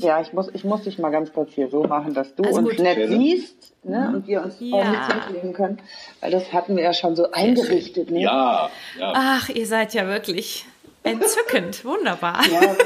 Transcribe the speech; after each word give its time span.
Ja, 0.00 0.20
ich 0.20 0.32
muss, 0.32 0.48
ich 0.52 0.62
muss 0.62 0.82
dich 0.82 0.96
mal 0.98 1.10
ganz 1.10 1.32
kurz 1.32 1.52
hier 1.54 1.68
so 1.68 1.82
machen, 1.82 2.14
dass 2.14 2.32
du 2.36 2.44
also 2.44 2.60
uns 2.60 2.70
gut. 2.70 2.78
nett 2.78 3.08
siehst 3.08 3.74
ne, 3.82 4.12
und 4.14 4.28
wir 4.28 4.42
uns 4.44 4.54
ja. 4.60 4.76
auch 4.76 5.26
mitlegen 5.26 5.52
können. 5.52 5.82
Weil 6.20 6.30
das 6.30 6.52
hatten 6.52 6.76
wir 6.76 6.84
ja 6.84 6.92
schon 6.92 7.16
so 7.16 7.32
eingerichtet. 7.32 8.08
Ne? 8.08 8.20
Ja, 8.20 8.70
ja. 8.96 9.12
Ach, 9.16 9.48
ihr 9.48 9.66
seid 9.66 9.94
ja 9.94 10.06
wirklich 10.06 10.66
entzückend. 11.02 11.84
Wunderbar. 11.84 12.40
Ja. 12.46 12.76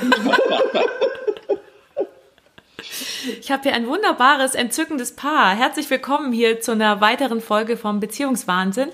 Ich 3.41 3.53
habe 3.53 3.63
hier 3.63 3.75
ein 3.75 3.87
wunderbares, 3.87 4.55
entzückendes 4.55 5.15
Paar. 5.15 5.55
Herzlich 5.55 5.91
willkommen 5.91 6.33
hier 6.33 6.61
zu 6.61 6.73
einer 6.73 7.03
weiteren 7.03 7.43
Folge 7.43 7.77
vom 7.77 8.01
Beziehungswahnsinn. 8.01 8.89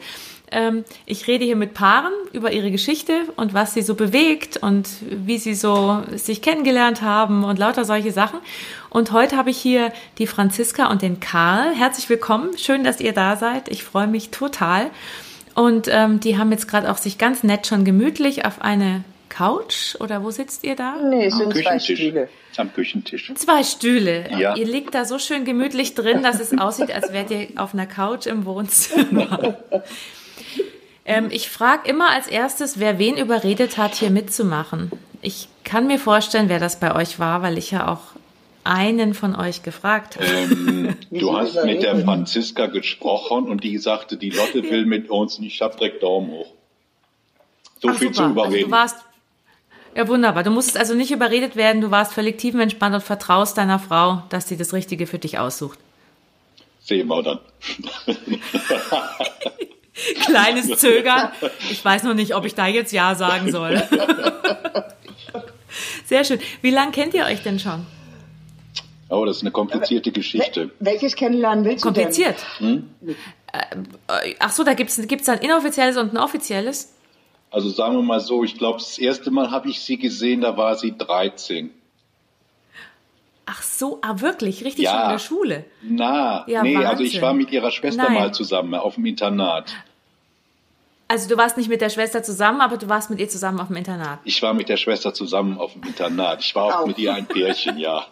Ähm, 0.51 0.85
ich 1.07 1.27
rede 1.27 1.45
hier 1.45 1.57
mit 1.57 1.75
Paaren 1.75 2.12
über 2.33 2.53
ihre 2.53 2.71
Geschichte 2.71 3.23
und 3.37 3.55
was 3.55 3.75
sie 3.75 3.83
so 3.83 3.95
bewegt 3.95 4.57
und 4.57 4.89
wie 5.03 5.39
sie 5.39 5.55
so 5.55 6.03
sich 6.14 6.43
kennengelernt 6.43 7.03
haben 7.03 7.45
und 7.45 7.59
lauter 7.59 7.85
solche 7.85 8.13
Sachen. 8.13 8.41
Und 8.91 9.13
heute 9.13 9.37
habe 9.37 9.50
ich 9.50 9.59
hier 9.59 9.93
die 10.19 10.27
Franziska 10.27 10.91
und 10.91 11.03
den 11.03 11.21
Karl. 11.21 11.75
Herzlich 11.75 12.08
willkommen. 12.08 12.57
Schön, 12.57 12.85
dass 12.85 13.00
ihr 13.00 13.13
da 13.13 13.36
seid. 13.36 13.69
Ich 13.69 13.85
freue 13.85 14.07
mich 14.07 14.31
total. 14.31 14.91
Und 15.55 15.89
ähm, 15.91 16.21
die 16.21 16.39
haben 16.39 16.53
jetzt 16.53 16.69
gerade 16.69 16.91
auch 16.91 16.99
sich 16.99 17.19
ganz 17.19 17.43
nett 17.43 17.67
schon 17.67 17.85
gemütlich 17.85 18.44
auf 18.44 18.63
eine 18.63 19.05
Couch 19.29 19.94
oder 20.00 20.22
wo 20.22 20.30
sitzt 20.30 20.64
ihr 20.64 20.75
da? 20.75 20.96
Nee, 21.03 21.27
es 21.27 21.36
sind 21.36 21.55
zwei 21.55 21.79
Stühle. 21.79 22.29
Am 22.57 22.72
Küchentisch. 22.72 23.33
Zwei 23.36 23.63
Stühle. 23.63 24.29
Ja. 24.36 24.57
Ihr 24.57 24.67
liegt 24.67 24.94
da 24.94 25.05
so 25.05 25.19
schön 25.19 25.44
gemütlich 25.44 25.94
drin, 25.94 26.25
dass 26.25 26.41
es 26.41 26.57
aussieht, 26.58 26.93
als 26.93 27.13
wärt 27.13 27.30
ihr 27.30 27.49
auf 27.57 27.72
einer 27.72 27.86
Couch 27.86 28.27
im 28.27 28.44
Wohnzimmer. 28.46 29.58
Ähm, 31.08 31.29
ich 31.30 31.48
frage 31.48 31.89
immer 31.89 32.11
als 32.11 32.27
erstes, 32.27 32.78
wer 32.78 32.98
wen 32.98 33.16
überredet 33.16 33.78
hat, 33.78 33.94
hier 33.94 34.11
mitzumachen. 34.11 34.92
Ich 35.22 35.48
kann 35.64 35.86
mir 35.86 35.98
vorstellen, 35.98 36.50
wer 36.50 36.61
das 36.61 36.78
bei 36.78 36.94
euch 36.94 37.19
war, 37.19 37.41
weil 37.41 37.56
ich 37.56 37.70
ja 37.70 37.91
auch 37.91 38.00
einen 38.62 39.14
von 39.14 39.34
euch 39.34 39.62
gefragt 39.62 40.16
habe. 40.16 40.27
Ähm, 40.27 40.97
du 41.11 41.34
hast 41.34 41.64
mit 41.64 41.83
der 41.83 41.98
Franziska 42.05 42.66
gesprochen 42.66 43.48
und 43.48 43.64
die 43.64 43.78
sagte, 43.78 44.18
die 44.18 44.28
Lotte 44.28 44.62
will 44.64 44.84
mit 44.84 45.08
uns 45.08 45.38
und 45.38 45.46
ich 45.46 45.62
habe 45.62 45.78
direkt 45.78 46.02
Daumen 46.02 46.30
hoch. 46.30 46.52
So 47.80 47.88
Ach, 47.88 47.94
viel 47.94 48.12
super. 48.12 48.27
zu 48.27 48.30
überreden. 48.33 48.55
Also 48.55 48.66
du 48.66 48.70
warst, 48.70 48.96
ja, 49.96 50.08
wunderbar. 50.08 50.42
Du 50.42 50.50
musstest 50.50 50.77
also 50.77 50.92
nicht 50.92 51.11
überredet 51.11 51.56
werden, 51.56 51.80
du 51.80 51.90
warst 51.90 52.12
völlig 52.12 52.36
tiefenentspannt 52.36 52.94
und 52.94 53.02
vertraust 53.02 53.56
deiner 53.56 53.78
Frau, 53.78 54.24
dass 54.28 54.46
sie 54.46 54.58
das 54.58 54.74
Richtige 54.74 55.06
für 55.06 55.18
dich 55.18 55.38
aussucht. 55.38 55.78
Sehen 56.83 57.08
wir 57.08 57.22
dann. 57.22 57.38
Kleines 60.24 60.78
Zögern. 60.78 61.30
Ich 61.70 61.84
weiß 61.84 62.04
noch 62.04 62.14
nicht, 62.14 62.34
ob 62.34 62.44
ich 62.44 62.54
da 62.54 62.66
jetzt 62.66 62.92
Ja 62.92 63.14
sagen 63.14 63.50
soll. 63.50 63.82
Sehr 66.05 66.24
schön. 66.24 66.40
Wie 66.62 66.70
lange 66.70 66.92
kennt 66.92 67.14
ihr 67.14 67.24
euch 67.24 67.42
denn 67.42 67.58
schon? 67.58 67.86
Oh, 69.10 69.24
das 69.24 69.38
ist 69.38 69.42
eine 69.42 69.50
komplizierte 69.50 70.12
Geschichte. 70.12 70.70
Welches 70.80 71.16
Kennenlernen 71.16 71.64
willst 71.64 71.84
du 71.84 71.88
Kompliziert? 71.88 72.44
Hm? 72.58 72.90
Äh, 73.52 74.34
ach 74.38 74.52
so, 74.52 74.64
da 74.64 74.74
gibt 74.74 74.90
es 74.90 75.08
gibt's 75.08 75.28
ein 75.28 75.38
inoffizielles 75.38 75.96
und 75.96 76.12
ein 76.12 76.18
offizielles? 76.18 76.94
Also 77.50 77.70
sagen 77.70 77.96
wir 77.96 78.02
mal 78.02 78.20
so, 78.20 78.44
ich 78.44 78.58
glaube, 78.58 78.78
das 78.78 78.98
erste 78.98 79.30
Mal 79.30 79.50
habe 79.50 79.70
ich 79.70 79.80
sie 79.80 79.96
gesehen, 79.96 80.42
da 80.42 80.56
war 80.58 80.74
sie 80.77 80.96
13. 80.96 81.70
Ach 83.46 83.62
so, 83.62 83.98
ah 84.02 84.20
wirklich, 84.20 84.62
richtig 84.62 84.84
ja, 84.84 84.90
schon 84.90 85.02
in 85.05 85.08
der 85.08 85.18
Schule? 85.18 85.64
Na, 85.80 86.44
ja, 86.46 86.62
nee, 86.62 86.74
Wahnsinn. 86.74 86.90
also 86.90 87.02
ich 87.05 87.22
war 87.22 87.33
mit 87.33 87.50
ihrer 87.50 87.70
Schwester 87.70 88.02
Nein. 88.02 88.12
mal 88.12 88.34
zusammen 88.34 88.74
auf 88.74 88.96
dem 88.96 89.06
Internat. 89.06 89.72
Also 91.11 91.27
du 91.27 91.39
warst 91.39 91.56
nicht 91.56 91.70
mit 91.70 91.81
der 91.81 91.89
Schwester 91.89 92.23
zusammen, 92.23 92.61
aber 92.61 92.77
du 92.77 92.89
warst 92.89 93.09
mit 93.09 93.19
ihr 93.19 93.28
zusammen 93.28 93.61
auf 93.61 93.69
dem 93.69 93.77
Internat. 93.77 94.20
Ich 94.25 94.42
war 94.42 94.53
mit 94.53 94.69
der 94.69 94.77
Schwester 94.77 95.14
zusammen 95.14 95.59
auf 95.59 95.73
dem 95.73 95.83
Internat. 95.83 96.41
Ich 96.41 96.55
war 96.55 96.64
auch, 96.64 96.81
auch. 96.81 96.87
mit 96.87 96.98
ihr 96.98 97.14
ein 97.14 97.27
Pärchen, 97.27 97.78
ja. 97.78 98.06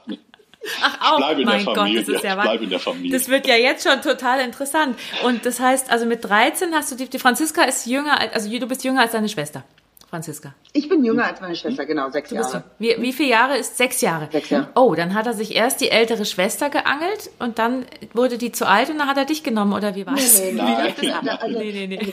Ach 0.80 1.12
auch, 1.12 1.18
ich 1.18 1.24
bleibe 1.24 1.40
in 1.42 1.46
mein 1.46 1.64
der 1.64 1.74
Familie. 1.74 1.98
Gott, 1.98 2.08
das 2.08 2.16
ist 2.16 2.24
ja 2.24 2.36
ich 2.36 2.42
bleibe 2.42 2.64
in 2.64 2.70
der 2.70 2.80
Familie. 2.80 3.12
Das 3.12 3.28
wird 3.28 3.46
ja 3.46 3.54
jetzt 3.54 3.86
schon 3.86 4.00
total 4.00 4.40
interessant. 4.40 4.98
Und 5.24 5.44
das 5.44 5.60
heißt, 5.60 5.90
also 5.90 6.06
mit 6.06 6.24
13 6.24 6.74
hast 6.74 6.90
du 6.90 6.96
die, 6.96 7.08
die 7.08 7.18
Franziska 7.18 7.62
ist 7.64 7.86
jünger, 7.86 8.18
also 8.32 8.50
du 8.50 8.66
bist 8.66 8.82
jünger 8.82 9.02
als 9.02 9.12
deine 9.12 9.28
Schwester. 9.28 9.62
Franziska? 10.16 10.54
Ich 10.72 10.88
bin 10.88 11.04
jünger 11.04 11.26
als 11.26 11.42
meine 11.42 11.54
Schwester, 11.54 11.84
genau, 11.84 12.08
sechs 12.08 12.30
Jahre. 12.30 12.64
Wie, 12.78 12.94
wie 12.98 13.12
viele 13.12 13.28
Jahre 13.28 13.58
ist? 13.58 13.76
Sechs 13.76 14.00
Jahre. 14.00 14.28
Sechs 14.32 14.48
Jahre. 14.48 14.68
Oh, 14.74 14.94
dann 14.94 15.12
hat 15.14 15.26
er 15.26 15.34
sich 15.34 15.54
erst 15.54 15.82
die 15.82 15.90
ältere 15.90 16.24
Schwester 16.24 16.70
geangelt 16.70 17.30
und 17.38 17.58
dann 17.58 17.84
wurde 18.14 18.38
die 18.38 18.50
zu 18.50 18.66
alt 18.66 18.88
und 18.88 18.98
dann 18.98 19.08
hat 19.08 19.18
er 19.18 19.26
dich 19.26 19.42
genommen, 19.42 19.74
oder 19.74 19.94
wie 19.94 20.06
war 20.06 20.14
es? 20.14 20.40
Nee, 20.40 20.52
nee, 20.52 20.62
nee. 21.02 21.10
Also, 21.12 21.58
nee, 21.58 21.86
nee, 21.86 21.86
nee. 21.86 22.12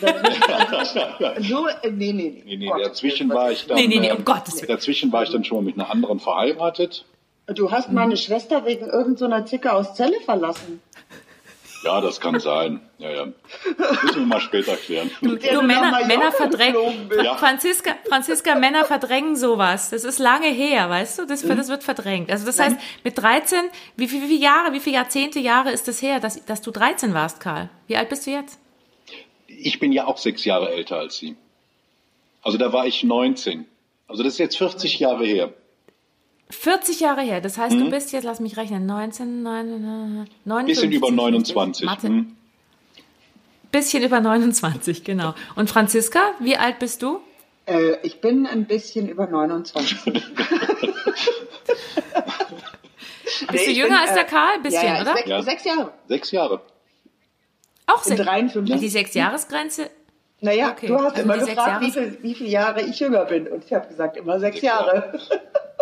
so, 1.39 1.67
äh, 1.67 1.91
nee, 1.91 2.11
nee, 2.11 2.43
nee. 2.45 2.57
Nee, 2.57 2.69
dazwischen 2.83 3.29
war 3.29 3.51
ich 3.51 3.67
dann, 3.67 3.77
nee, 3.77 3.87
nee, 3.87 3.99
nee, 3.99 4.11
um 4.11 4.25
Gottes 4.25 4.55
Willen. 4.55 4.67
Dazwischen 4.67 5.13
war 5.13 5.23
ich 5.23 5.29
dann 5.29 5.45
schon 5.45 5.59
mal 5.59 5.63
mit 5.63 5.75
einer 5.75 5.89
anderen 5.89 6.19
verheiratet. 6.19 7.05
Du 7.47 7.71
hast 7.71 7.89
meine 7.91 8.17
Schwester 8.17 8.65
wegen 8.65 8.85
irgendeiner 8.85 9.45
Zicke 9.45 9.71
aus 9.71 9.95
Zelle 9.95 10.19
verlassen. 10.25 10.81
Ja, 11.83 11.99
das 11.99 12.21
kann 12.21 12.39
sein. 12.39 12.79
Ja, 12.97 13.11
ja. 13.11 13.25
Müssen 13.25 14.19
wir 14.19 14.25
mal 14.25 14.39
später 14.39 14.75
klären. 14.75 15.11
Du, 15.21 15.35
du 15.35 15.61
Männer, 15.61 16.05
Männer 16.05 16.31
verdrängen. 16.31 17.09
Ja. 17.23 17.35
Franziska, 17.35 17.95
Franziska, 18.07 18.55
Männer 18.55 18.85
verdrängen 18.85 19.35
sowas. 19.35 19.89
Das 19.89 20.03
ist 20.03 20.19
lange 20.19 20.47
her, 20.47 20.89
weißt 20.89 21.19
du? 21.19 21.25
Das, 21.25 21.43
mhm. 21.43 21.57
das 21.57 21.67
wird 21.67 21.83
verdrängt. 21.83 22.31
Also 22.31 22.45
das 22.45 22.59
heißt, 22.59 22.77
mit 23.03 23.17
13, 23.17 23.59
wie, 23.97 24.09
wie, 24.11 24.21
wie 24.21 24.27
viele 24.27 24.39
Jahre, 24.39 24.73
wie 24.73 24.79
viele 24.79 24.95
Jahrzehnte, 24.95 25.39
Jahre 25.39 25.71
ist 25.71 25.87
das 25.87 26.01
her, 26.01 26.19
dass, 26.19 26.43
dass 26.45 26.61
du 26.61 26.71
13 26.71 27.13
warst, 27.13 27.39
Karl? 27.39 27.69
Wie 27.87 27.97
alt 27.97 28.09
bist 28.09 28.25
du 28.27 28.31
jetzt? 28.31 28.59
Ich 29.47 29.79
bin 29.79 29.91
ja 29.91 30.05
auch 30.07 30.17
sechs 30.17 30.45
Jahre 30.45 30.71
älter 30.71 30.97
als 30.97 31.17
sie. 31.17 31.35
Also 32.41 32.57
da 32.57 32.71
war 32.71 32.87
ich 32.87 33.03
19. 33.03 33.65
Also 34.07 34.23
das 34.23 34.33
ist 34.33 34.39
jetzt 34.39 34.57
40 34.57 34.99
Jahre 34.99 35.25
her. 35.25 35.53
40 36.53 36.99
Jahre 36.99 37.21
her. 37.21 37.41
Das 37.41 37.57
heißt, 37.57 37.75
mhm. 37.75 37.85
du 37.85 37.89
bist 37.89 38.11
jetzt, 38.11 38.23
lass 38.23 38.39
mich 38.39 38.57
rechnen, 38.57 38.85
19, 38.85 39.43
59. 39.43 40.27
Bisschen 40.65 40.91
über 40.91 41.11
29. 41.11 41.85
Mathe. 41.85 42.09
Mhm. 42.09 42.35
Bisschen 43.71 44.03
über 44.03 44.19
29, 44.21 45.03
genau. 45.03 45.33
Und 45.55 45.69
Franziska, 45.69 46.19
wie 46.39 46.55
alt 46.57 46.79
bist 46.79 47.01
du? 47.01 47.19
Äh, 47.65 47.95
ich 48.03 48.21
bin 48.21 48.45
ein 48.45 48.65
bisschen 48.65 49.09
über 49.09 49.25
29. 49.25 50.03
bist 53.51 53.67
du 53.67 53.71
jünger 53.71 53.87
bin, 53.87 53.97
als 53.97 54.13
der 54.13 54.25
Karl? 54.25 54.55
Ein 54.55 54.61
bisschen, 54.61 54.83
ja, 54.83 54.95
ja, 54.95 55.01
oder? 55.01 55.15
Sech, 55.15 55.25
ja. 55.25 55.41
Sechs 55.41 55.63
Jahre. 55.63 55.93
Sechs 56.07 56.31
Jahre. 56.31 56.61
Auch 57.87 58.03
sechs? 58.03 58.21
53. 58.21 58.79
Die 58.79 58.89
Sechsjahresgrenze? 58.89 59.89
Naja, 60.41 60.71
okay. 60.71 60.87
du 60.87 60.95
hast 60.95 61.15
also 61.15 61.21
immer 61.21 61.37
gefragt, 61.37 61.81
wie, 61.81 61.91
viel, 61.91 62.17
wie 62.21 62.35
viele 62.35 62.49
Jahre 62.49 62.81
ich 62.81 62.99
jünger 62.99 63.25
bin. 63.25 63.47
Und 63.47 63.63
ich 63.63 63.73
habe 63.73 63.87
gesagt, 63.87 64.17
immer 64.17 64.39
sechs, 64.39 64.55
sechs 64.55 64.65
Jahre. 64.65 64.95
Jahre. 64.95 65.19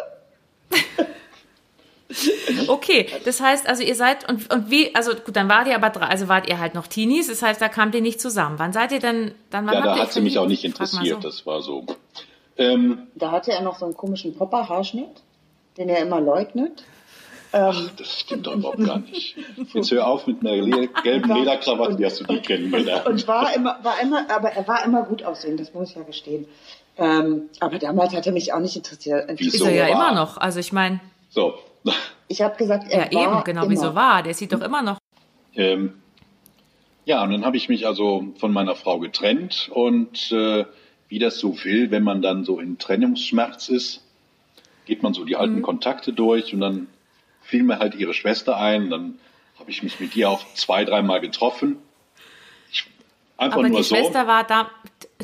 Okay, 2.67 3.07
das 3.25 3.39
heißt, 3.39 3.67
also 3.67 3.83
ihr 3.83 3.95
seid 3.95 4.29
und, 4.29 4.53
und 4.53 4.69
wie, 4.69 4.93
also 4.95 5.11
gut, 5.15 5.35
dann 5.35 5.49
wart 5.49 5.67
ihr 5.67 5.75
aber 5.75 5.89
drei, 5.89 6.07
also 6.07 6.27
wart 6.27 6.49
ihr 6.49 6.59
halt 6.59 6.73
noch 6.73 6.87
Teenies, 6.87 7.27
das 7.27 7.41
heißt, 7.41 7.61
da 7.61 7.69
kamt 7.69 7.95
ihr 7.95 8.01
nicht 8.01 8.19
zusammen. 8.19 8.59
Wann 8.59 8.73
seid 8.73 8.91
ihr 8.91 8.99
denn, 8.99 9.33
dann 9.49 9.65
wann 9.65 9.75
Ja, 9.75 9.81
da 9.81 9.97
hat 9.97 10.11
sie 10.11 10.21
mich 10.21 10.37
auch 10.37 10.47
nicht 10.47 10.63
interessiert, 10.63 11.21
so. 11.21 11.29
das 11.29 11.45
war 11.45 11.61
so. 11.61 11.85
Ähm, 12.57 13.07
da 13.15 13.31
hatte 13.31 13.51
er 13.51 13.61
noch 13.61 13.79
so 13.79 13.85
einen 13.85 13.95
komischen 13.95 14.35
Popper-Haarschnitt, 14.35 15.23
den 15.77 15.89
er 15.89 15.99
immer 15.99 16.19
leugnet. 16.19 16.83
Ach, 17.53 17.89
das 17.97 18.19
stimmt 18.19 18.47
doch 18.47 18.55
überhaupt 18.55 18.83
gar 18.85 18.99
nicht. 18.99 19.35
Jetzt 19.73 19.91
hör 19.91 20.07
auf 20.07 20.25
mit 20.25 20.39
einer 20.39 20.87
gelben 21.03 21.33
Lederkrawatte, 21.33 21.99
wie 21.99 22.05
hast 22.05 22.21
du 22.21 22.23
die 22.23 22.39
kennengelernt? 22.39 23.05
Und 23.05 23.27
war 23.27 23.53
immer, 23.53 23.79
war 23.83 24.01
immer, 24.01 24.29
aber 24.29 24.51
er 24.51 24.67
war 24.67 24.85
immer 24.85 25.03
gut 25.03 25.23
aussehen, 25.23 25.57
das 25.57 25.73
muss 25.73 25.89
ich 25.89 25.95
ja 25.95 26.03
gestehen. 26.03 26.45
Ähm, 26.97 27.49
aber 27.59 27.79
damals 27.79 28.13
hat 28.13 28.27
er 28.27 28.33
mich 28.33 28.53
auch 28.53 28.59
nicht 28.59 28.75
interessiert. 28.75 29.29
Wieso 29.37 29.65
ist 29.65 29.71
er 29.71 29.73
ja 29.73 29.83
war? 29.83 30.09
immer 30.09 30.13
noch. 30.13 30.37
Also 30.37 30.59
ich 30.59 30.71
meine. 30.71 30.99
So. 31.29 31.55
Ich 32.27 32.41
habe 32.41 32.55
gesagt, 32.57 32.89
er 32.89 33.11
ja, 33.11 33.19
war 33.19 33.35
eben, 33.37 33.43
genau, 33.43 33.61
immer. 33.63 33.71
wieso 33.71 33.95
war? 33.95 34.23
Der 34.23 34.33
sieht 34.33 34.53
doch 34.53 34.61
immer 34.61 34.81
noch. 34.81 34.97
Ähm, 35.55 35.93
ja, 37.05 37.23
und 37.23 37.31
dann 37.31 37.45
habe 37.45 37.57
ich 37.57 37.67
mich 37.69 37.87
also 37.87 38.25
von 38.37 38.53
meiner 38.53 38.75
Frau 38.75 38.99
getrennt 38.99 39.69
und 39.73 40.31
äh, 40.31 40.65
wie 41.09 41.19
das 41.19 41.39
so 41.39 41.61
will, 41.63 41.91
wenn 41.91 42.03
man 42.03 42.21
dann 42.21 42.45
so 42.45 42.59
in 42.59 42.77
Trennungsschmerz 42.77 43.67
ist, 43.67 44.01
geht 44.85 45.03
man 45.03 45.13
so 45.13 45.25
die 45.25 45.35
alten 45.35 45.57
mhm. 45.57 45.61
Kontakte 45.61 46.13
durch 46.13 46.53
und 46.53 46.61
dann 46.61 46.87
fiel 47.41 47.63
mir 47.63 47.79
halt 47.79 47.95
ihre 47.95 48.13
Schwester 48.13 48.57
ein. 48.57 48.89
Dann 48.89 49.19
habe 49.59 49.71
ich 49.71 49.83
mich 49.83 49.99
mit 49.99 50.15
ihr 50.15 50.29
auch 50.29 50.41
zwei, 50.53 50.85
dreimal 50.85 51.19
getroffen. 51.19 51.77
Ich, 52.71 52.85
einfach 53.37 53.57
aber 53.57 53.67
nur 53.67 53.79
die 53.79 53.83
so. 53.83 53.95
Schwester 53.95 54.27
war 54.27 54.45
da, 54.45 54.69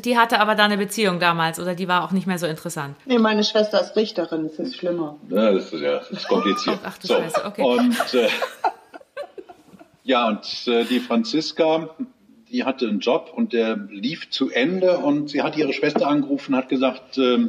die 0.04 0.18
hatte 0.18 0.40
aber 0.40 0.54
da 0.54 0.64
eine 0.64 0.76
Beziehung 0.76 1.20
damals 1.20 1.58
oder 1.60 1.74
die 1.74 1.88
war 1.88 2.04
auch 2.04 2.10
nicht 2.10 2.26
mehr 2.26 2.38
so 2.38 2.46
interessant. 2.46 2.96
Nee, 3.06 3.18
meine 3.18 3.44
Schwester 3.44 3.80
ist 3.80 3.96
Richterin, 3.96 4.48
das 4.48 4.58
ist 4.58 4.76
schlimmer. 4.76 5.16
Ja, 5.28 5.52
das 5.52 5.72
ist 5.72 5.80
ja 5.80 5.98
das 5.98 6.10
ist 6.10 6.28
kompliziert. 6.28 6.78
Ach, 6.82 6.92
ach 6.94 6.98
du 6.98 7.06
so. 7.06 7.14
Scheiße, 7.14 7.44
okay. 7.44 7.62
Und 7.62 8.14
äh, 8.14 8.28
ja, 10.04 10.28
und 10.28 10.66
äh, 10.66 10.84
die 10.84 11.00
Franziska, 11.00 11.90
die 12.50 12.64
hatte 12.64 12.88
einen 12.88 13.00
Job 13.00 13.32
und 13.34 13.52
der 13.52 13.76
lief 13.76 14.30
zu 14.30 14.50
Ende 14.50 14.98
und 14.98 15.30
sie 15.30 15.42
hat 15.42 15.56
ihre 15.56 15.72
Schwester 15.72 16.06
angerufen 16.06 16.54
und 16.54 16.60
hat 16.60 16.68
gesagt, 16.68 17.18
äh, 17.18 17.48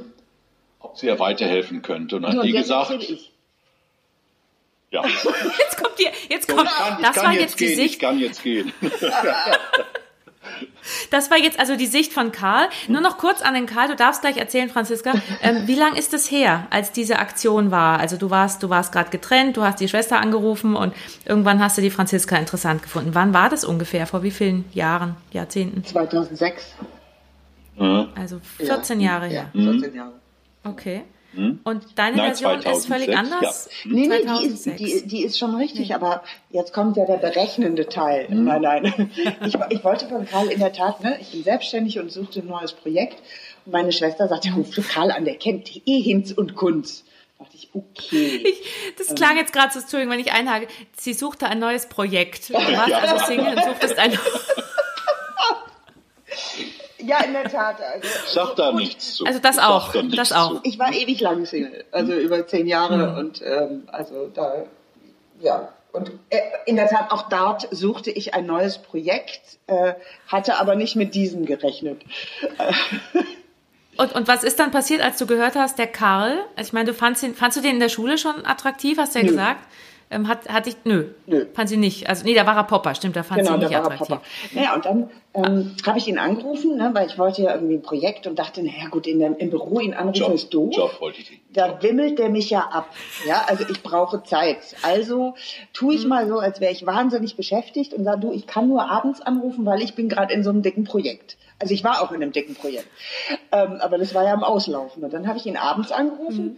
ob 0.80 0.98
sie 0.98 1.08
ihr 1.08 1.20
weiterhelfen 1.20 1.82
könnte. 1.82 2.18
Und 2.18 2.26
hat 2.26 2.36
ja, 2.36 2.42
die 2.42 2.52
gesagt, 2.52 2.92
ja. 4.92 5.06
Jetzt 5.06 5.78
kommt 5.78 6.00
die, 6.00 6.08
jetzt 6.34 6.48
kommt, 6.48 6.68
so, 6.68 6.76
kann, 6.76 7.02
das 7.02 7.18
war 7.18 7.34
jetzt, 7.34 7.42
jetzt 7.42 7.60
die 7.60 7.68
Sicht. 7.68 7.94
Ich 7.94 8.00
kann 8.00 8.20
jetzt 8.20 8.42
gehen. 8.44 8.74
Das 11.12 11.30
war 11.30 11.38
jetzt 11.38 11.60
also 11.60 11.76
die 11.76 11.86
Sicht 11.86 12.14
von 12.14 12.32
Karl. 12.32 12.68
Nur 12.88 13.02
noch 13.02 13.18
kurz 13.18 13.42
an 13.42 13.54
den 13.54 13.66
Karl, 13.66 13.90
du 13.90 13.96
darfst 13.96 14.22
gleich 14.22 14.38
erzählen, 14.38 14.70
Franziska. 14.70 15.14
Ähm, 15.42 15.68
wie 15.68 15.76
lang 15.76 15.96
ist 15.96 16.14
es 16.14 16.30
her, 16.30 16.68
als 16.70 16.92
diese 16.92 17.20
Aktion 17.20 17.72
war? 17.72 18.00
Also 18.00 18.18
du 18.18 18.30
warst, 18.30 18.62
du 18.64 18.70
warst 18.70 18.92
gerade 18.92 19.10
getrennt, 19.10 19.58
du 19.58 19.64
hast 19.64 19.80
die 19.80 19.88
Schwester 19.88 20.20
angerufen 20.20 20.76
und 20.76 20.94
irgendwann 21.26 21.62
hast 21.62 21.78
du 21.78 21.82
die 21.82 21.92
Franziska 21.92 22.36
interessant 22.36 22.84
gefunden. 22.84 23.12
Wann 23.14 23.34
war 23.34 23.50
das 23.50 23.64
ungefähr? 23.64 24.08
Vor 24.08 24.24
wie 24.24 24.32
vielen 24.32 24.66
Jahren, 24.74 25.16
Jahrzehnten? 25.32 25.84
2006. 25.84 26.76
Also 28.16 28.42
14 28.58 29.00
ja. 29.00 29.12
Jahre 29.12 29.28
her. 29.28 29.50
Ja, 29.54 29.72
14 29.72 29.96
Jahre. 29.96 30.14
Okay. 30.64 31.04
Hm? 31.34 31.60
Und 31.64 31.86
deine 31.96 32.18
Nein, 32.18 32.28
Version 32.28 32.62
2006, 32.62 32.78
ist 32.78 32.86
völlig 32.88 33.18
anders? 33.18 33.70
Ja. 33.84 33.92
Nee, 33.92 34.08
nee, 34.08 34.22
die 34.26 34.48
ist, 34.48 34.66
die, 34.66 35.08
die 35.08 35.24
ist 35.24 35.38
schon 35.38 35.54
richtig, 35.56 35.90
nee. 35.90 35.94
aber 35.94 36.24
jetzt 36.50 36.74
kommt 36.74 36.98
ja 36.98 37.06
der 37.06 37.18
berechnende 37.18 37.88
Teil. 37.88 38.28
Hm. 38.28 38.46
Nein, 38.46 38.62
nein. 38.62 39.12
Ich, 39.46 39.56
ich 39.70 39.84
wollte 39.84 40.08
von 40.08 40.26
Karl 40.26 40.48
in 40.48 40.60
der 40.60 40.74
Tat, 40.74 41.04
ne, 41.04 41.18
ich 41.22 41.32
bin 41.32 41.44
selbstständig 41.44 42.00
und 42.00 42.12
suchte 42.12 42.40
ein 42.40 42.48
neues 42.48 42.74
Projekt. 42.74 43.22
Und 43.66 43.74
meine 43.74 43.92
Schwester 43.92 44.28
sagte, 44.28 44.50
ruf 44.52 44.76
Karl 44.90 45.12
an, 45.12 45.26
der 45.26 45.36
kennt 45.36 45.70
eh 45.86 46.02
Hinz 46.02 46.32
und 46.32 46.56
Kunz. 46.56 47.04
Da 47.38 47.44
dachte 47.46 47.58
ich, 47.58 47.70
okay. 47.74 48.44
Ich, 48.44 48.96
das 48.98 49.14
klang 49.16 49.38
jetzt 49.38 49.54
gerade 49.54 49.72
so, 49.72 49.80
Entschuldigung, 49.80 50.14
wenn 50.14 50.20
ich 50.20 50.32
einhage. 50.32 50.68
Sie 50.98 51.14
suchte 51.14 51.48
ein 51.48 51.60
neues 51.60 51.88
Projekt. 51.88 52.50
Du 52.50 52.54
warst 52.56 52.88
ja. 52.90 52.98
also 53.00 53.26
Single 53.26 53.56
und 53.56 53.64
suchtest 53.64 53.98
ein 53.98 54.18
Ja, 57.10 57.24
in 57.24 57.34
der 57.34 57.46
Tat. 57.46 57.78
Also, 57.82 58.08
Sag 58.28 58.56
da 58.56 58.72
nichts 58.72 59.16
zu. 59.16 59.26
Also 59.26 59.40
das 59.40 59.58
auch. 59.58 59.92
Da 59.94 60.04
das 60.04 60.32
auch. 60.32 60.56
Zu. 60.56 60.60
Ich 60.64 60.78
war 60.78 60.94
ewig 60.94 61.20
lang 61.22 61.46
Single, 61.46 61.84
also 61.92 62.14
über 62.14 62.46
zehn 62.46 62.68
Jahre 62.68 62.98
mhm. 62.98 63.18
und 63.18 63.42
ähm, 63.44 63.84
also 63.92 64.28
da, 64.28 64.66
ja. 65.40 65.74
Und 65.92 66.12
äh, 66.30 66.40
in 66.68 66.76
der 66.76 66.88
Tat, 66.88 67.12
auch 67.12 67.30
dort 67.30 67.68
suchte 67.72 68.12
ich 68.12 68.36
ein 68.36 68.46
neues 68.46 68.78
Projekt, 68.78 69.58
äh, 69.66 69.94
hatte 70.28 70.60
aber 70.60 70.76
nicht 70.76 70.96
mit 70.96 71.16
diesem 71.16 71.48
gerechnet. 71.48 72.04
Und, 73.98 74.14
und 74.14 74.28
was 74.28 74.44
ist 74.44 74.60
dann 74.60 74.70
passiert, 74.70 75.02
als 75.02 75.18
du 75.18 75.26
gehört 75.26 75.56
hast, 75.56 75.80
der 75.80 75.88
Karl, 75.88 76.46
also 76.56 76.70
ich 76.70 76.74
meine, 76.74 76.86
du 76.86 76.94
fandst, 76.94 77.24
ihn, 77.24 77.34
fandst 77.34 77.58
du 77.58 77.62
den 77.62 77.74
in 77.74 77.80
der 77.80 77.90
Schule 77.90 78.20
schon 78.20 78.46
attraktiv, 78.46 79.00
hast 79.00 79.16
du 79.16 79.20
ja 79.20 79.26
Nö. 79.26 79.32
gesagt? 79.32 79.66
Ähm, 80.12 80.28
hat, 80.28 80.50
hatte 80.50 80.70
ich, 80.70 80.78
nö, 80.86 81.10
nö, 81.28 81.46
fand 81.54 81.70
sie 81.70 81.78
nicht. 81.78 82.10
Also 82.10 82.26
nee, 82.26 82.34
da 82.34 82.48
war 82.48 82.56
er 82.56 82.64
Popper, 82.64 82.96
stimmt, 82.96 83.16
da 83.16 83.22
fand 83.22 83.42
genau, 83.42 83.54
sie 83.54 83.60
nicht 83.60 83.72
da 83.72 83.84
war 83.84 83.92
attraktiv. 83.92 84.10
Er 84.10 84.16
Popper. 84.16 84.56
Naja, 84.56 84.74
und 84.74 84.86
dann 84.86 85.10
ähm, 85.36 85.76
habe 85.86 86.00
ich 86.00 86.08
ihn 86.08 86.18
angerufen, 86.18 86.78
ne, 86.78 86.90
weil 86.94 87.06
ich 87.06 87.20
wollte 87.20 87.44
ja 87.44 87.54
irgendwie 87.54 87.76
ein 87.76 87.84
Projekt 87.84 88.26
und 88.26 88.40
dachte, 88.40 88.64
naja 88.64 88.88
gut, 88.90 89.06
in 89.06 89.20
dem, 89.20 89.38
im 89.38 89.52
Büro 89.52 89.80
ihn 89.80 89.94
anrufen 89.94 90.20
Job, 90.20 90.34
ist 90.34 90.52
doof. 90.52 90.76
Job 90.76 91.00
wollte 91.00 91.22
ich 91.22 91.40
Da 91.54 91.68
Job. 91.68 91.84
wimmelt 91.84 92.18
der 92.18 92.30
mich 92.30 92.50
ja 92.50 92.62
ab. 92.62 92.90
Ja, 93.28 93.44
also 93.46 93.66
ich 93.70 93.84
brauche 93.84 94.24
Zeit. 94.24 94.76
Also 94.82 95.36
tue 95.74 95.94
ich 95.94 96.04
mhm. 96.04 96.10
mal 96.10 96.28
so, 96.28 96.40
als 96.40 96.60
wäre 96.60 96.72
ich 96.72 96.88
wahnsinnig 96.88 97.36
beschäftigt 97.36 97.94
und 97.94 98.04
sage, 98.04 98.22
du, 98.22 98.32
ich 98.32 98.48
kann 98.48 98.68
nur 98.68 98.90
abends 98.90 99.22
anrufen, 99.22 99.64
weil 99.68 99.84
ich 99.84 99.94
bin 99.94 100.10
gerade 100.10 100.34
in 100.34 100.44
so 100.44 100.50
einem 100.50 100.64
dicken 100.64 100.86
Projekt. 100.86 101.38
Also 101.60 101.76
ich 101.76 101.84
war 101.84 102.02
auch 102.02 102.12
in 102.12 102.24
einem 102.24 102.32
dicken 102.32 102.56
Projekt. 102.56 102.88
Ähm, 103.52 103.74
aber 103.80 104.00
das 104.00 104.16
war 104.16 104.24
ja 104.24 104.34
am 104.34 104.44
Auslaufen. 104.44 105.04
Und 105.04 105.14
dann 105.14 105.28
habe 105.28 105.38
ich 105.38 105.46
ihn 105.46 105.58
abends 105.58 105.92
angerufen. 105.92 106.46
Mhm 106.46 106.58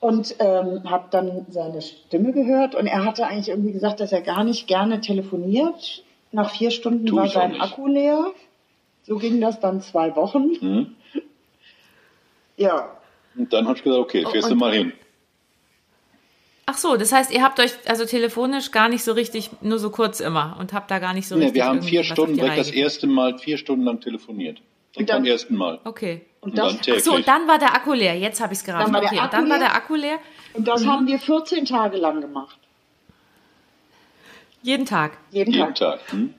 und 0.00 0.36
ähm, 0.38 0.82
habe 0.84 1.08
dann 1.10 1.46
seine 1.48 1.82
Stimme 1.82 2.32
gehört 2.32 2.74
und 2.74 2.86
er 2.86 3.04
hatte 3.04 3.26
eigentlich 3.26 3.48
irgendwie 3.48 3.72
gesagt, 3.72 4.00
dass 4.00 4.12
er 4.12 4.20
gar 4.20 4.44
nicht 4.44 4.66
gerne 4.66 5.00
telefoniert. 5.00 6.04
Nach 6.32 6.50
vier 6.50 6.70
Stunden 6.70 7.06
tu 7.06 7.16
war 7.16 7.28
sein 7.28 7.60
Akku 7.60 7.86
leer. 7.86 8.32
So 9.04 9.16
ging 9.16 9.40
das 9.40 9.60
dann 9.60 9.80
zwei 9.80 10.14
Wochen. 10.16 10.50
Mhm. 10.60 10.96
Ja. 12.56 12.96
Und 13.36 13.52
dann 13.52 13.66
habe 13.66 13.78
ich 13.78 13.84
gesagt, 13.84 14.00
okay, 14.00 14.26
fährst 14.30 14.50
du 14.50 14.56
mal 14.56 14.72
hin. 14.72 14.92
Ach 16.66 16.76
so, 16.76 16.96
das 16.96 17.12
heißt, 17.12 17.32
ihr 17.32 17.42
habt 17.42 17.60
euch 17.60 17.72
also 17.86 18.04
telefonisch 18.04 18.72
gar 18.72 18.88
nicht 18.88 19.04
so 19.04 19.12
richtig, 19.12 19.50
nur 19.60 19.78
so 19.78 19.90
kurz 19.90 20.18
immer 20.18 20.56
und 20.58 20.72
habt 20.72 20.90
da 20.90 20.98
gar 20.98 21.14
nicht 21.14 21.28
so 21.28 21.36
nee, 21.36 21.44
richtig. 21.44 21.62
Wir 21.62 21.66
haben 21.66 21.82
vier 21.82 22.02
Stunden 22.02 22.36
das 22.38 22.70
erste 22.72 23.06
Mal 23.06 23.38
vier 23.38 23.56
Stunden 23.56 23.84
lang 23.84 24.00
telefoniert. 24.00 24.60
Und 24.96 25.10
dann, 25.10 25.22
beim 25.22 25.32
ersten 25.32 25.56
Mal. 25.56 25.80
Okay. 25.84 26.26
Und, 26.40 26.56
das, 26.56 26.72
und 26.72 26.88
dann 26.88 27.00
so, 27.00 27.14
und 27.14 27.28
dann 27.28 27.48
war 27.48 27.58
der 27.58 27.74
Akku 27.74 27.92
leer. 27.92 28.16
Jetzt 28.16 28.40
habe 28.40 28.52
ich 28.52 28.60
es 28.60 28.64
gerade. 28.64 28.90
Dann, 28.90 29.04
okay. 29.04 29.20
und 29.20 29.32
dann 29.32 29.50
war 29.50 29.58
der 29.58 29.74
Akku 29.74 29.94
leer. 29.94 30.18
Und 30.54 30.66
das 30.66 30.82
mhm. 30.82 30.90
haben 30.90 31.06
wir 31.06 31.18
14 31.18 31.64
Tage 31.64 31.96
lang 31.96 32.20
gemacht. 32.20 32.58
Jeden 34.62 34.86
Tag. 34.86 35.18
Jeden, 35.30 35.52
Jeden 35.52 35.74
Tag. 35.74 36.00
Tag. 36.00 36.12
Hm? 36.12 36.34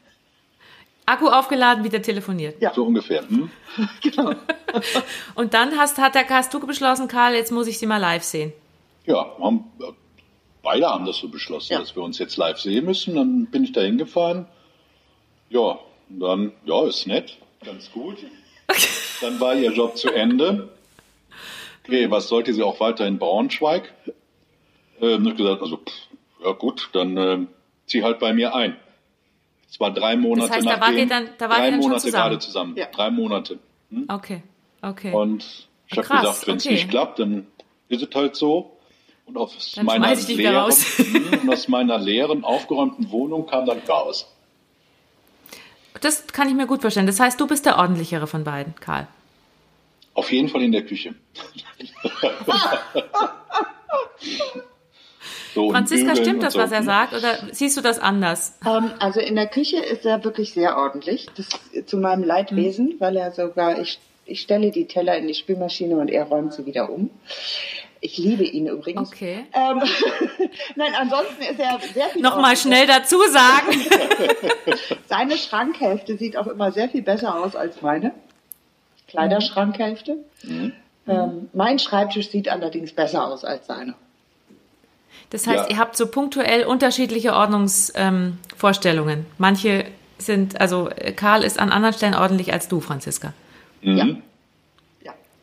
Akku 1.05 1.29
aufgeladen, 1.29 1.85
wieder 1.85 2.01
telefoniert. 2.01 2.61
Ja. 2.61 2.73
So 2.73 2.83
ungefähr. 2.83 3.21
Hm? 3.27 3.49
genau. 4.01 4.33
und 5.35 5.53
dann 5.53 5.77
hast, 5.77 5.97
hat 5.97 6.15
der, 6.15 6.27
hast 6.27 6.53
du 6.53 6.59
beschlossen, 6.59 7.07
Karl, 7.07 7.33
jetzt 7.33 7.51
muss 7.51 7.67
ich 7.67 7.79
sie 7.79 7.85
mal 7.85 7.97
live 7.97 8.23
sehen. 8.23 8.51
Ja, 9.05 9.25
haben, 9.39 9.71
beide 10.61 10.87
haben 10.87 11.05
das 11.05 11.17
so 11.17 11.29
beschlossen, 11.29 11.73
ja. 11.73 11.79
dass 11.79 11.95
wir 11.95 12.03
uns 12.03 12.19
jetzt 12.19 12.35
live 12.35 12.59
sehen 12.59 12.83
müssen. 12.83 13.15
Dann 13.15 13.45
bin 13.45 13.63
ich 13.63 13.71
da 13.71 13.81
hingefahren. 13.81 14.47
Ja, 15.49 15.79
und 16.09 16.19
dann, 16.19 16.51
ja, 16.65 16.85
ist 16.85 17.07
nett, 17.07 17.37
ganz 17.63 17.89
gut. 17.91 18.17
Dann 19.21 19.39
war 19.39 19.55
ihr 19.55 19.71
Job 19.71 19.97
zu 19.97 20.09
Ende. 20.09 20.69
Okay, 21.83 22.11
was 22.11 22.27
sollte 22.27 22.53
sie 22.53 22.63
auch 22.63 22.79
weiter 22.79 23.07
in 23.07 23.17
Braunschweig? 23.17 23.93
Ähm, 25.01 25.27
ich 25.27 25.37
gesagt, 25.37 25.61
also, 25.61 25.77
pff, 25.77 25.93
ja 26.43 26.51
gut, 26.51 26.89
dann 26.93 27.17
äh, 27.17 27.39
zieh 27.85 28.03
halt 28.03 28.19
bei 28.19 28.33
mir 28.33 28.53
ein. 28.53 28.75
Es 29.69 29.79
war 29.79 29.91
drei 29.91 30.15
Monate 30.15 30.47
das 30.47 30.57
heißt, 30.57 30.65
nachdem, 30.65 30.79
da 30.79 30.87
wart 30.87 30.97
ihr 30.97 31.07
dann, 31.07 31.29
da 31.37 31.49
wart 31.49 31.59
drei 31.59 31.65
ihr 31.65 31.71
dann 31.71 31.79
Monate 31.79 32.01
zusammen. 32.01 32.23
gerade 32.23 32.39
zusammen. 32.39 32.75
Ja. 32.77 32.85
Drei 32.87 33.11
Monate. 33.11 33.59
Hm? 33.89 34.05
Okay, 34.07 34.43
okay. 34.81 35.13
Und 35.13 35.67
ich 35.87 35.97
habe 35.97 36.07
gesagt, 36.07 36.47
wenn 36.47 36.57
es 36.57 36.65
okay. 36.65 36.75
nicht 36.75 36.89
klappt, 36.89 37.19
dann 37.19 37.47
ist 37.89 38.01
es 38.01 38.15
halt 38.15 38.35
so. 38.35 38.77
Und 39.25 39.37
aus, 39.37 39.75
meiner 39.81 40.15
leeren, 40.15 41.49
aus 41.49 41.67
meiner 41.67 41.97
leeren, 41.97 42.45
aufgeräumten 42.45 43.11
Wohnung 43.11 43.45
kam 43.45 43.65
dann 43.65 43.83
Chaos. 43.83 44.33
Das 46.01 46.27
kann 46.27 46.47
ich 46.47 46.55
mir 46.55 46.67
gut 46.67 46.81
vorstellen. 46.81 47.07
Das 47.07 47.19
heißt, 47.19 47.39
du 47.39 47.47
bist 47.47 47.65
der 47.65 47.77
ordentlichere 47.77 48.27
von 48.27 48.43
beiden, 48.43 48.75
Karl. 48.75 49.07
Auf 50.13 50.31
jeden 50.31 50.49
Fall 50.49 50.63
in 50.63 50.71
der 50.71 50.83
Küche. 50.83 51.13
so, 55.53 55.69
Franziska, 55.69 56.15
stimmt 56.15 56.41
das, 56.41 56.53
so. 56.53 56.59
was 56.59 56.71
er 56.71 56.81
sagt, 56.81 57.13
oder 57.13 57.37
siehst 57.51 57.77
du 57.77 57.81
das 57.81 57.99
anders? 57.99 58.57
Um, 58.65 58.85
ähm, 58.85 58.91
also 58.99 59.19
in 59.19 59.35
der 59.35 59.47
Küche 59.47 59.77
ist 59.77 60.05
er 60.05 60.23
wirklich 60.23 60.53
sehr 60.53 60.77
ordentlich. 60.77 61.27
Das 61.35 61.49
ist 61.71 61.89
zu 61.89 61.97
meinem 61.97 62.23
Leidwesen, 62.23 62.87
mhm. 62.87 62.99
weil 62.99 63.15
er 63.15 63.31
sogar, 63.31 63.79
ich, 63.79 63.99
ich 64.25 64.41
stelle 64.41 64.71
die 64.71 64.87
Teller 64.87 65.15
in 65.17 65.27
die 65.27 65.35
Spülmaschine 65.35 65.97
und 65.97 66.09
er 66.09 66.23
räumt 66.23 66.53
sie 66.53 66.65
wieder 66.65 66.89
um. 66.89 67.11
Ich 68.01 68.17
liebe 68.17 68.43
ihn 68.43 68.67
übrigens. 68.67 69.09
Okay. 69.09 69.45
Ähm, 69.53 69.81
Nein, 70.75 70.93
ansonsten 70.99 71.41
ist 71.41 71.59
er 71.59 71.79
sehr 71.93 72.09
viel. 72.09 72.21
Nochmal 72.21 72.55
schnell 72.57 72.87
dazu 72.87 73.17
sagen. 73.29 73.81
Seine 75.07 75.37
Schrankhälfte 75.37 76.17
sieht 76.17 76.37
auch 76.37 76.47
immer 76.47 76.71
sehr 76.71 76.89
viel 76.89 77.01
besser 77.01 77.35
aus 77.35 77.55
als 77.55 77.81
meine. 77.81 78.13
Kleiderschrankhälfte. 79.07 80.17
Mhm. 80.43 80.73
Ähm, 81.07 81.49
mein 81.53 81.79
Schreibtisch 81.79 82.29
sieht 82.29 82.49
allerdings 82.49 82.91
besser 82.91 83.25
aus 83.25 83.45
als 83.45 83.67
seine. 83.67 83.95
Das 85.29 85.47
heißt, 85.47 85.69
ja. 85.69 85.75
ihr 85.75 85.77
habt 85.77 85.97
so 85.97 86.07
punktuell 86.07 86.65
unterschiedliche 86.65 87.33
Ordnungsvorstellungen. 87.33 89.19
Ähm, 89.19 89.25
Manche 89.37 89.85
sind, 90.17 90.59
also 90.59 90.89
Karl 91.15 91.43
ist 91.43 91.59
an 91.59 91.71
anderen 91.71 91.93
Stellen 91.93 92.15
ordentlich 92.15 92.53
als 92.53 92.67
du, 92.67 92.79
Franziska. 92.79 93.33
Mhm. 93.81 93.97
Ja. 93.97 94.05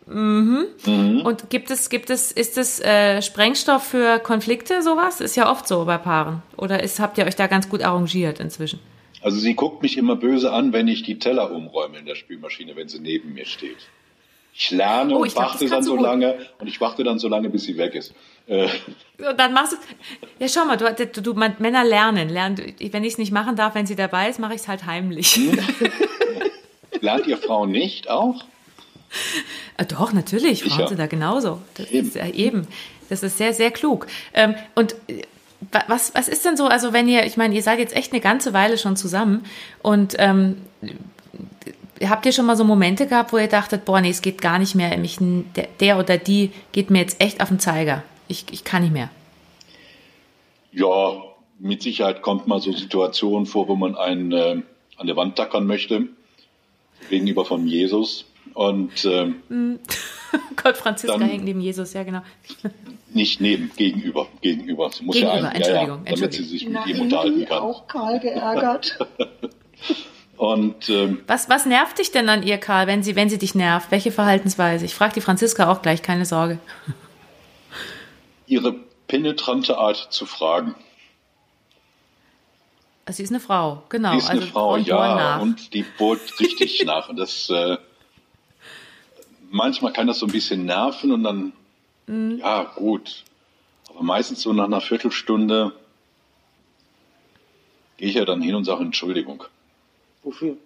Mhm. 0.06 0.66
Mhm. 0.86 1.22
Und 1.24 1.50
gibt 1.50 1.70
es, 1.70 1.88
gibt 1.88 2.10
es, 2.10 2.30
ist 2.32 2.58
es 2.58 2.80
äh, 2.80 3.22
Sprengstoff 3.22 3.84
für 3.84 4.18
Konflikte, 4.18 4.82
sowas? 4.82 5.20
Ist 5.20 5.36
ja 5.36 5.50
oft 5.50 5.66
so 5.66 5.84
bei 5.84 5.98
Paaren. 5.98 6.42
Oder 6.56 6.82
ist, 6.82 7.00
habt 7.00 7.18
ihr 7.18 7.26
euch 7.26 7.36
da 7.36 7.46
ganz 7.46 7.68
gut 7.68 7.82
arrangiert 7.82 8.40
inzwischen? 8.40 8.80
Also 9.22 9.38
sie 9.38 9.54
guckt 9.54 9.82
mich 9.82 9.96
immer 9.96 10.16
böse 10.16 10.52
an, 10.52 10.74
wenn 10.74 10.86
ich 10.86 11.02
die 11.02 11.18
Teller 11.18 11.50
umräume 11.50 11.98
in 11.98 12.04
der 12.04 12.14
Spülmaschine, 12.14 12.76
wenn 12.76 12.88
sie 12.88 12.98
neben 12.98 13.32
mir 13.32 13.46
steht. 13.46 13.78
Ich 14.56 14.70
lerne 14.70 15.16
oh, 15.16 15.22
und 15.22 15.34
warte 15.34 15.66
dann 15.66 15.82
so 15.82 15.96
lange 15.96 16.36
und 16.60 16.68
ich 16.68 16.80
warte 16.80 17.02
dann 17.02 17.18
so 17.18 17.26
lange, 17.26 17.48
bis 17.48 17.64
sie 17.64 17.76
weg 17.76 17.94
ist. 17.94 18.14
Äh. 18.46 18.68
Und 19.18 19.40
dann 19.40 19.52
machst 19.52 19.72
du, 19.72 19.76
ja 20.38 20.48
schau 20.48 20.64
mal, 20.64 20.76
du, 20.76 20.94
du, 21.06 21.22
du 21.22 21.34
Männer 21.34 21.84
lernen, 21.84 22.28
lernen. 22.28 22.74
Wenn 22.78 23.02
ich 23.02 23.14
es 23.14 23.18
nicht 23.18 23.32
machen 23.32 23.56
darf, 23.56 23.74
wenn 23.74 23.86
sie 23.86 23.96
dabei 23.96 24.28
ist, 24.28 24.38
mache 24.38 24.54
ich 24.54 24.60
es 24.60 24.68
halt 24.68 24.86
heimlich. 24.86 25.34
Hm? 25.34 25.58
Lernt 27.00 27.26
ihr 27.26 27.38
Frauen 27.38 27.72
nicht 27.72 28.08
auch? 28.08 28.44
Äh, 29.76 29.86
doch, 29.86 30.12
natürlich, 30.12 30.64
Frauen 30.64 30.88
sind 30.88 30.98
da 30.98 31.06
genauso. 31.06 31.60
Das 31.74 31.90
eben. 31.90 32.08
Ist, 32.08 32.16
eben. 32.16 32.66
Das 33.08 33.22
ist 33.22 33.38
sehr, 33.38 33.52
sehr 33.52 33.70
klug. 33.70 34.06
Ähm, 34.32 34.54
und 34.74 34.94
äh, 35.08 35.22
was, 35.88 36.14
was 36.14 36.28
ist 36.28 36.44
denn 36.44 36.56
so, 36.56 36.66
also 36.66 36.92
wenn 36.92 37.08
ihr, 37.08 37.24
ich 37.24 37.36
meine, 37.36 37.54
ihr 37.54 37.62
seid 37.62 37.78
jetzt 37.78 37.96
echt 37.96 38.12
eine 38.12 38.20
ganze 38.20 38.52
Weile 38.52 38.78
schon 38.78 38.96
zusammen 38.96 39.44
und 39.82 40.14
ähm, 40.18 40.58
habt 42.02 42.26
ihr 42.26 42.32
schon 42.32 42.46
mal 42.46 42.56
so 42.56 42.64
Momente 42.64 43.06
gehabt, 43.06 43.32
wo 43.32 43.38
ihr 43.38 43.48
dachtet, 43.48 43.84
boah, 43.84 44.00
nee, 44.00 44.10
es 44.10 44.22
geht 44.22 44.40
gar 44.40 44.58
nicht 44.58 44.74
mehr, 44.74 44.96
mich, 44.98 45.18
der, 45.20 45.68
der 45.80 45.98
oder 45.98 46.18
die 46.18 46.50
geht 46.72 46.90
mir 46.90 46.98
jetzt 46.98 47.20
echt 47.20 47.40
auf 47.40 47.48
den 47.48 47.60
Zeiger. 47.60 48.02
Ich, 48.28 48.46
ich 48.50 48.64
kann 48.64 48.82
nicht 48.82 48.92
mehr. 48.92 49.10
Ja, 50.72 51.22
mit 51.58 51.82
Sicherheit 51.82 52.22
kommt 52.22 52.46
mal 52.46 52.60
so 52.60 52.72
Situationen 52.72 53.46
vor, 53.46 53.68
wo 53.68 53.76
man 53.76 53.96
einen 53.96 54.32
äh, 54.32 54.62
an 54.96 55.06
der 55.06 55.16
Wand 55.16 55.36
tackern 55.36 55.66
möchte, 55.66 56.08
gegenüber 57.10 57.44
von 57.44 57.66
Jesus. 57.66 58.26
Und 58.54 59.04
ähm, 59.04 59.42
mm. 59.48 59.80
Gott, 60.62 60.76
Franziska 60.76 61.18
hängt 61.20 61.44
neben 61.44 61.60
Jesus, 61.60 61.92
ja 61.92 62.04
genau. 62.04 62.22
Nicht 63.12 63.40
neben, 63.40 63.70
gegenüber, 63.76 64.26
gegenüber. 64.40 64.90
Sie 64.90 65.04
muss 65.04 65.14
gegenüber, 65.14 65.38
ja 65.38 65.48
einen, 65.48 65.56
Entschuldigung, 65.56 66.00
ja, 66.04 66.10
ja, 66.10 66.16
damit 66.16 66.32
sie 66.32 66.44
sich 66.44 66.68
mit 66.68 66.86
ihm 66.86 67.00
unterhalten 67.00 67.44
kann. 67.44 67.58
auch 67.58 67.86
Karl 67.86 68.20
geärgert. 68.20 68.98
Und 70.36 70.88
ähm, 70.88 71.22
was, 71.26 71.48
was 71.48 71.64
nervt 71.64 71.98
dich 71.98 72.10
denn 72.10 72.28
an 72.28 72.42
ihr, 72.42 72.58
Karl, 72.58 72.88
wenn 72.88 73.04
sie, 73.04 73.14
wenn 73.14 73.30
sie 73.30 73.38
dich 73.38 73.54
nervt? 73.54 73.90
Welche 73.90 74.10
Verhaltensweise? 74.10 74.84
Ich 74.84 74.94
frage 74.94 75.14
die 75.14 75.20
Franziska 75.20 75.70
auch 75.70 75.80
gleich, 75.80 76.02
keine 76.02 76.26
Sorge. 76.26 76.58
Ihre 78.46 78.74
penetrante 79.06 79.78
Art 79.78 80.08
zu 80.10 80.26
fragen. 80.26 80.74
Sie 83.08 83.22
ist 83.22 83.30
eine 83.30 83.40
Frau, 83.40 83.84
genau. 83.90 84.12
Sie 84.12 84.18
ist 84.18 84.30
eine 84.30 84.40
also 84.40 84.52
Frau, 84.52 84.76
ja, 84.76 85.36
und 85.38 85.72
die 85.74 85.82
bohrt 85.82 86.20
richtig 86.40 86.82
nach. 86.84 87.08
Und 87.08 87.16
das 87.16 87.48
äh, 87.50 87.76
manchmal 89.54 89.92
kann 89.92 90.06
das 90.06 90.18
so 90.18 90.26
ein 90.26 90.32
bisschen 90.32 90.66
nerven 90.66 91.12
und 91.12 91.22
dann, 91.22 91.52
mhm. 92.06 92.38
ja, 92.38 92.64
gut. 92.64 93.24
Aber 93.88 94.02
meistens 94.02 94.42
so 94.42 94.52
nach 94.52 94.64
einer 94.64 94.80
Viertelstunde 94.80 95.72
gehe 97.96 98.08
ich 98.08 98.16
ja 98.16 98.24
dann 98.24 98.42
hin 98.42 98.56
und 98.56 98.64
sage 98.64 98.82
Entschuldigung. 98.82 99.44
Wofür? 100.22 100.56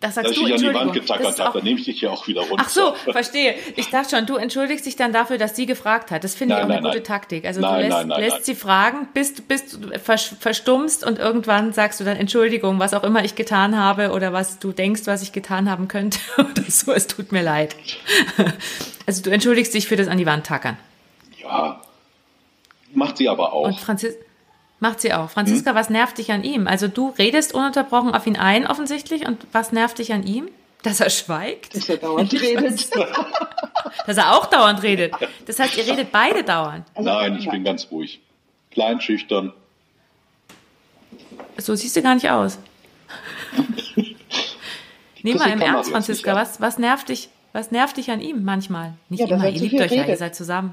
Das 0.00 0.14
sagst 0.14 0.30
Dass 0.30 0.36
du, 0.36 0.46
ich 0.46 0.54
an 0.54 0.60
die 0.60 0.74
Wand 0.74 0.92
getackert 0.92 1.40
habe, 1.40 1.58
dann 1.58 1.64
nehme 1.64 1.80
ich 1.80 1.86
dich 1.86 2.00
ja 2.00 2.10
auch 2.10 2.28
wieder 2.28 2.42
runter. 2.42 2.62
Ach 2.64 2.68
so, 2.68 2.94
verstehe. 3.10 3.56
Ich 3.74 3.90
dachte 3.90 4.16
schon, 4.16 4.26
du 4.26 4.36
entschuldigst 4.36 4.86
dich 4.86 4.94
dann 4.94 5.12
dafür, 5.12 5.38
dass 5.38 5.56
sie 5.56 5.66
gefragt 5.66 6.12
hat. 6.12 6.22
Das 6.22 6.36
finde 6.36 6.54
ich 6.54 6.62
auch 6.62 6.68
eine 6.68 6.80
gute 6.80 7.02
Taktik. 7.02 7.44
Also 7.44 7.60
nein, 7.60 7.74
du 7.74 7.80
lässt, 7.80 7.96
nein, 7.96 8.08
nein, 8.08 8.20
lässt 8.20 8.44
sie 8.44 8.54
fragen, 8.54 9.08
bist, 9.12 9.48
bist 9.48 9.80
verstummst 10.40 11.04
und 11.04 11.18
irgendwann 11.18 11.72
sagst 11.72 11.98
du 11.98 12.04
dann 12.04 12.16
Entschuldigung, 12.16 12.78
was 12.78 12.94
auch 12.94 13.02
immer 13.02 13.24
ich 13.24 13.34
getan 13.34 13.76
habe 13.76 14.12
oder 14.12 14.32
was 14.32 14.60
du 14.60 14.70
denkst, 14.70 15.02
was 15.06 15.22
ich 15.22 15.32
getan 15.32 15.68
haben 15.68 15.88
könnte 15.88 16.20
oder 16.38 16.62
so, 16.68 16.92
es 16.92 17.08
tut 17.08 17.32
mir 17.32 17.42
leid. 17.42 17.74
Also 19.06 19.22
du 19.22 19.30
entschuldigst 19.30 19.74
dich 19.74 19.88
für 19.88 19.96
das 19.96 20.06
an 20.06 20.18
die 20.18 20.26
Wand 20.26 20.46
tackern. 20.46 20.76
Ja, 21.42 21.82
macht 22.92 23.16
sie 23.16 23.28
aber 23.28 23.52
auch. 23.52 23.64
Und 23.64 23.80
Franzis 23.80 24.14
Macht 24.80 25.00
sie 25.00 25.12
auch. 25.12 25.30
Franziska, 25.30 25.70
hm? 25.70 25.76
was 25.76 25.90
nervt 25.90 26.18
dich 26.18 26.30
an 26.30 26.44
ihm? 26.44 26.68
Also 26.68 26.86
du 26.86 27.12
redest 27.18 27.52
ununterbrochen 27.52 28.14
auf 28.14 28.26
ihn 28.26 28.36
ein, 28.36 28.66
offensichtlich. 28.66 29.26
Und 29.26 29.46
was 29.52 29.72
nervt 29.72 29.98
dich 29.98 30.12
an 30.12 30.24
ihm? 30.24 30.48
Dass 30.82 31.00
er 31.00 31.10
schweigt? 31.10 31.74
Dass 31.74 31.88
er 31.88 31.96
dauernd 31.96 32.32
redet. 32.40 32.88
Dass 34.06 34.16
er 34.16 34.36
auch 34.36 34.46
dauernd 34.46 34.82
redet. 34.82 35.12
Das 35.46 35.58
heißt, 35.58 35.76
ihr 35.76 35.86
redet 35.86 36.12
beide 36.12 36.44
dauernd. 36.44 36.86
Also, 36.94 37.10
Nein, 37.10 37.36
ich 37.38 37.50
bin 37.50 37.64
ganz 37.64 37.88
ruhig. 37.90 38.20
Klein, 38.70 39.00
schüchtern. 39.00 39.52
So 41.56 41.74
siehst 41.74 41.96
du 41.96 42.02
gar 42.02 42.14
nicht 42.14 42.30
aus. 42.30 42.58
Nehm 45.22 45.36
mal 45.36 45.50
im 45.50 45.60
Ernst, 45.60 45.90
Franziska, 45.90 46.34
was, 46.34 46.60
was 46.60 46.78
nervt 46.78 47.08
dich, 47.08 47.28
was 47.52 47.72
nervt 47.72 47.96
dich 47.96 48.10
an 48.10 48.20
ihm 48.20 48.44
manchmal? 48.44 48.94
Nicht 49.08 49.20
ja, 49.20 49.34
immer, 49.34 49.48
ihr 49.48 49.60
liebt 49.60 49.80
euch 49.80 49.90
ja, 49.90 50.04
ihr 50.04 50.16
seid 50.16 50.36
zusammen. 50.36 50.72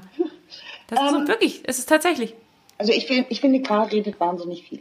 Das 0.86 1.02
ist 1.02 1.10
so 1.10 1.16
ähm, 1.16 1.28
wirklich, 1.28 1.62
es 1.64 1.80
ist 1.80 1.88
tatsächlich. 1.88 2.34
Also 2.78 2.92
ich, 2.92 3.06
find, 3.06 3.26
ich 3.30 3.40
finde, 3.40 3.62
Karl 3.62 3.88
redet 3.88 4.20
wahnsinnig 4.20 4.68
viel. 4.68 4.80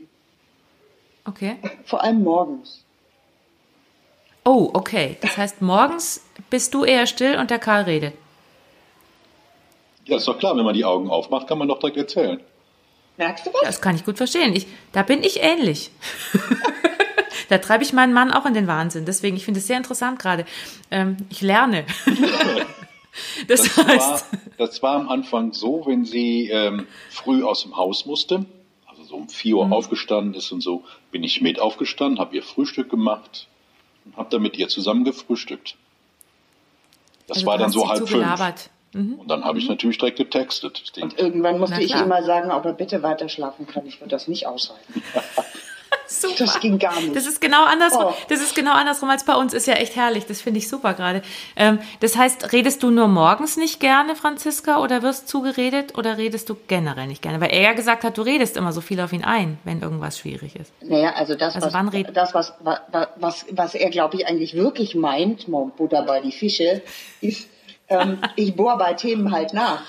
Okay. 1.26 1.58
Vor 1.86 2.04
allem 2.04 2.24
morgens. 2.24 2.84
Oh, 4.44 4.70
okay. 4.74 5.18
Das 5.22 5.38
heißt, 5.38 5.62
morgens 5.62 6.24
bist 6.50 6.74
du 6.74 6.84
eher 6.84 7.08
still 7.08 7.38
und 7.38 7.50
der 7.50 7.60
Karl 7.60 7.84
redet. 7.84 8.14
Ja, 10.06 10.18
ist 10.18 10.28
doch 10.28 10.38
klar, 10.38 10.56
wenn 10.56 10.66
man 10.66 10.76
die 10.76 10.86
Augen 10.86 11.10
aufmacht, 11.10 11.48
kann 11.48 11.58
man 11.58 11.68
doch 11.68 11.80
direkt 11.80 11.98
erzählen. 11.98 12.40
Merkst 13.18 13.48
du 13.48 13.54
was? 13.54 13.62
Das 13.64 13.82
kann 13.82 13.96
ich 13.96 14.06
gut 14.06 14.18
verstehen. 14.18 14.56
Ich, 14.56 14.68
da 14.92 15.02
bin 15.02 15.24
ich 15.24 15.42
ähnlich. 15.42 15.90
da 17.50 17.58
treibe 17.58 17.84
ich 17.84 17.94
meinen 17.94 18.14
Mann 18.14 18.32
auch 18.32 18.46
in 18.46 18.54
den 18.54 18.68
Wahnsinn. 18.68 19.06
Deswegen, 19.06 19.36
ich 19.36 19.46
finde 19.46 19.62
es 19.62 19.68
sehr 19.68 19.78
interessant 19.78 20.20
gerade. 20.20 20.46
Ähm, 20.92 21.18
ich 21.30 21.42
lerne. 21.42 21.86
Das, 23.48 23.64
das, 23.64 23.78
heißt. 23.78 24.32
War, 24.32 24.40
das 24.58 24.84
war 24.84 24.96
am 24.96 25.10
Anfang 25.10 25.54
so, 25.54 25.84
wenn 25.86 26.06
sie 26.06 26.50
ähm, 26.50 26.88
früh 27.10 27.44
aus 27.44 27.64
dem 27.64 27.78
Haus 27.78 28.06
musste, 28.06 28.46
also 28.86 29.04
so 29.04 29.16
um 29.16 29.30
4 29.30 29.56
Uhr 29.56 29.66
mhm. 29.68 29.74
aufgestanden 29.74 30.34
ist 30.34 30.52
und 30.52 30.62
so, 30.62 30.84
bin 31.12 31.24
ich 31.24 31.42
mit 31.42 31.60
aufgestanden, 31.60 32.20
habe 32.20 32.36
ihr 32.36 32.44
Frühstück 32.44 32.90
gemacht 32.90 33.48
und 34.06 34.18
habe 34.18 34.30
dann 34.30 34.42
mit 34.42 34.58
ihr 34.58 34.68
zusammen 34.68 35.04
gefrühstückt. 35.04 35.76
Das 37.28 37.38
also 37.38 37.48
war 37.48 37.58
dann 37.58 37.72
so 37.72 37.90
halb 37.90 38.08
fünf. 38.08 38.70
Mhm. 38.94 39.16
Und 39.16 39.28
dann 39.30 39.44
habe 39.44 39.58
ich 39.58 39.66
mhm. 39.66 39.72
natürlich 39.72 39.98
direkt 39.98 40.18
getextet. 40.18 40.94
Und 41.02 41.20
irgendwann 41.20 41.60
musste 41.60 41.82
ich 41.82 41.94
immer 41.94 42.24
sagen, 42.24 42.52
ob 42.52 42.66
er 42.66 42.74
bitte 42.74 43.04
weiter 43.04 43.28
schlafen 43.28 43.68
kann. 43.68 43.86
Ich 43.86 44.00
würde 44.00 44.12
das 44.12 44.28
nicht 44.28 44.48
aushalten. 44.48 45.04
super. 46.08 46.36
Das 46.40 46.60
ging 46.60 46.80
gar 46.80 47.00
nicht. 47.00 47.16
Das 47.16 47.26
ist 47.26 47.42
genau 47.42 47.64
andersrum. 47.64 48.06
Oh. 48.10 48.14
Das 48.30 48.42
ist 48.42 48.56
genau 48.56 48.74
andersrum 48.74 49.10
als 49.10 49.24
bei 49.26 49.36
uns. 49.36 49.54
Ist 49.54 49.68
ja 49.68 49.76
echt 49.76 49.96
herrlich. 49.96 50.26
Das 50.26 50.42
finde 50.42 50.60
ich 50.60 50.68
super 50.68 50.94
gerade. 50.94 51.22
Ähm, 51.56 51.80
das 52.00 52.18
heißt, 52.18 52.54
redest 52.54 52.84
du 52.84 52.92
nur 52.92 53.08
morgens 53.08 53.58
nicht 53.58 53.80
gerne, 53.80 54.16
Franziska, 54.16 54.80
oder 54.80 55.02
wirst 55.02 55.28
zugeredet 55.28 55.98
oder 55.98 56.18
redest 56.18 56.50
du 56.50 56.56
generell 56.68 57.08
nicht 57.08 57.22
gerne? 57.22 57.42
Weil 57.42 57.52
er 57.52 57.62
ja 57.62 57.74
gesagt 57.74 58.04
hat, 58.04 58.18
du 58.18 58.22
redest 58.22 58.58
immer 58.58 58.72
so 58.72 58.82
viel 58.82 59.00
auf 59.00 59.14
ihn 59.14 59.24
ein, 59.24 59.58
wenn 59.64 59.82
irgendwas 59.82 60.20
schwierig 60.20 60.56
ist. 60.56 60.72
Naja, 60.82 61.14
also 61.16 61.36
das, 61.36 61.56
also 61.56 61.74
was, 61.74 62.14
das 62.14 62.34
was, 62.34 62.54
was, 62.60 62.80
was, 63.18 63.46
was 63.52 63.76
er, 63.76 63.90
glaube 63.90 64.18
ich, 64.18 64.28
eigentlich 64.28 64.56
wirklich 64.56 64.96
meint, 64.96 65.46
Butter 65.78 66.04
bei 66.04 66.22
die 66.22 66.32
Fische, 66.32 66.82
ist, 67.22 67.50
ähm, 67.90 68.20
ich 68.36 68.56
bohre 68.56 68.78
bei 68.78 68.94
Themen 68.94 69.32
halt 69.32 69.54
nach 69.54 69.84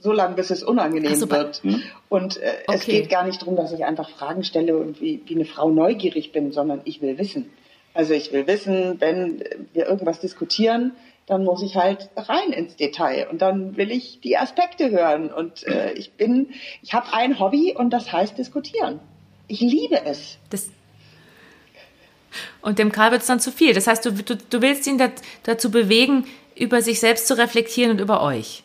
so 0.00 0.12
lange, 0.12 0.34
bis 0.34 0.50
es 0.50 0.62
unangenehm 0.62 1.14
so, 1.14 1.30
wird. 1.30 1.62
Hm? 1.62 1.82
Und 2.08 2.38
äh, 2.38 2.52
okay. 2.66 2.76
es 2.76 2.84
geht 2.86 3.10
gar 3.10 3.24
nicht 3.24 3.40
darum, 3.42 3.56
dass 3.56 3.72
ich 3.72 3.84
einfach 3.84 4.10
Fragen 4.10 4.44
stelle 4.44 4.76
und 4.76 5.00
wie, 5.00 5.22
wie 5.26 5.34
eine 5.34 5.44
Frau 5.44 5.70
neugierig 5.70 6.32
bin, 6.32 6.52
sondern 6.52 6.80
ich 6.84 7.00
will 7.02 7.18
wissen. 7.18 7.50
Also 7.94 8.14
ich 8.14 8.32
will 8.32 8.46
wissen, 8.46 9.00
wenn 9.00 9.42
wir 9.72 9.86
irgendwas 9.86 10.20
diskutieren, 10.20 10.92
dann 11.26 11.44
muss 11.44 11.62
ich 11.62 11.76
halt 11.76 12.10
rein 12.16 12.52
ins 12.52 12.76
Detail 12.76 13.28
und 13.30 13.42
dann 13.42 13.76
will 13.76 13.90
ich 13.90 14.20
die 14.20 14.36
Aspekte 14.36 14.90
hören. 14.90 15.32
Und 15.32 15.66
äh, 15.66 15.92
ich 15.92 16.12
bin, 16.12 16.50
ich 16.82 16.94
habe 16.94 17.12
ein 17.12 17.38
Hobby 17.38 17.74
und 17.76 17.90
das 17.90 18.12
heißt 18.12 18.38
diskutieren. 18.38 19.00
Ich 19.46 19.60
liebe 19.60 20.04
es. 20.04 20.38
Das 20.50 20.70
und 22.62 22.78
dem 22.78 22.92
Karl 22.92 23.10
wird 23.10 23.22
es 23.22 23.26
dann 23.26 23.40
zu 23.40 23.50
viel. 23.50 23.74
Das 23.74 23.86
heißt, 23.86 24.04
du, 24.04 24.12
du, 24.12 24.36
du 24.36 24.62
willst 24.62 24.86
ihn 24.86 25.02
dazu 25.42 25.70
bewegen, 25.70 26.26
über 26.54 26.82
sich 26.82 27.00
selbst 27.00 27.26
zu 27.26 27.36
reflektieren 27.36 27.92
und 27.92 28.00
über 28.00 28.22
euch. 28.22 28.62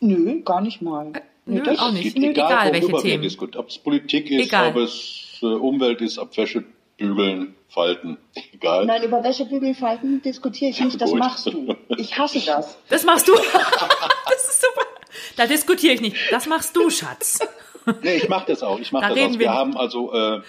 Nö, 0.00 0.40
gar 0.42 0.60
nicht 0.60 0.82
mal. 0.82 1.12
Äh, 1.14 1.20
nö, 1.46 1.62
das 1.62 1.78
auch 1.78 1.92
nicht. 1.92 2.16
Egal, 2.16 2.30
egal 2.32 2.72
welche 2.72 2.96
Themen. 3.02 3.36
Ob 3.56 3.68
es 3.68 3.78
Politik 3.78 4.30
ist, 4.30 4.46
egal. 4.46 4.70
ob 4.70 4.76
es 4.76 5.38
äh, 5.42 5.46
Umwelt 5.46 6.00
ist, 6.00 6.18
ob 6.18 6.36
Wäsche 6.36 6.64
bügeln, 6.96 7.54
falten. 7.68 8.18
Egal. 8.52 8.84
Nein, 8.84 9.02
über 9.02 9.24
Wäsche 9.24 9.46
bügeln, 9.46 9.74
falten 9.74 10.20
diskutiere 10.22 10.70
ich 10.70 10.80
nicht. 10.80 11.00
Das 11.00 11.12
machst 11.12 11.46
du. 11.46 11.76
Ich 11.96 12.18
hasse 12.18 12.44
das. 12.44 12.78
Das 12.88 13.04
machst 13.04 13.28
du. 13.28 13.32
das 14.26 14.44
ist 14.44 14.60
super. 14.60 14.86
Da 15.36 15.46
diskutiere 15.46 15.94
ich 15.94 16.00
nicht. 16.00 16.16
Das 16.30 16.46
machst 16.46 16.76
du, 16.76 16.90
Schatz. 16.90 17.38
nee, 18.02 18.16
ich 18.16 18.28
mache 18.28 18.46
das 18.48 18.62
auch. 18.62 18.78
Ich 18.78 18.92
mache 18.92 19.08
da 19.08 19.14
das 19.14 19.18
auch. 19.18 19.30
Wir, 19.32 19.38
wir 19.38 19.52
haben 19.52 19.76
also 19.76 20.12
äh, 20.12 20.40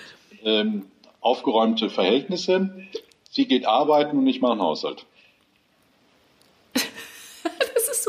ähm, 0.43 0.87
aufgeräumte 1.21 1.89
Verhältnisse. 1.89 2.85
Sie 3.29 3.47
geht 3.47 3.65
arbeiten 3.65 4.17
und 4.17 4.27
ich 4.27 4.41
mache 4.41 4.53
einen 4.53 4.61
Haushalt 4.61 5.05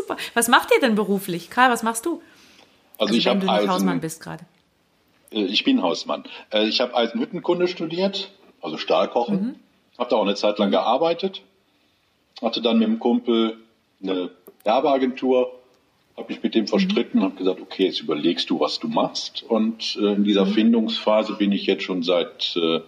super. 0.02 0.16
Was 0.34 0.48
macht 0.48 0.70
ihr 0.74 0.80
denn 0.80 0.94
beruflich? 0.94 1.50
Karl, 1.50 1.70
was 1.70 1.82
machst 1.82 2.06
du? 2.06 2.22
Also, 2.98 3.06
also 3.06 3.14
ich 3.14 3.26
habe 3.26 3.48
Eisen. 3.48 3.70
Hausmann 3.70 4.00
bist 4.00 4.22
gerade. 4.22 4.44
Äh, 5.30 5.44
ich 5.44 5.64
bin 5.64 5.82
Hausmann. 5.82 6.24
Äh, 6.50 6.66
ich 6.68 6.80
habe 6.80 6.94
Eisenhüttenkunde 6.94 7.68
studiert, 7.68 8.32
also 8.60 8.76
Stahlkochen. 8.76 9.42
Mhm. 9.42 9.54
Habe 9.98 10.10
da 10.10 10.16
auch 10.16 10.22
eine 10.22 10.34
Zeit 10.34 10.58
lang 10.58 10.70
gearbeitet. 10.70 11.42
Hatte 12.40 12.62
dann 12.62 12.78
mit 12.78 12.88
dem 12.88 12.98
Kumpel 12.98 13.58
eine 14.02 14.30
Werbeagentur, 14.64 15.52
habe 16.16 16.32
mich 16.32 16.42
mit 16.42 16.54
dem 16.54 16.66
verstritten, 16.66 17.20
mhm. 17.20 17.24
habe 17.24 17.34
gesagt, 17.36 17.60
okay, 17.60 17.86
jetzt 17.86 18.00
überlegst 18.00 18.50
du, 18.50 18.60
was 18.60 18.78
du 18.78 18.88
machst. 18.88 19.42
Und 19.42 19.96
äh, 20.00 20.12
in 20.12 20.24
dieser 20.24 20.46
mhm. 20.46 20.52
Findungsphase 20.52 21.34
bin 21.34 21.52
ich 21.52 21.66
jetzt 21.66 21.84
schon 21.84 22.02
seit 22.02 22.56
äh, 22.56 22.80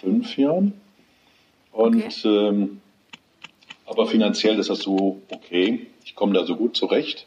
fünf 0.00 0.36
Jahren. 0.36 0.80
Und 1.72 2.04
okay. 2.04 2.48
ähm, 2.48 2.80
aber 3.86 4.06
finanziell 4.06 4.58
ist 4.58 4.70
das 4.70 4.80
so 4.80 5.20
okay. 5.30 5.86
Ich 6.04 6.14
komme 6.14 6.34
da 6.34 6.44
so 6.44 6.56
gut 6.56 6.76
zurecht. 6.76 7.26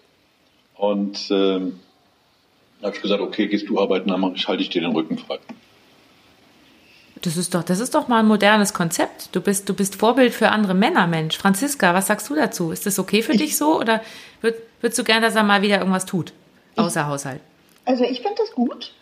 Und 0.75 1.27
ähm, 1.31 1.79
habe 2.83 2.95
ich 2.95 3.01
gesagt, 3.01 3.21
okay, 3.21 3.47
gehst 3.47 3.67
du 3.67 3.79
arbeiten, 3.79 4.09
dann 4.09 4.23
halte 4.23 4.61
ich 4.61 4.69
dir 4.69 4.81
den 4.81 4.91
Rücken 4.91 5.17
frei. 5.17 5.39
Das 7.21 7.35
ist 7.35 7.55
doch, 7.55 7.63
das 7.63 7.79
ist 7.79 7.95
doch 7.95 8.07
mal 8.07 8.19
ein 8.19 8.27
modernes 8.27 8.73
Konzept. 8.73 9.35
Du 9.35 9.41
bist, 9.41 9.67
du 9.67 9.73
bist 9.73 9.95
Vorbild 9.95 10.33
für 10.33 10.49
andere 10.49 10.75
Männer, 10.75 11.07
Mensch. 11.07 11.35
Franziska, 11.37 11.93
was 11.95 12.07
sagst 12.07 12.29
du 12.29 12.35
dazu? 12.35 12.71
Ist 12.71 12.85
das 12.85 12.99
okay 12.99 13.23
für 13.23 13.33
ich, 13.33 13.39
dich 13.39 13.57
so 13.57 13.79
oder 13.79 14.01
würd, 14.41 14.55
würdest 14.81 14.99
du 14.99 15.03
gerne, 15.03 15.21
dass 15.25 15.35
er 15.35 15.43
mal 15.43 15.63
wieder 15.63 15.79
irgendwas 15.79 16.05
tut, 16.05 16.33
außer 16.75 17.01
ich, 17.01 17.07
Haushalt? 17.07 17.41
Also 17.85 18.03
ich 18.03 18.21
finde 18.21 18.35
das 18.37 18.51
gut. 18.51 18.93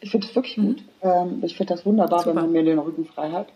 Ich 0.00 0.10
finde 0.10 0.26
das 0.26 0.34
wirklich 0.34 0.56
mhm. 0.56 0.66
gut. 0.68 0.82
Ähm, 1.02 1.42
ich 1.44 1.56
finde 1.56 1.74
das 1.74 1.84
wunderbar, 1.84 2.20
Super. 2.20 2.30
wenn 2.30 2.42
man 2.44 2.52
mir 2.52 2.64
den 2.64 2.78
Rücken 2.78 3.04
frei 3.04 3.30
hat. 3.30 3.48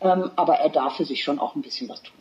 Ähm, 0.00 0.30
aber 0.36 0.54
er 0.54 0.70
darf 0.70 0.96
für 0.96 1.04
sich 1.04 1.22
schon 1.22 1.38
auch 1.38 1.54
ein 1.54 1.60
bisschen 1.60 1.90
was 1.90 2.02
tun 2.02 2.14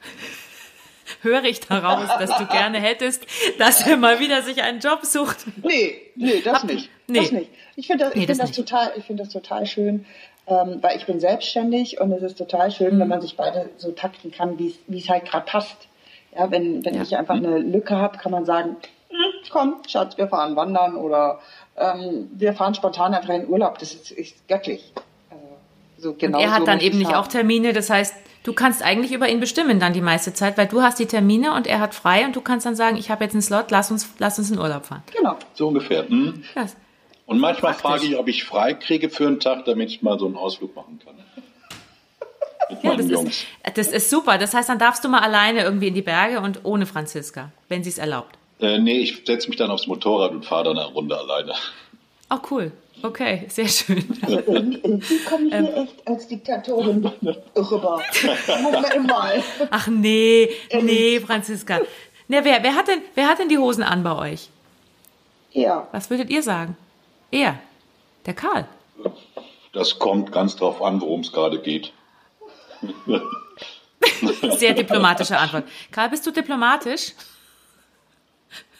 höre 1.22 1.44
ich 1.44 1.60
daraus, 1.60 2.08
dass 2.18 2.36
du 2.38 2.46
gerne 2.46 2.80
hättest, 2.80 3.26
dass 3.58 3.86
er 3.86 3.96
mal 3.96 4.20
wieder 4.20 4.42
sich 4.42 4.62
einen 4.62 4.80
Job 4.80 5.04
sucht. 5.04 5.46
Nee, 5.62 6.00
nee, 6.16 6.40
das 6.40 6.64
nicht. 6.64 6.90
Nee. 7.06 7.20
Das 7.20 7.32
nicht. 7.32 7.50
Ich 7.76 7.86
finde 7.86 8.04
das, 8.04 8.14
nee, 8.14 8.26
find 8.26 8.30
das, 8.30 8.38
das 8.38 8.52
total, 8.52 8.92
ich 8.96 9.04
finde 9.04 9.24
das 9.24 9.32
total 9.32 9.66
schön, 9.66 10.06
ähm, 10.46 10.78
weil 10.80 10.96
ich 10.96 11.06
bin 11.06 11.20
selbstständig 11.20 12.00
und 12.00 12.12
es 12.12 12.22
ist 12.22 12.38
total 12.38 12.70
schön, 12.70 12.96
mhm. 12.96 13.00
wenn 13.00 13.08
man 13.08 13.20
sich 13.20 13.36
beide 13.36 13.70
so 13.76 13.92
takten 13.92 14.30
kann, 14.30 14.58
wie 14.58 14.74
es 14.98 15.08
halt 15.08 15.24
gerade 15.26 15.46
passt. 15.46 15.88
Ja, 16.36 16.50
wenn, 16.50 16.84
wenn 16.84 16.94
ja. 16.94 17.02
ich 17.02 17.16
einfach 17.16 17.34
eine 17.34 17.58
Lücke 17.58 17.96
habe, 17.96 18.18
kann 18.18 18.30
man 18.30 18.44
sagen, 18.44 18.76
hm, 19.08 19.50
komm, 19.50 19.82
Schatz, 19.88 20.16
wir 20.16 20.28
fahren 20.28 20.54
wandern 20.54 20.94
oder 20.94 21.40
ähm, 21.76 22.30
wir 22.32 22.52
fahren 22.52 22.74
spontan 22.74 23.14
einfach 23.14 23.34
in 23.34 23.48
Urlaub. 23.48 23.78
Das 23.78 23.94
ist, 23.94 24.12
ist 24.12 24.46
göttlich. 24.46 24.92
Also, 25.30 26.10
So, 26.10 26.14
genau 26.14 26.38
und 26.38 26.44
er 26.44 26.52
hat 26.52 26.60
so 26.60 26.66
dann 26.66 26.80
eben 26.80 26.98
nicht 26.98 27.14
auch 27.14 27.26
Termine, 27.26 27.72
das 27.72 27.90
heißt, 27.90 28.14
du 28.42 28.52
kannst 28.52 28.82
eigentlich 28.82 29.12
über 29.12 29.28
ihn 29.28 29.40
bestimmen 29.40 29.80
dann 29.80 29.92
die 29.92 30.00
meiste 30.00 30.32
Zeit, 30.34 30.56
weil 30.58 30.66
du 30.66 30.82
hast 30.82 30.98
die 30.98 31.06
Termine 31.06 31.54
und 31.54 31.66
er 31.66 31.80
hat 31.80 31.94
frei 31.94 32.24
und 32.24 32.36
du 32.36 32.40
kannst 32.40 32.66
dann 32.66 32.76
sagen, 32.76 32.96
ich 32.96 33.10
habe 33.10 33.24
jetzt 33.24 33.34
einen 33.34 33.42
Slot, 33.42 33.70
lass 33.70 33.90
uns, 33.90 34.08
lass 34.18 34.38
uns 34.38 34.50
in 34.50 34.58
Urlaub 34.58 34.86
fahren. 34.86 35.02
Genau. 35.16 35.36
So 35.54 35.68
ungefähr. 35.68 36.08
Hm. 36.08 36.42
Und 37.26 37.38
manchmal 37.38 37.74
frage 37.74 38.06
ich, 38.06 38.16
ob 38.16 38.28
ich 38.28 38.44
frei 38.44 38.74
kriege 38.74 39.08
für 39.08 39.26
einen 39.26 39.40
Tag, 39.40 39.64
damit 39.64 39.90
ich 39.90 40.02
mal 40.02 40.18
so 40.18 40.26
einen 40.26 40.36
Ausflug 40.36 40.74
machen 40.74 41.00
kann. 41.04 41.14
Mit 42.70 42.82
ja, 42.84 42.96
das 42.96 43.10
Jungs. 43.10 43.28
Ist, 43.28 43.76
das 43.76 43.88
ist 43.88 44.10
super. 44.10 44.38
Das 44.38 44.54
heißt, 44.54 44.68
dann 44.68 44.78
darfst 44.78 45.04
du 45.04 45.08
mal 45.08 45.20
alleine 45.20 45.62
irgendwie 45.62 45.88
in 45.88 45.94
die 45.94 46.02
Berge 46.02 46.40
und 46.40 46.64
ohne 46.64 46.86
Franziska, 46.86 47.52
wenn 47.68 47.84
sie 47.84 47.90
es 47.90 47.98
erlaubt. 47.98 48.36
Äh, 48.60 48.78
nee, 48.78 48.98
ich 48.98 49.22
setze 49.24 49.48
mich 49.48 49.56
dann 49.56 49.70
aufs 49.70 49.86
Motorrad 49.86 50.32
und 50.32 50.44
fahre 50.44 50.64
dann 50.64 50.78
eine 50.78 50.88
Runde 50.88 51.16
alleine. 51.16 51.54
Oh, 52.30 52.38
cool. 52.50 52.72
Okay, 53.02 53.46
sehr 53.48 53.68
schön. 53.68 54.04
Irgendwie 54.26 55.18
komme 55.28 55.46
ich 55.46 55.54
hier 55.54 55.76
ähm, 55.76 55.84
echt 55.84 56.08
als 56.08 56.28
Diktatorin 56.28 57.10
rüber. 57.56 58.02
mal. 59.06 59.42
Ach 59.70 59.86
nee, 59.88 60.50
nee, 60.82 61.20
Franziska. 61.20 61.80
Ne, 62.28 62.44
wer, 62.44 62.62
wer, 62.62 62.74
hat 62.74 62.88
denn, 62.88 63.02
wer 63.14 63.28
hat 63.28 63.38
denn 63.38 63.48
die 63.48 63.58
Hosen 63.58 63.82
an 63.82 64.02
bei 64.02 64.16
euch? 64.16 64.48
Er. 65.52 65.88
Was 65.92 66.10
würdet 66.10 66.30
ihr 66.30 66.42
sagen? 66.42 66.76
Er. 67.30 67.58
Der 68.26 68.34
Karl. 68.34 68.66
Das 69.72 69.98
kommt 69.98 70.32
ganz 70.32 70.56
drauf 70.56 70.82
an, 70.82 71.00
worum 71.00 71.20
es 71.20 71.32
gerade 71.32 71.60
geht. 71.60 71.92
Sehr 74.58 74.74
diplomatische 74.74 75.38
Antwort. 75.38 75.64
Karl, 75.90 76.10
bist 76.10 76.26
du 76.26 76.30
diplomatisch? 76.30 77.12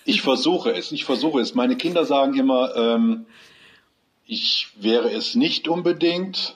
Ich 0.05 0.23
versuche 0.23 0.73
es, 0.73 0.93
ich 0.93 1.05
versuche 1.05 1.41
es. 1.41 1.55
Meine 1.55 1.77
Kinder 1.77 2.05
sagen 2.05 2.35
immer, 2.35 2.75
ähm, 2.77 3.27
ich 4.31 4.69
wäre 4.77 5.11
es 5.11 5.35
nicht 5.35 5.67
unbedingt, 5.67 6.55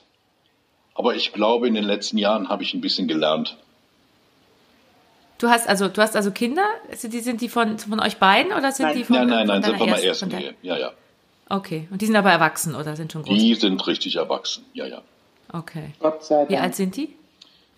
aber 0.95 1.17
ich 1.17 1.33
glaube, 1.33 1.67
in 1.67 1.75
den 1.75 1.83
letzten 1.83 2.19
Jahren 2.19 2.49
habe 2.49 2.63
ich 2.63 2.73
ein 2.73 2.81
bisschen 2.81 3.09
gelernt. 3.09 3.57
Du 5.39 5.49
hast 5.49 5.69
also, 5.69 5.89
du 5.89 6.01
hast 6.01 6.15
also 6.15 6.31
Kinder? 6.31 6.65
Die 7.03 7.19
sind 7.19 7.41
die 7.41 7.49
von, 7.49 7.77
von 7.81 7.99
euch 7.99 8.19
beiden 8.19 8.53
oder 8.53 8.71
sind 8.71 8.87
nein. 8.87 8.97
die 8.97 9.05
von 9.05 9.17
Nein, 9.17 9.27
nein, 9.27 9.47
nein, 9.49 9.63
sind 9.65 9.77
von 9.77 9.91
meiner 9.91 10.03
ersten 10.03 10.31
Ehe. 10.31 10.55
Ja, 10.63 10.79
ja. 10.79 10.93
Okay. 11.49 11.89
Und 11.91 12.01
die 12.01 12.07
sind 12.07 12.15
aber 12.15 12.31
erwachsen 12.31 12.77
oder 12.77 12.95
sind 12.95 13.11
schon 13.11 13.25
groß? 13.25 13.37
Die 13.37 13.55
sind 13.57 13.85
richtig 13.89 14.15
erwachsen, 14.17 14.65
ja, 14.73 14.87
ja. 14.87 15.03
Okay. 15.53 15.95
Gott 15.99 16.25
sei 16.25 16.37
Dank. 16.37 16.51
Wie 16.51 16.57
alt 16.57 16.77
sind 16.77 16.97
die? 16.97 17.17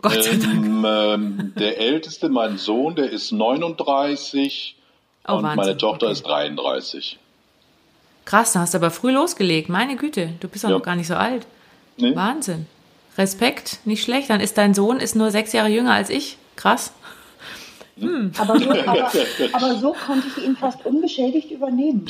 Gott 0.03 0.23
sei 0.23 0.37
Dank. 0.37 0.67
Ähm, 0.67 0.85
ähm, 0.87 1.53
der 1.57 1.81
älteste, 1.81 2.29
mein 2.29 2.59
Sohn, 2.59 2.97
der 2.97 3.11
ist 3.11 3.33
39 3.33 4.77
oh, 5.27 5.33
und 5.33 5.43
Wahnsinn. 5.43 5.57
meine 5.57 5.77
Tochter 5.79 6.07
okay. 6.07 6.13
ist 6.13 6.27
33. 6.27 7.19
Krass, 8.27 8.53
da 8.53 8.61
hast 8.61 8.75
du 8.75 8.79
aber 8.79 8.91
früh 8.91 9.13
losgelegt. 9.13 9.69
Meine 9.69 9.97
Güte, 9.97 10.31
du 10.41 10.49
bist 10.49 10.67
auch 10.67 10.71
ja. 10.71 10.77
noch 10.77 10.85
gar 10.85 10.97
nicht 10.97 11.07
so 11.07 11.15
alt. 11.15 11.47
Nee. 11.97 12.15
Wahnsinn. 12.15 12.67
Respekt, 13.17 13.79
nicht 13.85 14.03
schlecht. 14.03 14.29
Dann 14.29 14.41
ist 14.41 14.59
dein 14.59 14.75
Sohn 14.75 14.99
ist 14.99 15.17
nur 15.17 15.31
sechs 15.31 15.53
Jahre 15.53 15.69
jünger 15.69 15.93
als 15.93 16.11
ich. 16.11 16.37
Krass. 16.57 16.93
Hm. 17.99 18.33
Aber, 18.39 18.59
so, 18.59 18.71
aber, 18.71 19.11
aber 19.53 19.75
so 19.77 19.97
konnte 20.07 20.27
ich 20.29 20.45
ihn 20.45 20.57
fast 20.57 20.85
unbeschädigt 20.85 21.51
übernehmen. 21.51 22.05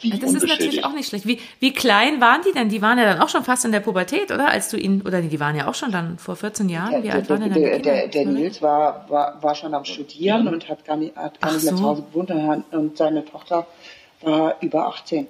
Wie 0.00 0.10
das 0.10 0.32
ist 0.32 0.46
natürlich 0.46 0.84
auch 0.84 0.92
nicht 0.92 1.08
schlecht. 1.08 1.26
Wie, 1.26 1.40
wie 1.58 1.72
klein 1.72 2.20
waren 2.20 2.40
die 2.46 2.52
denn? 2.52 2.68
Die 2.68 2.80
waren 2.80 2.96
ja 2.96 3.04
dann 3.04 3.20
auch 3.20 3.28
schon 3.28 3.42
fast 3.42 3.64
in 3.64 3.72
der 3.72 3.80
Pubertät, 3.80 4.30
oder? 4.30 4.48
Als 4.48 4.68
du 4.68 4.76
ihn, 4.76 5.02
oder 5.02 5.22
die 5.22 5.40
waren 5.40 5.56
ja 5.56 5.66
auch 5.66 5.74
schon 5.74 5.90
dann 5.90 6.18
vor 6.18 6.36
14 6.36 6.68
Jahren. 6.68 7.02
Wie 7.02 7.08
der, 7.08 7.14
alt 7.14 7.28
waren 7.28 7.40
denn 7.40 7.52
der, 7.52 7.78
der, 7.80 8.08
der 8.08 8.26
Nils 8.26 8.62
war, 8.62 9.06
war, 9.08 9.42
war 9.42 9.54
schon 9.54 9.74
am 9.74 9.84
Studieren 9.84 10.46
und 10.46 10.68
hat 10.68 10.84
gar 10.84 10.96
nicht, 10.96 11.16
hat 11.16 11.40
gar 11.40 11.52
nicht 11.52 11.64
mehr 11.64 11.74
zu 11.74 11.82
Hause 11.82 12.02
gewohnt 12.02 12.30
und 12.70 12.96
seine 12.96 13.24
Tochter 13.24 13.66
war 14.22 14.56
über 14.60 14.86
18. 14.88 15.26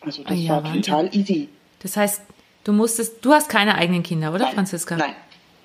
Also 0.00 0.22
das 0.22 0.32
ah, 0.32 0.34
ja, 0.34 0.50
war 0.50 0.64
Wahnsinn. 0.64 0.82
total 0.82 1.16
easy. 1.16 1.48
Das 1.80 1.96
heißt, 1.96 2.22
du 2.64 2.72
musstest, 2.72 3.24
du 3.24 3.32
hast 3.32 3.48
keine 3.48 3.74
eigenen 3.76 4.02
Kinder, 4.02 4.30
oder 4.30 4.44
Nein. 4.44 4.54
Franziska? 4.54 4.96
Nein. 4.96 5.14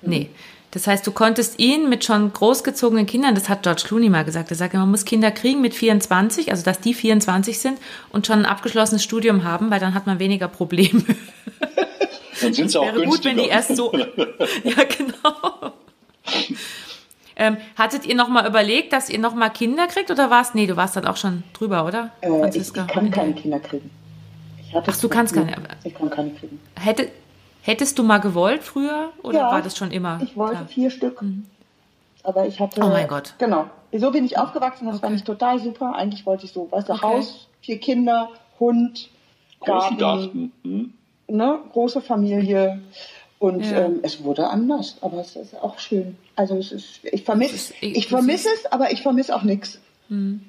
Nee. 0.02 0.30
Das 0.70 0.86
heißt, 0.86 1.04
du 1.04 1.10
konntest 1.10 1.58
ihn 1.58 1.88
mit 1.88 2.04
schon 2.04 2.32
großgezogenen 2.32 3.04
Kindern, 3.04 3.34
das 3.34 3.48
hat 3.48 3.64
George 3.64 3.82
Clooney 3.86 4.08
mal 4.08 4.24
gesagt, 4.24 4.50
er 4.50 4.56
sagt, 4.56 4.74
man 4.74 4.88
muss 4.88 5.04
Kinder 5.04 5.32
kriegen 5.32 5.60
mit 5.60 5.74
24, 5.74 6.50
also 6.52 6.62
dass 6.62 6.80
die 6.80 6.94
24 6.94 7.58
sind 7.58 7.78
und 8.10 8.26
schon 8.26 8.40
ein 8.40 8.46
abgeschlossenes 8.46 9.02
Studium 9.02 9.42
haben, 9.42 9.70
weil 9.70 9.80
dann 9.80 9.94
hat 9.94 10.06
man 10.06 10.20
weniger 10.20 10.46
Probleme. 10.46 11.02
Dann 12.40 12.54
sind 12.54 12.70
sie 12.70 12.78
auch 12.78 12.86
wäre 12.86 13.00
günstiger. 13.00 13.16
gut, 13.16 13.24
wenn 13.24 13.44
die 13.44 13.50
erst 13.50 13.76
so. 13.76 13.92
ja, 14.64 14.84
genau. 14.84 15.72
Ähm, 17.40 17.56
hattet 17.76 18.06
ihr 18.06 18.14
noch 18.14 18.28
mal 18.28 18.46
überlegt, 18.46 18.92
dass 18.92 19.10
ihr 19.10 19.18
noch 19.18 19.34
mal 19.34 19.48
Kinder 19.48 19.88
kriegt 19.88 20.10
oder 20.10 20.30
warst? 20.30 20.54
Nee, 20.54 20.66
du 20.66 20.76
warst 20.76 20.94
dann 20.94 21.06
auch 21.06 21.16
schon 21.16 21.42
drüber, 21.54 21.84
oder? 21.84 22.10
Äh, 22.20 22.28
Franziska? 22.28 22.82
Ich, 22.82 22.86
ich 22.86 22.92
kann 22.92 23.10
keine 23.10 23.32
Kinder 23.34 23.58
kriegen. 23.58 23.90
Ach, 24.72 24.96
du 24.96 25.08
kannst 25.08 25.34
keine. 25.34 25.54
Ich 25.82 25.94
kann 25.94 26.10
keine 26.10 26.30
kriegen. 26.30 26.60
Hätte, 26.78 27.08
Hättest 27.62 27.98
du 27.98 28.02
mal 28.02 28.18
gewollt 28.18 28.62
früher 28.62 29.10
oder 29.22 29.40
ja, 29.40 29.52
war 29.52 29.62
das 29.62 29.76
schon 29.76 29.90
immer? 29.90 30.18
Ich 30.22 30.36
wollte 30.36 30.56
klar? 30.56 30.68
vier 30.68 30.90
Stück. 30.90 31.20
Mhm. 31.20 31.46
Aber 32.22 32.46
ich 32.46 32.58
hatte. 32.58 32.80
Oh 32.82 32.88
mein 32.88 33.06
Gott. 33.08 33.34
Genau. 33.38 33.66
So 33.92 34.10
bin 34.10 34.24
ich 34.24 34.38
aufgewachsen, 34.38 34.86
das 34.86 34.96
okay. 34.96 35.06
fand 35.06 35.16
ich 35.16 35.24
total 35.24 35.58
super. 35.58 35.94
Eigentlich 35.94 36.24
wollte 36.24 36.46
ich 36.46 36.52
so, 36.52 36.70
weißt 36.70 36.88
du, 36.88 36.92
okay. 36.94 37.02
Haus, 37.02 37.48
vier 37.60 37.78
Kinder, 37.78 38.28
Hund, 38.58 39.10
Garten. 39.64 39.98
Garten. 39.98 40.52
Hm? 40.62 40.94
Ne, 41.28 41.58
große 41.72 42.00
Familie. 42.00 42.80
Und 43.40 43.64
ja. 43.64 43.86
ähm, 43.86 44.00
es 44.02 44.22
wurde 44.22 44.50
anders, 44.50 44.98
aber 45.00 45.18
es 45.18 45.34
ist 45.34 45.54
auch 45.60 45.78
schön. 45.78 46.18
Also 46.36 46.56
es 46.56 46.72
ist, 46.72 47.00
ich 47.02 47.24
vermisse, 47.24 47.72
ich 47.80 48.06
vermisse 48.06 48.50
es, 48.54 48.70
aber 48.70 48.92
ich 48.92 49.00
vermisse 49.00 49.34
auch 49.34 49.42
nichts. 49.42 49.80
Mhm. 50.10 50.42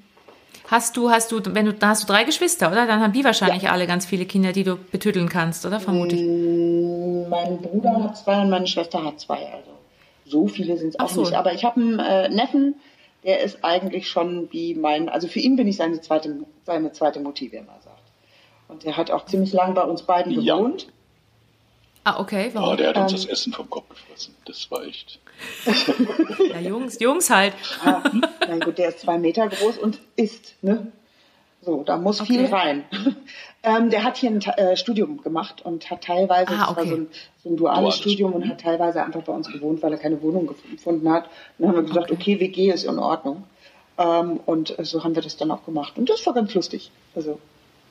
Hast 0.66 0.98
du, 0.98 1.10
hast 1.10 1.32
du, 1.32 1.40
wenn 1.54 1.64
du, 1.64 1.72
da 1.72 1.88
hast 1.88 2.02
du 2.02 2.06
drei 2.06 2.24
Geschwister, 2.24 2.70
oder? 2.70 2.86
Dann 2.86 3.00
haben 3.00 3.14
die 3.14 3.24
wahrscheinlich 3.24 3.62
ja. 3.62 3.72
alle 3.72 3.86
ganz 3.86 4.04
viele 4.04 4.26
Kinder, 4.26 4.52
die 4.52 4.62
du 4.62 4.76
betütteln 4.76 5.30
kannst, 5.30 5.64
oder? 5.64 5.80
Vermute 5.80 6.16
ich. 6.16 6.22
Mm, 6.22 7.30
mein 7.30 7.62
Bruder 7.62 8.04
hat 8.04 8.18
zwei 8.18 8.42
und 8.42 8.50
meine 8.50 8.66
Schwester 8.66 9.02
hat 9.02 9.18
zwei. 9.18 9.38
Also 9.38 9.70
so 10.26 10.46
viele 10.46 10.76
sind 10.76 10.90
es 10.90 11.00
auch 11.00 11.08
so. 11.08 11.22
nicht. 11.22 11.32
Aber 11.32 11.54
ich 11.54 11.64
habe 11.64 11.80
einen 11.80 11.98
äh, 11.98 12.28
Neffen, 12.28 12.74
der 13.24 13.40
ist 13.40 13.64
eigentlich 13.64 14.08
schon 14.08 14.52
wie 14.52 14.74
mein, 14.74 15.08
also 15.08 15.28
für 15.28 15.40
ihn 15.40 15.56
bin 15.56 15.66
ich 15.66 15.78
seine 15.78 16.02
zweite, 16.02 16.40
seine 16.64 16.92
zweite 16.92 17.20
Mutti, 17.20 17.50
wie 17.52 17.56
er 17.56 17.64
mal 17.64 17.80
sagt. 17.82 18.02
Und 18.68 18.84
der 18.84 18.98
hat 18.98 19.10
auch 19.10 19.24
ziemlich 19.24 19.54
lang 19.54 19.72
bei 19.72 19.82
uns 19.82 20.02
beiden 20.02 20.34
gewohnt. 20.34 20.88
Ja. 22.04 22.12
Ah, 22.12 22.20
okay. 22.20 22.50
Warum? 22.52 22.72
Oh, 22.72 22.76
der 22.76 22.88
hat 22.88 22.96
uns 22.96 23.12
ähm, 23.12 23.18
das 23.18 23.26
Essen 23.26 23.52
vom 23.52 23.70
Kopf 23.70 23.88
gefressen. 23.88 24.34
Das 24.44 24.70
war 24.70 24.84
echt. 24.84 25.20
ja, 26.50 26.60
Jungs, 26.60 27.00
Jungs 27.00 27.30
halt. 27.30 27.54
ah, 27.84 28.02
na 28.48 28.58
gut, 28.64 28.78
der 28.78 28.88
ist 28.88 29.00
zwei 29.00 29.18
Meter 29.18 29.48
groß 29.48 29.78
und 29.78 29.98
isst, 30.16 30.54
ne? 30.62 30.92
So, 31.64 31.84
da 31.84 31.96
muss 31.96 32.20
okay. 32.20 32.32
viel 32.32 32.46
rein. 32.46 32.84
ähm, 33.62 33.90
der 33.90 34.02
hat 34.02 34.16
hier 34.16 34.30
ein 34.30 34.40
äh, 34.40 34.76
Studium 34.76 35.22
gemacht 35.22 35.64
und 35.64 35.88
hat 35.90 36.02
teilweise, 36.02 36.52
ah, 36.52 36.72
okay. 36.72 36.88
so, 36.88 36.94
ein, 36.96 37.06
so 37.44 37.50
ein, 37.50 37.56
duales, 37.56 37.78
duales 37.78 37.98
Studium 37.98 38.32
und 38.32 38.48
hat 38.48 38.60
teilweise 38.60 39.02
einfach 39.02 39.22
bei 39.22 39.32
uns 39.32 39.50
gewohnt, 39.50 39.80
weil 39.82 39.92
er 39.92 39.98
keine 39.98 40.20
Wohnung 40.22 40.48
gefunden 40.72 41.08
hat. 41.08 41.26
Und 41.58 41.66
dann 41.66 41.68
haben 41.68 41.76
wir 41.76 41.82
gesagt, 41.88 42.10
okay, 42.10 42.34
okay 42.34 42.40
WG 42.40 42.72
ist 42.72 42.84
in 42.84 42.98
Ordnung. 42.98 43.44
Ähm, 43.96 44.40
und 44.44 44.74
so 44.82 45.04
haben 45.04 45.14
wir 45.14 45.22
das 45.22 45.36
dann 45.36 45.52
auch 45.52 45.64
gemacht. 45.64 45.96
Und 45.96 46.10
das 46.10 46.26
war 46.26 46.34
ganz 46.34 46.52
lustig. 46.52 46.90
Also 47.14 47.38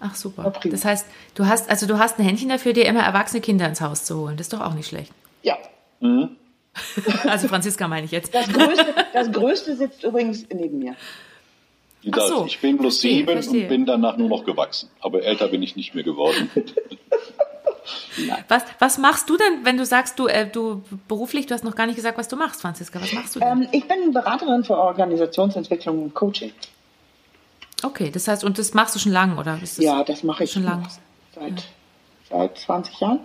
Ach 0.02 0.16
super. 0.16 0.52
Das 0.66 0.84
heißt, 0.84 1.06
du 1.36 1.46
hast 1.46 1.70
also 1.70 1.86
du 1.86 2.00
hast 2.00 2.20
ein 2.20 2.26
Händchen 2.26 2.50
dafür, 2.50 2.74
dir 2.74 2.86
immer 2.86 3.02
erwachsene 3.02 3.40
Kinder 3.40 3.68
ins 3.68 3.82
Haus 3.82 4.04
zu 4.04 4.20
holen. 4.20 4.36
Das 4.36 4.48
ist 4.48 4.54
doch 4.54 4.62
auch 4.62 4.74
nicht 4.74 4.88
schlecht. 4.88 5.14
Ja. 5.44 5.58
Mhm. 6.00 6.36
also 7.26 7.48
Franziska 7.48 7.88
meine 7.88 8.06
ich 8.06 8.12
jetzt. 8.12 8.34
Das 8.34 8.48
Größte, 8.48 8.96
das 9.14 9.32
Größte 9.32 9.76
sitzt 9.76 10.04
übrigens 10.04 10.46
neben 10.52 10.80
mir. 10.80 10.96
Das, 12.04 12.30
so. 12.30 12.46
Ich 12.48 12.60
bin 12.60 12.78
bloß 12.78 13.00
sieben 13.00 13.28
verstehe. 13.28 13.64
und 13.64 13.70
bin 13.70 13.86
danach 13.86 14.18
nur 14.18 14.28
noch 14.28 14.44
gewachsen. 14.44 14.90
Aber 15.02 15.22
älter 15.22 15.50
bin 15.50 15.62
ich 15.62 15.76
nicht 15.76 15.94
mehr 15.94 16.04
geworden. 16.04 16.50
was, 18.48 18.64
was 18.80 18.98
machst 18.98 19.30
du 19.30 19.38
denn, 19.38 19.66
wenn 19.66 19.78
du 19.78 19.86
sagst, 19.86 20.18
du, 20.18 20.26
äh, 20.26 20.50
du 20.50 20.82
beruflich, 21.08 21.46
du 21.46 21.54
hast 21.54 21.64
noch 21.64 21.76
gar 21.76 21.86
nicht 21.86 21.96
gesagt, 21.96 22.18
was 22.18 22.28
du 22.28 22.38
machst, 22.38 22.62
Franziska. 22.62 23.00
Was 23.00 23.14
machst 23.14 23.36
du 23.36 23.40
denn? 23.40 23.50
Ähm, 23.50 23.68
ich 23.72 23.88
bin 23.88 24.12
Beraterin 24.14 24.64
für 24.64 24.78
Organisationsentwicklung 24.78 26.02
und 26.02 26.14
Coaching. 26.16 26.54
Okay, 27.84 28.12
das 28.12 28.28
heißt, 28.28 28.44
und 28.44 28.58
das 28.58 28.74
machst 28.74 28.96
du 28.96 29.00
schon 29.00 29.12
lange, 29.12 29.36
oder? 29.38 29.58
Das 29.60 29.78
ja, 29.78 30.04
das 30.04 30.24
mache 30.24 30.44
ich 30.44 30.52
schon 30.52 30.64
lange. 30.64 30.84
Seit, 31.34 31.60
ja. 31.60 31.66
seit 32.30 32.58
20 32.58 33.00
Jahren. 33.00 33.20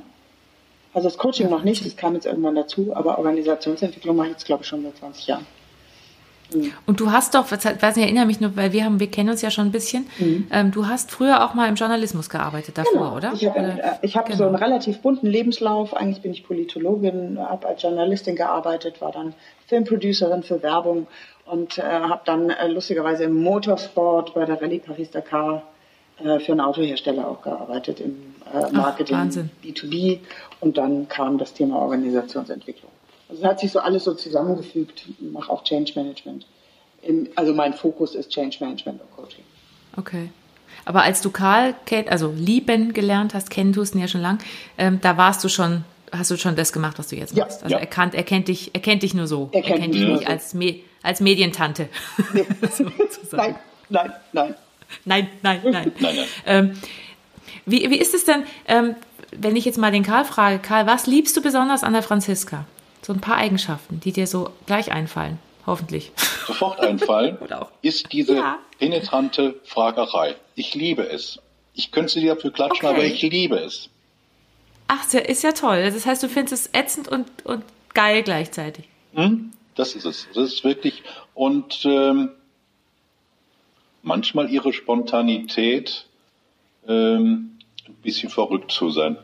Also 0.94 1.08
das 1.08 1.18
Coaching 1.18 1.50
noch 1.50 1.62
nicht, 1.62 1.84
das 1.84 1.96
kam 1.96 2.14
jetzt 2.14 2.24
irgendwann 2.24 2.54
dazu, 2.54 2.96
aber 2.96 3.18
Organisationsentwicklung 3.18 4.16
mache 4.16 4.28
ich 4.28 4.32
jetzt, 4.32 4.46
glaube 4.46 4.62
ich, 4.62 4.68
schon 4.68 4.82
seit 4.82 4.96
20 4.96 5.26
Jahren. 5.26 5.46
Mhm. 6.54 6.72
Und 6.86 7.00
du 7.00 7.10
hast 7.10 7.34
doch, 7.34 7.44
ich 7.50 7.64
weiß 7.64 7.96
nicht, 7.96 7.98
ich 7.98 8.02
erinnere 8.04 8.26
mich 8.26 8.40
nur, 8.40 8.56
weil 8.56 8.72
wir 8.72 8.84
haben, 8.84 9.00
wir 9.00 9.10
kennen 9.10 9.30
uns 9.30 9.42
ja 9.42 9.50
schon 9.50 9.66
ein 9.66 9.72
bisschen. 9.72 10.06
Mhm. 10.18 10.46
Ähm, 10.50 10.70
du 10.70 10.86
hast 10.86 11.10
früher 11.10 11.44
auch 11.44 11.54
mal 11.54 11.68
im 11.68 11.74
Journalismus 11.74 12.30
gearbeitet 12.30 12.78
davor, 12.78 12.92
genau. 12.92 13.16
oder? 13.16 13.32
Ich 13.34 13.46
habe 13.46 13.58
äh, 13.58 14.08
hab 14.08 14.26
genau. 14.26 14.38
so 14.38 14.46
einen 14.46 14.54
relativ 14.54 15.00
bunten 15.00 15.26
Lebenslauf. 15.26 15.94
Eigentlich 15.94 16.22
bin 16.22 16.32
ich 16.32 16.44
Politologin, 16.44 17.38
habe 17.38 17.66
als 17.66 17.82
Journalistin 17.82 18.36
gearbeitet, 18.36 19.00
war 19.00 19.12
dann 19.12 19.34
Filmproducerin 19.66 20.42
für 20.42 20.62
Werbung 20.62 21.06
und 21.46 21.78
äh, 21.78 21.82
habe 21.82 22.22
dann 22.24 22.50
äh, 22.50 22.68
lustigerweise 22.68 23.24
im 23.24 23.42
Motorsport 23.42 24.34
bei 24.34 24.44
der 24.44 24.60
Rallye 24.60 24.80
Paris-Dakar 24.80 25.62
äh, 26.18 26.40
für 26.40 26.52
einen 26.52 26.60
Autohersteller 26.60 27.26
auch 27.28 27.42
gearbeitet 27.42 28.00
im 28.00 28.34
äh, 28.52 28.70
Marketing 28.72 29.16
Ach, 29.16 29.64
B2B 29.64 30.18
und 30.60 30.76
dann 30.76 31.08
kam 31.08 31.38
das 31.38 31.54
Thema 31.54 31.78
Organisationsentwicklung. 31.78 32.90
Also 33.28 33.42
es 33.42 33.48
hat 33.48 33.60
sich 33.60 33.72
so 33.72 33.80
alles 33.80 34.04
so 34.04 34.14
zusammengefügt, 34.14 35.04
ich 35.08 35.32
mache 35.32 35.50
auch 35.50 35.64
Change 35.64 35.92
Management. 35.94 36.46
Im, 37.02 37.28
also 37.36 37.54
mein 37.54 37.74
Fokus 37.74 38.14
ist 38.14 38.30
Change 38.30 38.56
Management 38.60 39.00
und 39.00 39.16
Coaching. 39.16 39.44
Okay. 39.96 40.30
Aber 40.84 41.02
als 41.02 41.22
du 41.22 41.30
Karl, 41.30 41.74
also 42.08 42.32
lieben 42.36 42.92
gelernt 42.92 43.34
hast, 43.34 43.50
kennen 43.50 43.72
du 43.72 43.82
es 43.82 43.94
ja 43.94 44.08
schon 44.08 44.20
lang, 44.20 44.38
ähm, 44.78 45.00
da 45.00 45.16
warst 45.16 45.42
du 45.42 45.48
schon 45.48 45.84
hast 46.12 46.30
du 46.30 46.36
schon 46.36 46.56
das 46.56 46.72
gemacht, 46.72 46.98
was 46.98 47.08
du 47.08 47.16
jetzt 47.16 47.36
machst. 47.36 47.62
Also 47.64 47.74
ja. 47.74 47.80
er, 47.80 47.86
kann, 47.86 48.12
er, 48.12 48.22
kennt 48.22 48.48
dich, 48.48 48.70
er 48.72 48.80
kennt 48.80 49.02
dich 49.02 49.12
nur 49.12 49.26
so. 49.26 49.48
Er, 49.52 49.64
er 49.64 49.76
kennt 49.76 49.94
dich 49.94 50.06
nicht 50.06 50.28
als, 50.28 50.54
Me 50.54 50.76
als 51.06 51.20
Medientante. 51.20 51.88
Nee. 52.34 52.46
nein, 53.32 53.56
nein, 53.88 54.12
nein. 54.32 54.54
Nein, 55.04 55.28
nein, 55.42 55.60
nein. 55.64 55.92
nein, 55.98 56.16
nein. 56.16 56.26
Ähm, 56.44 56.72
wie, 57.64 57.90
wie 57.90 57.98
ist 57.98 58.14
es 58.14 58.24
denn, 58.24 58.44
ähm, 58.66 58.94
wenn 59.32 59.56
ich 59.56 59.64
jetzt 59.64 59.78
mal 59.78 59.90
den 59.90 60.04
Karl 60.04 60.24
frage, 60.24 60.58
Karl, 60.58 60.86
was 60.86 61.06
liebst 61.06 61.36
du 61.36 61.42
besonders 61.42 61.82
an 61.82 61.92
der 61.92 62.02
Franziska? 62.02 62.64
So 63.02 63.12
ein 63.12 63.20
paar 63.20 63.36
Eigenschaften, 63.36 64.00
die 64.00 64.12
dir 64.12 64.26
so 64.26 64.50
gleich 64.66 64.92
einfallen, 64.92 65.38
hoffentlich. 65.66 66.12
Sofort 66.46 66.80
einfallen, 66.80 67.38
ist 67.82 68.12
diese 68.12 68.36
ja. 68.36 68.58
penetrante 68.78 69.60
Fragerei. 69.64 70.36
Ich 70.54 70.74
liebe 70.74 71.08
es. 71.08 71.40
Ich 71.74 71.90
könnte 71.90 72.14
sie 72.14 72.20
dir 72.20 72.34
dafür 72.34 72.52
klatschen, 72.52 72.86
okay. 72.86 72.96
aber 72.96 73.04
ich 73.04 73.22
liebe 73.22 73.58
es. 73.58 73.90
Ach, 74.88 75.12
ist 75.12 75.42
ja 75.42 75.52
toll. 75.52 75.90
Das 75.90 76.06
heißt, 76.06 76.22
du 76.22 76.28
findest 76.28 76.52
es 76.52 76.70
ätzend 76.72 77.08
und, 77.08 77.26
und 77.44 77.64
geil 77.92 78.22
gleichzeitig. 78.22 78.84
Hm, 79.14 79.52
das 79.76 79.94
ist 79.94 80.04
es. 80.04 80.26
Das 80.34 80.52
ist 80.52 80.64
wirklich. 80.64 81.02
Und 81.34 81.84
ähm, 81.84 82.30
manchmal 84.02 84.50
ihre 84.50 84.72
Spontanität, 84.72 86.06
ähm, 86.88 87.58
ein 87.86 87.94
bisschen 88.02 88.30
verrückt 88.30 88.72
zu 88.72 88.90
sein. 88.90 89.16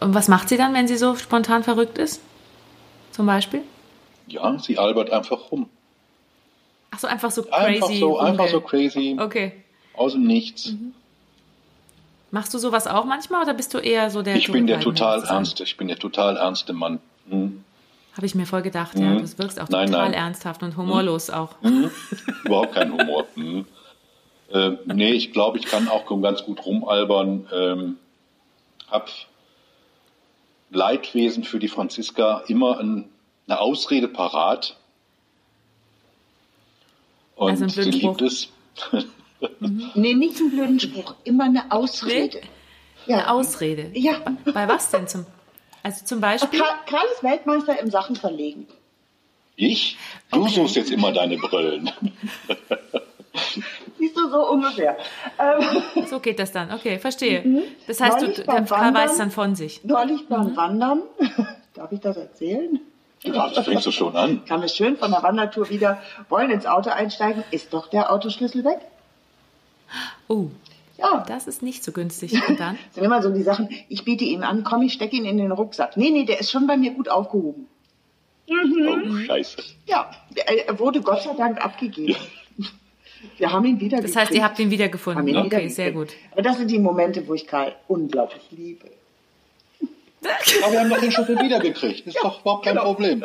Und 0.00 0.14
was 0.14 0.28
macht 0.28 0.48
sie 0.48 0.56
dann, 0.56 0.74
wenn 0.74 0.86
sie 0.86 0.96
so 0.96 1.16
spontan 1.16 1.64
verrückt 1.64 1.98
ist? 1.98 2.20
Zum 3.10 3.26
Beispiel? 3.26 3.62
Ja, 4.26 4.58
sie 4.58 4.78
albert 4.78 5.10
einfach 5.10 5.50
rum. 5.50 5.68
Ach 6.90 6.98
so, 6.98 7.06
einfach 7.06 7.30
so 7.30 7.42
crazy. 7.42 7.56
Einfach 7.56 7.92
so, 7.92 8.18
einfach 8.18 8.48
so 8.48 8.60
crazy. 8.60 9.16
Okay. 9.18 9.52
Aus 9.94 10.12
dem 10.12 10.24
Nichts. 10.24 10.72
Mhm. 10.72 10.94
Machst 12.30 12.52
du 12.52 12.58
sowas 12.58 12.88
auch 12.88 13.04
manchmal 13.04 13.42
oder 13.42 13.54
bist 13.54 13.72
du 13.74 13.78
eher 13.78 14.10
so 14.10 14.22
der 14.22 14.34
Ich 14.34 14.50
bin 14.50 14.66
der 14.66 14.80
total 14.80 15.22
ernste, 15.22 15.62
ich 15.62 15.76
bin 15.76 15.86
der 15.86 15.98
total 15.98 16.36
ernste 16.36 16.72
Mann. 16.72 16.98
Hm. 17.28 17.63
Habe 18.16 18.26
ich 18.26 18.34
mir 18.34 18.46
voll 18.46 18.62
gedacht, 18.62 18.94
hm. 18.94 19.02
ja. 19.02 19.14
Du 19.16 19.38
wirkst 19.38 19.60
auch 19.60 19.68
nein, 19.68 19.86
total 19.86 20.10
nein. 20.10 20.14
ernsthaft 20.14 20.62
und 20.62 20.76
humorlos 20.76 21.28
hm. 21.28 21.34
auch. 21.34 21.62
Hm. 21.62 21.90
Überhaupt 22.44 22.74
kein 22.74 22.92
Humor. 22.92 23.26
Hm. 23.34 23.66
Äh, 24.50 24.70
nee, 24.86 25.12
ich 25.12 25.32
glaube, 25.32 25.58
ich 25.58 25.66
kann 25.66 25.88
auch 25.88 26.06
ganz 26.22 26.44
gut 26.44 26.64
rumalbern. 26.64 27.48
Ähm, 27.52 27.96
hab 28.88 29.10
Leidwesen 30.70 31.44
für 31.44 31.58
die 31.58 31.68
Franziska 31.68 32.44
immer 32.46 32.78
ein, 32.78 33.08
eine 33.48 33.60
Ausrede 33.60 34.08
parat. 34.08 34.76
Und 37.36 37.50
also 37.50 37.68
sie 37.68 37.90
liebt 37.90 38.22
es. 38.22 38.48
Mhm. 39.60 39.90
Nee, 39.94 40.14
nicht 40.14 40.38
einen 40.38 40.52
blöden 40.52 40.80
Spruch, 40.80 41.16
immer 41.24 41.44
eine 41.44 41.70
Ausrede. 41.70 42.38
Nee? 42.38 42.48
Ja. 43.12 43.16
Eine 43.18 43.30
Ausrede? 43.32 43.90
Ja. 43.92 44.20
Bei, 44.20 44.52
bei 44.52 44.68
was 44.72 44.90
denn 44.90 45.06
zum 45.06 45.26
Also 45.84 46.04
zum 46.06 46.20
Beispiel? 46.20 46.58
Karl, 46.58 46.78
Karl 46.86 47.04
ist 47.14 47.22
Weltmeister 47.22 47.78
im 47.78 47.90
Sachen 47.90 48.16
verlegen. 48.16 48.66
Ich? 49.54 49.98
Du 50.32 50.40
okay. 50.40 50.54
suchst 50.54 50.76
jetzt 50.76 50.90
immer 50.90 51.12
deine 51.12 51.36
Brillen. 51.36 51.90
Siehst 53.98 54.16
du 54.16 54.30
so 54.30 54.50
ungefähr. 54.50 54.96
Ähm, 55.38 56.06
so 56.10 56.20
geht 56.20 56.38
das 56.38 56.52
dann. 56.52 56.72
Okay, 56.72 56.98
verstehe. 56.98 57.42
Mhm. 57.42 57.62
Das 57.86 58.00
heißt, 58.00 58.18
neulich 58.18 58.36
du, 58.36 58.44
der 58.44 58.62
Karl 58.62 58.94
weiß 58.94 59.18
dann 59.18 59.30
von 59.30 59.54
sich. 59.54 59.84
Neulich 59.84 60.26
beim 60.26 60.52
mhm. 60.52 60.56
Wandern, 60.56 61.02
darf 61.74 61.92
ich 61.92 62.00
das 62.00 62.16
erzählen? 62.16 62.80
Ja, 63.22 63.50
das 63.50 63.66
fängst 63.66 63.84
du 63.84 63.90
schon 63.90 64.16
an. 64.16 64.42
Kam 64.46 64.62
es 64.62 64.74
schön 64.74 64.96
von 64.96 65.10
der 65.10 65.22
Wandertour 65.22 65.68
wieder, 65.68 66.00
wollen 66.30 66.50
ins 66.50 66.64
Auto 66.64 66.88
einsteigen, 66.90 67.44
ist 67.50 67.74
doch 67.74 67.88
der 67.88 68.10
Autoschlüssel 68.10 68.64
weg. 68.64 68.80
Oh. 70.28 70.48
Ja. 70.98 71.24
Das 71.26 71.46
ist 71.46 71.62
nicht 71.62 71.82
so 71.82 71.92
günstig. 71.92 72.32
Und 72.48 72.60
dann? 72.60 72.78
das 72.86 72.94
sind 72.94 73.04
immer 73.04 73.22
so 73.22 73.30
die 73.30 73.42
Sachen, 73.42 73.68
ich 73.88 74.04
biete 74.04 74.24
ihn 74.24 74.42
an, 74.42 74.64
komm, 74.64 74.82
ich 74.82 74.92
stecke 74.92 75.16
ihn 75.16 75.24
in 75.24 75.38
den 75.38 75.52
Rucksack. 75.52 75.96
Nee, 75.96 76.10
nee, 76.10 76.24
der 76.24 76.40
ist 76.40 76.50
schon 76.50 76.66
bei 76.66 76.76
mir 76.76 76.92
gut 76.92 77.08
aufgehoben. 77.08 77.66
Mhm. 78.48 78.88
Oh, 78.88 79.26
scheiße. 79.26 79.56
Ja, 79.86 80.10
er 80.34 80.78
wurde 80.78 81.00
Gott 81.00 81.22
sei 81.22 81.34
Dank 81.34 81.64
abgegeben. 81.64 82.16
Wir 83.38 83.50
haben 83.50 83.64
ihn 83.64 83.80
wieder 83.80 84.02
Das 84.02 84.14
heißt, 84.14 84.32
ihr 84.32 84.44
habt 84.44 84.58
ihn 84.58 84.70
wiedergefunden. 84.70 85.26
Ihn 85.26 85.36
okay, 85.38 85.68
sehr 85.68 85.92
gut. 85.92 86.08
Aber 86.32 86.42
das 86.42 86.58
sind 86.58 86.70
die 86.70 86.78
Momente, 86.78 87.26
wo 87.26 87.32
ich 87.32 87.46
Karl 87.46 87.74
unglaublich 87.88 88.42
liebe. 88.50 88.90
Aber 90.62 90.72
wir 90.72 90.80
haben 90.80 90.90
doch 90.90 91.00
den 91.00 91.10
Schuffel 91.10 91.38
wiedergekriegt. 91.38 92.06
Ist 92.06 92.14
ja, 92.14 92.22
doch 92.22 92.40
überhaupt 92.40 92.64
kein 92.64 92.74
genau. 92.74 92.86
Problem. 92.86 93.24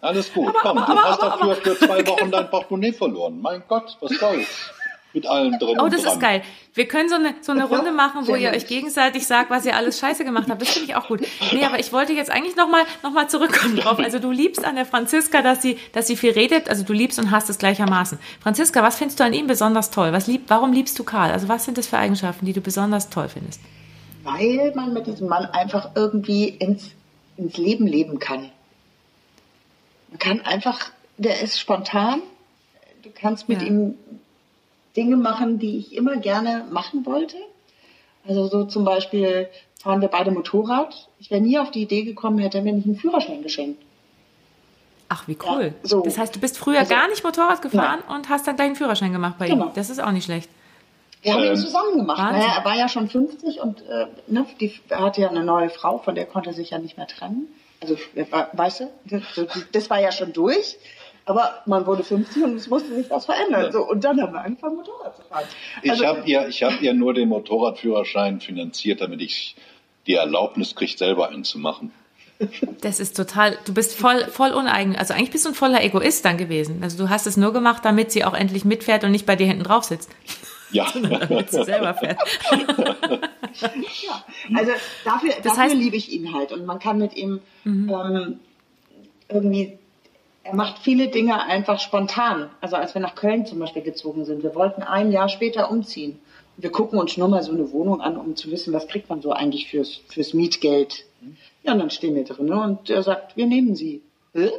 Alles 0.00 0.32
gut. 0.32 0.48
Aber, 0.48 0.58
Komm, 0.60 0.78
aber, 0.78 0.92
du 0.92 0.98
aber, 0.98 1.10
hast 1.10 1.22
dafür 1.22 1.56
für 1.56 1.78
zwei 1.78 2.06
Wochen 2.06 2.30
dein 2.30 2.48
Portemonnaie 2.48 2.92
verloren. 2.92 3.40
Mein 3.40 3.62
Gott, 3.66 3.96
was 4.00 4.12
soll's? 4.12 4.70
Mit 5.14 5.26
allem 5.26 5.58
drin. 5.58 5.78
Oh, 5.80 5.88
das 5.88 6.04
ist 6.04 6.20
geil. 6.20 6.42
Wir 6.74 6.86
können 6.86 7.08
so 7.08 7.14
eine, 7.14 7.34
so 7.40 7.52
eine 7.52 7.64
Runde 7.64 7.92
machen, 7.92 8.26
wo 8.26 8.36
ihr 8.36 8.50
euch 8.50 8.66
gegenseitig 8.66 9.26
sagt, 9.26 9.50
was 9.50 9.64
ihr 9.64 9.74
alles 9.74 9.98
scheiße 9.98 10.24
gemacht 10.24 10.48
habt. 10.50 10.60
Das 10.60 10.68
finde 10.68 10.88
ich 10.90 10.96
auch 10.96 11.08
gut. 11.08 11.20
Nee, 11.52 11.64
aber 11.64 11.80
ich 11.80 11.92
wollte 11.92 12.12
jetzt 12.12 12.30
eigentlich 12.30 12.56
nochmal 12.56 12.82
noch 13.02 13.10
mal 13.10 13.28
zurückkommen 13.28 13.76
drauf. 13.80 13.98
Also 13.98 14.18
du 14.18 14.30
liebst 14.30 14.64
an 14.64 14.76
der 14.76 14.84
Franziska, 14.84 15.40
dass 15.42 15.62
sie, 15.62 15.78
dass 15.92 16.06
sie 16.06 16.16
viel 16.16 16.32
redet. 16.32 16.68
Also 16.68 16.84
du 16.84 16.92
liebst 16.92 17.18
und 17.18 17.30
hast 17.30 17.48
es 17.48 17.58
gleichermaßen. 17.58 18.18
Franziska, 18.40 18.82
was 18.82 18.96
findest 18.96 19.18
du 19.18 19.24
an 19.24 19.32
ihm 19.32 19.46
besonders 19.46 19.90
toll? 19.90 20.12
Was 20.12 20.26
lieb, 20.26 20.42
warum 20.48 20.72
liebst 20.72 20.98
du 20.98 21.04
Karl? 21.04 21.32
Also 21.32 21.48
was 21.48 21.64
sind 21.64 21.78
das 21.78 21.86
für 21.86 21.98
Eigenschaften, 21.98 22.44
die 22.44 22.52
du 22.52 22.60
besonders 22.60 23.08
toll 23.08 23.28
findest? 23.28 23.60
Weil 24.24 24.72
man 24.74 24.92
mit 24.92 25.06
diesem 25.06 25.28
Mann 25.28 25.46
einfach 25.46 25.92
irgendwie 25.94 26.48
ins, 26.48 26.90
ins 27.38 27.56
Leben 27.56 27.86
leben 27.86 28.18
kann. 28.18 28.50
Man 30.10 30.18
kann 30.18 30.40
einfach, 30.42 30.90
der 31.16 31.40
ist 31.40 31.58
spontan. 31.58 32.20
Du 33.02 33.10
kannst 33.14 33.48
mit 33.48 33.62
ja. 33.62 33.68
ihm 33.68 33.94
Dinge 34.98 35.16
machen, 35.16 35.60
die 35.60 35.78
ich 35.78 35.94
immer 35.94 36.16
gerne 36.16 36.64
machen 36.70 37.06
wollte. 37.06 37.36
Also 38.26 38.48
so 38.48 38.64
zum 38.64 38.84
Beispiel 38.84 39.48
fahren 39.80 40.00
wir 40.00 40.08
beide 40.08 40.32
Motorrad. 40.32 41.08
Ich 41.20 41.30
wäre 41.30 41.40
nie 41.40 41.56
auf 41.56 41.70
die 41.70 41.82
Idee 41.82 42.02
gekommen, 42.02 42.38
hätte 42.38 42.58
er 42.58 42.64
mir 42.64 42.72
nicht 42.72 42.86
einen 42.86 42.96
Führerschein 42.96 43.44
geschenkt. 43.44 43.80
Ach, 45.08 45.28
wie 45.28 45.38
cool. 45.48 45.72
Ja, 45.82 45.88
so. 45.88 46.02
Das 46.02 46.18
heißt, 46.18 46.34
du 46.34 46.40
bist 46.40 46.58
früher 46.58 46.80
also, 46.80 46.92
gar 46.92 47.08
nicht 47.08 47.22
Motorrad 47.22 47.62
gefahren 47.62 48.00
nein. 48.06 48.16
und 48.16 48.28
hast 48.28 48.46
dann 48.48 48.56
gleich 48.56 48.66
einen 48.66 48.76
Führerschein 48.76 49.12
gemacht 49.12 49.36
bei 49.38 49.48
genau. 49.48 49.66
ihm. 49.66 49.72
Das 49.74 49.88
ist 49.88 50.00
auch 50.00 50.10
nicht 50.10 50.24
schlecht. 50.24 50.50
Wir 51.22 51.32
haben 51.32 51.42
ihn 51.42 51.50
ähm, 51.50 51.56
zusammen 51.56 51.96
gemacht. 51.96 52.18
Naja, 52.18 52.56
er 52.58 52.64
war 52.64 52.76
ja 52.76 52.88
schon 52.88 53.08
50 53.08 53.60
und 53.60 53.82
äh, 53.82 54.06
ne, 54.26 54.46
die, 54.60 54.80
er 54.88 55.00
hatte 55.00 55.20
ja 55.20 55.28
eine 55.28 55.44
neue 55.44 55.70
Frau, 55.70 55.98
von 55.98 56.16
der 56.16 56.26
konnte 56.26 56.50
er 56.50 56.54
sich 56.54 56.70
ja 56.70 56.78
nicht 56.78 56.96
mehr 56.96 57.06
trennen. 57.06 57.46
Also, 57.80 57.96
weißt 58.52 58.80
du, 58.80 58.90
das, 59.04 59.22
das 59.70 59.90
war 59.90 60.00
ja 60.00 60.10
schon 60.10 60.32
durch. 60.32 60.76
Aber 61.28 61.62
man 61.66 61.84
wurde 61.84 62.02
50 62.02 62.42
und 62.42 62.56
es 62.56 62.68
musste 62.68 62.94
sich 62.94 63.10
was 63.10 63.26
verändern. 63.26 63.70
So, 63.70 63.86
und 63.86 64.02
dann 64.02 64.18
haben 64.18 64.32
wir 64.32 64.40
angefangen, 64.40 64.76
Motorrad 64.76 65.14
zu 65.14 65.22
fahren. 65.24 65.44
Also, 65.86 66.02
ich 66.02 66.08
habe 66.08 66.22
ja, 66.24 66.48
hab 66.48 66.80
ja 66.80 66.94
nur 66.94 67.12
den 67.12 67.28
Motorradführerschein 67.28 68.40
finanziert, 68.40 69.02
damit 69.02 69.20
ich 69.20 69.54
die 70.06 70.14
Erlaubnis 70.14 70.74
kriege, 70.74 70.96
selber 70.96 71.28
einen 71.28 71.44
zu 71.44 71.58
machen. 71.58 71.92
Das 72.80 72.98
ist 72.98 73.14
total, 73.14 73.58
du 73.66 73.74
bist 73.74 73.94
voll, 73.94 74.20
voll 74.30 74.52
uneigen. 74.52 74.96
Also 74.96 75.12
eigentlich 75.12 75.32
bist 75.32 75.44
du 75.44 75.50
ein 75.50 75.54
voller 75.54 75.84
Egoist 75.84 76.24
dann 76.24 76.38
gewesen. 76.38 76.82
Also 76.82 76.96
du 76.96 77.10
hast 77.10 77.26
es 77.26 77.36
nur 77.36 77.52
gemacht, 77.52 77.84
damit 77.84 78.10
sie 78.12 78.24
auch 78.24 78.34
endlich 78.34 78.64
mitfährt 78.64 79.04
und 79.04 79.10
nicht 79.10 79.26
bei 79.26 79.36
dir 79.36 79.46
hinten 79.46 79.64
drauf 79.64 79.84
sitzt. 79.84 80.08
Ja. 80.70 80.86
damit 80.94 81.50
sie 81.50 81.64
selber 81.64 81.94
fährt. 81.94 82.18
ja, 83.60 84.24
also 84.54 84.72
dafür, 85.04 85.30
das 85.30 85.42
dafür 85.42 85.62
heißt, 85.64 85.74
liebe 85.74 85.96
ich 85.96 86.10
ihn 86.12 86.32
halt. 86.32 86.52
Und 86.52 86.64
man 86.64 86.78
kann 86.78 86.98
mit 86.98 87.16
ihm 87.16 87.40
mhm. 87.64 87.90
ähm, 87.90 88.40
irgendwie 89.28 89.78
er 90.48 90.54
macht 90.54 90.78
viele 90.78 91.08
Dinge 91.08 91.42
einfach 91.42 91.78
spontan. 91.78 92.48
Also 92.62 92.76
als 92.76 92.94
wir 92.94 93.02
nach 93.02 93.14
Köln 93.14 93.44
zum 93.44 93.58
Beispiel 93.58 93.82
gezogen 93.82 94.24
sind, 94.24 94.42
wir 94.42 94.54
wollten 94.54 94.82
ein 94.82 95.12
Jahr 95.12 95.28
später 95.28 95.70
umziehen. 95.70 96.18
Wir 96.56 96.72
gucken 96.72 96.98
uns 96.98 97.18
nur 97.18 97.28
mal 97.28 97.42
so 97.42 97.52
eine 97.52 97.70
Wohnung 97.70 98.00
an, 98.00 98.16
um 98.16 98.34
zu 98.34 98.50
wissen, 98.50 98.72
was 98.72 98.88
kriegt 98.88 99.10
man 99.10 99.20
so 99.20 99.30
eigentlich 99.32 99.68
fürs, 99.68 100.00
fürs 100.08 100.32
Mietgeld. 100.32 101.04
Ja, 101.64 101.72
und 101.72 101.80
dann 101.80 101.90
stehen 101.90 102.14
wir 102.14 102.24
drin 102.24 102.50
und 102.50 102.88
er 102.88 103.02
sagt, 103.02 103.36
wir 103.36 103.44
nehmen 103.44 103.76
sie. 103.76 104.00
Hä? 104.32 104.50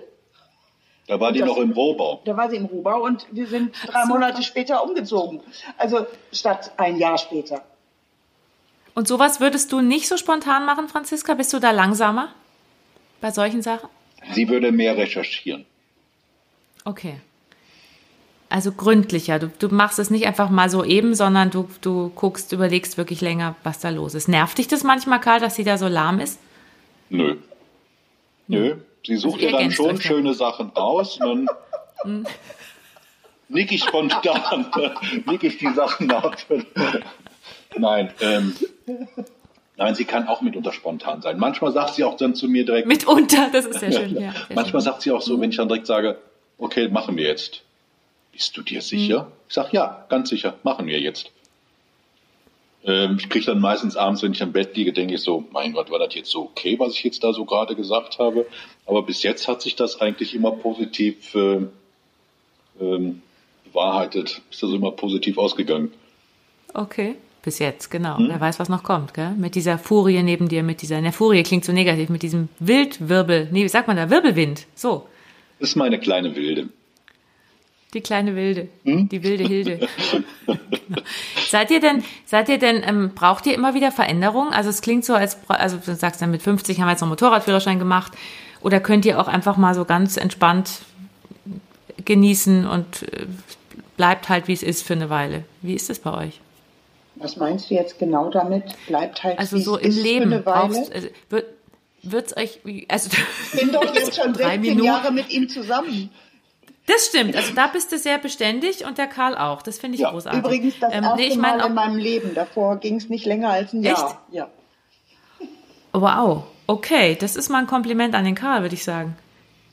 Da 1.08 1.20
war 1.20 1.32
die 1.32 1.40
das, 1.40 1.48
noch 1.50 1.58
im 1.58 1.72
Rohbau. 1.72 2.22
Da 2.24 2.38
war 2.38 2.52
sie 2.52 2.58
im 2.58 2.66
Rohbau 2.66 3.04
und 3.04 3.26
wir 3.32 3.48
sind 3.48 3.76
drei 3.88 4.06
Monate 4.06 4.44
später 4.44 4.84
umgezogen. 4.84 5.42
Also 5.78 6.06
statt 6.32 6.72
ein 6.78 6.98
Jahr 6.98 7.18
später. 7.18 7.64
Und 8.94 9.08
sowas 9.08 9.40
würdest 9.40 9.72
du 9.72 9.82
nicht 9.82 10.08
so 10.08 10.18
spontan 10.18 10.66
machen, 10.66 10.88
Franziska? 10.88 11.34
Bist 11.34 11.52
du 11.52 11.58
da 11.58 11.72
langsamer 11.72 12.30
bei 13.22 13.32
solchen 13.32 13.64
Sachen? 13.64 13.90
Sie 14.34 14.48
würde 14.48 14.72
mehr 14.72 14.96
recherchieren. 14.96 15.66
Okay. 16.86 17.16
Also 18.50 18.72
gründlicher. 18.72 19.38
Du, 19.38 19.52
du 19.60 19.70
machst 19.70 20.00
es 20.00 20.10
nicht 20.10 20.26
einfach 20.26 20.50
mal 20.50 20.70
so 20.70 20.84
eben, 20.84 21.14
sondern 21.14 21.52
du, 21.52 21.70
du 21.82 22.10
guckst, 22.10 22.52
überlegst 22.52 22.98
wirklich 22.98 23.22
länger, 23.22 23.56
was 23.64 23.80
da 23.80 23.90
los 23.90 24.16
ist. 24.16 24.28
Nervt 24.28 24.58
dich 24.58 24.68
das 24.68 24.84
manchmal, 24.84 25.22
Karl, 25.22 25.40
dass 25.40 25.56
sie 25.56 25.64
da 25.64 25.78
so 25.78 25.88
lahm 25.88 26.20
ist? 26.20 26.40
Nö. 27.10 27.36
Nö. 28.48 28.76
Sie 29.06 29.16
sucht 29.18 29.36
also 29.44 29.48
ja 29.48 29.62
dann 29.62 29.72
schon 29.72 30.02
schöne 30.02 30.34
Sachen 30.34 30.76
aus 30.76 31.20
und 31.22 31.48
dann 32.04 32.28
nick 33.48 33.72
ich 33.72 33.84
spontan, 33.84 34.66
nick 35.26 35.44
ich 35.44 35.58
die 35.58 35.72
Sachen 35.74 36.12
ab. 36.12 36.36
Nein, 37.78 38.12
ähm, 38.20 38.56
Nein, 39.80 39.96
sie 39.96 40.04
kann 40.04 40.28
auch 40.28 40.42
mitunter 40.42 40.74
spontan 40.74 41.22
sein. 41.22 41.40
Manchmal 41.40 41.72
sagt 41.72 41.94
sie 41.94 42.04
auch 42.04 42.18
dann 42.18 42.36
zu 42.36 42.50
mir 42.50 42.66
direkt. 42.66 42.86
Mitunter, 42.86 43.50
das 43.54 43.66
ist 43.66 43.80
sehr 43.80 43.94
schön. 43.94 44.14
Ja, 44.14 44.32
sehr 44.34 44.34
Manchmal 44.54 44.82
schön. 44.82 44.92
sagt 44.92 45.02
sie 45.04 45.12
auch 45.12 45.22
so, 45.22 45.40
wenn 45.40 45.52
ich 45.52 45.56
dann 45.56 45.70
direkt 45.70 45.88
sage, 45.88 46.18
okay, 46.60 46.88
machen 46.90 47.18
wir 47.18 47.26
jetzt. 47.26 47.64
Bist 48.32 48.56
du 48.56 48.62
dir 48.62 48.82
sicher? 48.82 49.24
Mhm. 49.24 49.32
Ich 49.48 49.56
sage, 49.56 49.70
ja, 49.72 50.06
ganz 50.10 50.30
sicher, 50.30 50.56
machen 50.64 50.86
wir 50.86 51.00
jetzt. 51.00 51.32
Ähm, 52.84 53.18
ich 53.20 53.30
kriege 53.30 53.46
dann 53.46 53.60
meistens 53.60 53.98
abends, 53.98 54.22
wenn 54.22 54.32
ich 54.32 54.42
am 54.42 54.54
Bett 54.54 54.76
liege, 54.78 54.94
denke 54.94 55.16
ich 55.16 55.22
so, 55.22 55.44
mein 55.52 55.74
Gott, 55.74 55.92
war 55.92 56.00
das 56.00 56.16
jetzt 56.16 56.30
so 56.30 56.44
okay, 56.44 56.80
was 56.80 56.94
ich 56.94 57.04
jetzt 57.04 57.24
da 57.24 57.34
so 57.34 57.44
gerade 57.46 57.76
gesagt 57.76 58.20
habe? 58.20 58.46
Aber 58.86 59.04
bis 59.04 59.24
jetzt 59.24 59.48
hat 59.48 59.62
sich 59.62 59.76
das 59.76 60.00
eigentlich 60.00 60.34
immer 60.34 60.52
positiv 60.52 61.36
äh, 61.36 61.66
ähm, 62.80 63.22
bewahrheitet, 63.66 64.42
ist 64.50 64.64
das 64.64 64.70
immer 64.72 64.92
positiv 64.92 65.38
ausgegangen. 65.38 65.92
Okay. 66.74 67.16
Bis 67.42 67.60
jetzt, 67.60 67.90
genau. 67.90 68.18
Hm? 68.18 68.28
Wer 68.30 68.42
weiß, 68.42 68.60
was 68.60 68.70
noch 68.70 68.84
kommt, 68.84 69.14
gell? 69.14 69.32
Mit 69.32 69.56
dieser 69.56 69.78
Furie 69.78 70.22
neben 70.24 70.50
dir, 70.50 70.62
mit 70.62 70.82
dieser, 70.82 71.00
ne, 71.00 71.14
Furie 71.14 71.44
klingt 71.44 71.64
so 71.64 71.72
negativ, 71.72 72.10
mit 72.10 72.22
diesem 72.22 72.50
Wildwirbel, 72.60 73.48
nee, 73.52 73.64
wie 73.64 73.70
sagt 73.70 73.88
man 73.88 73.98
da, 73.98 74.10
Wirbelwind, 74.10 74.68
so. 74.76 75.08
Das 75.60 75.70
ist 75.70 75.76
meine 75.76 76.00
kleine 76.00 76.36
Wilde. 76.36 76.70
Die 77.94 78.02
kleine 78.02 78.36
Wilde, 78.36 78.70
hm? 78.84 79.10
die 79.10 79.24
wilde 79.24 79.44
Hilde. 79.44 79.88
genau. 80.46 81.02
Seid 81.50 81.72
ihr 81.72 81.80
denn, 81.80 82.04
seid 82.26 82.48
ihr 82.48 82.60
denn, 82.60 82.84
ähm, 82.86 83.12
braucht 83.16 83.48
ihr 83.48 83.56
immer 83.56 83.74
wieder 83.74 83.92
Veränderungen? 83.92 84.54
Also 84.54 84.70
es 84.70 84.82
klingt 84.82 85.06
so, 85.06 85.16
als, 85.16 85.38
also 85.48 85.78
du 85.84 85.96
sagst 85.96 86.22
dann 86.22 86.30
mit 86.30 86.44
50 86.44 86.80
haben 86.80 86.86
wir 86.86 86.92
jetzt 86.92 87.02
noch 87.02 87.08
einen 87.08 87.14
Motorradführerschein 87.14 87.80
gemacht. 87.80 88.14
Oder 88.62 88.80
könnt 88.80 89.06
ihr 89.06 89.20
auch 89.20 89.28
einfach 89.28 89.58
mal 89.58 89.74
so 89.74 89.86
ganz 89.86 90.18
entspannt 90.18 90.82
genießen 92.06 92.68
und 92.68 93.04
äh, 93.12 93.26
bleibt 93.98 94.30
halt, 94.30 94.48
wie 94.48 94.54
es 94.54 94.64
ist 94.64 94.86
für 94.86 94.94
eine 94.94 95.10
Weile? 95.10 95.44
Wie 95.62 95.74
ist 95.74 95.90
das 95.90 96.00
bei 96.00 96.14
euch? 96.14 96.40
Was 97.16 97.38
meinst 97.38 97.70
du 97.70 97.76
jetzt 97.76 98.00
genau 98.00 98.30
damit? 98.30 98.64
Bleibt 98.88 99.24
halt, 99.24 99.40
also 99.40 99.58
so 99.58 99.78
im 99.78 99.92
Leben 99.92 100.42
brauchst, 100.44 100.94
also, 100.94 101.08
wird, 101.30 101.46
wird's 102.04 102.36
euch, 102.36 102.60
also 102.88 103.10
ich 103.54 103.60
bin 103.60 103.72
doch 103.72 103.94
jetzt 103.94 104.16
schon 104.16 104.34
16 104.34 104.62
Minuten. 104.62 104.84
Jahre 104.84 105.12
mit 105.12 105.30
ihm 105.30 105.50
zusammen. 105.50 106.10
Das 106.88 107.06
stimmt. 107.06 107.36
Also 107.36 107.54
da 107.54 107.68
bist 107.68 107.92
du 107.92 108.00
sehr 108.00 108.18
beständig 108.18 108.84
und 108.84 108.98
der 108.98 109.06
Karl 109.08 109.38
auch. 109.38 109.62
Das 109.62 109.78
finde 109.78 109.96
ich 109.96 110.02
ja. 110.02 110.10
großartig. 110.10 110.40
Übrigens 110.40 110.80
das 110.80 110.92
ähm, 110.92 111.04
erste 111.04 111.22
nee, 111.22 111.28
ich 111.28 111.38
mein, 111.38 111.58
Mal 111.58 111.68
in 111.68 111.74
meinem 111.76 111.98
Leben. 111.98 112.34
Davor 112.34 112.78
ging 112.78 112.96
es 112.96 113.10
nicht 113.10 113.26
länger 113.26 113.50
als 113.50 113.74
ein 113.74 113.84
Jahr. 113.84 114.24
Echt? 114.32 114.36
Ja. 114.36 114.50
Wow. 115.94 116.46
Okay, 116.66 117.16
das 117.20 117.36
ist 117.36 117.50
mal 117.50 117.60
ein 117.60 117.68
Kompliment 117.68 118.16
an 118.16 118.26
den 118.26 118.36
Karl, 118.36 118.64
würde 118.64 118.76
ich 118.76 118.84
sagen. 118.84 119.16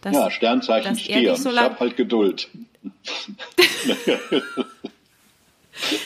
Dass, 0.03 0.15
ja, 0.15 0.31
Sternzeichen 0.31 0.97
Stier. 0.97 1.37
So 1.37 1.51
ich 1.51 1.59
habe 1.59 1.79
halt 1.81 1.97
Geduld. 1.97 2.49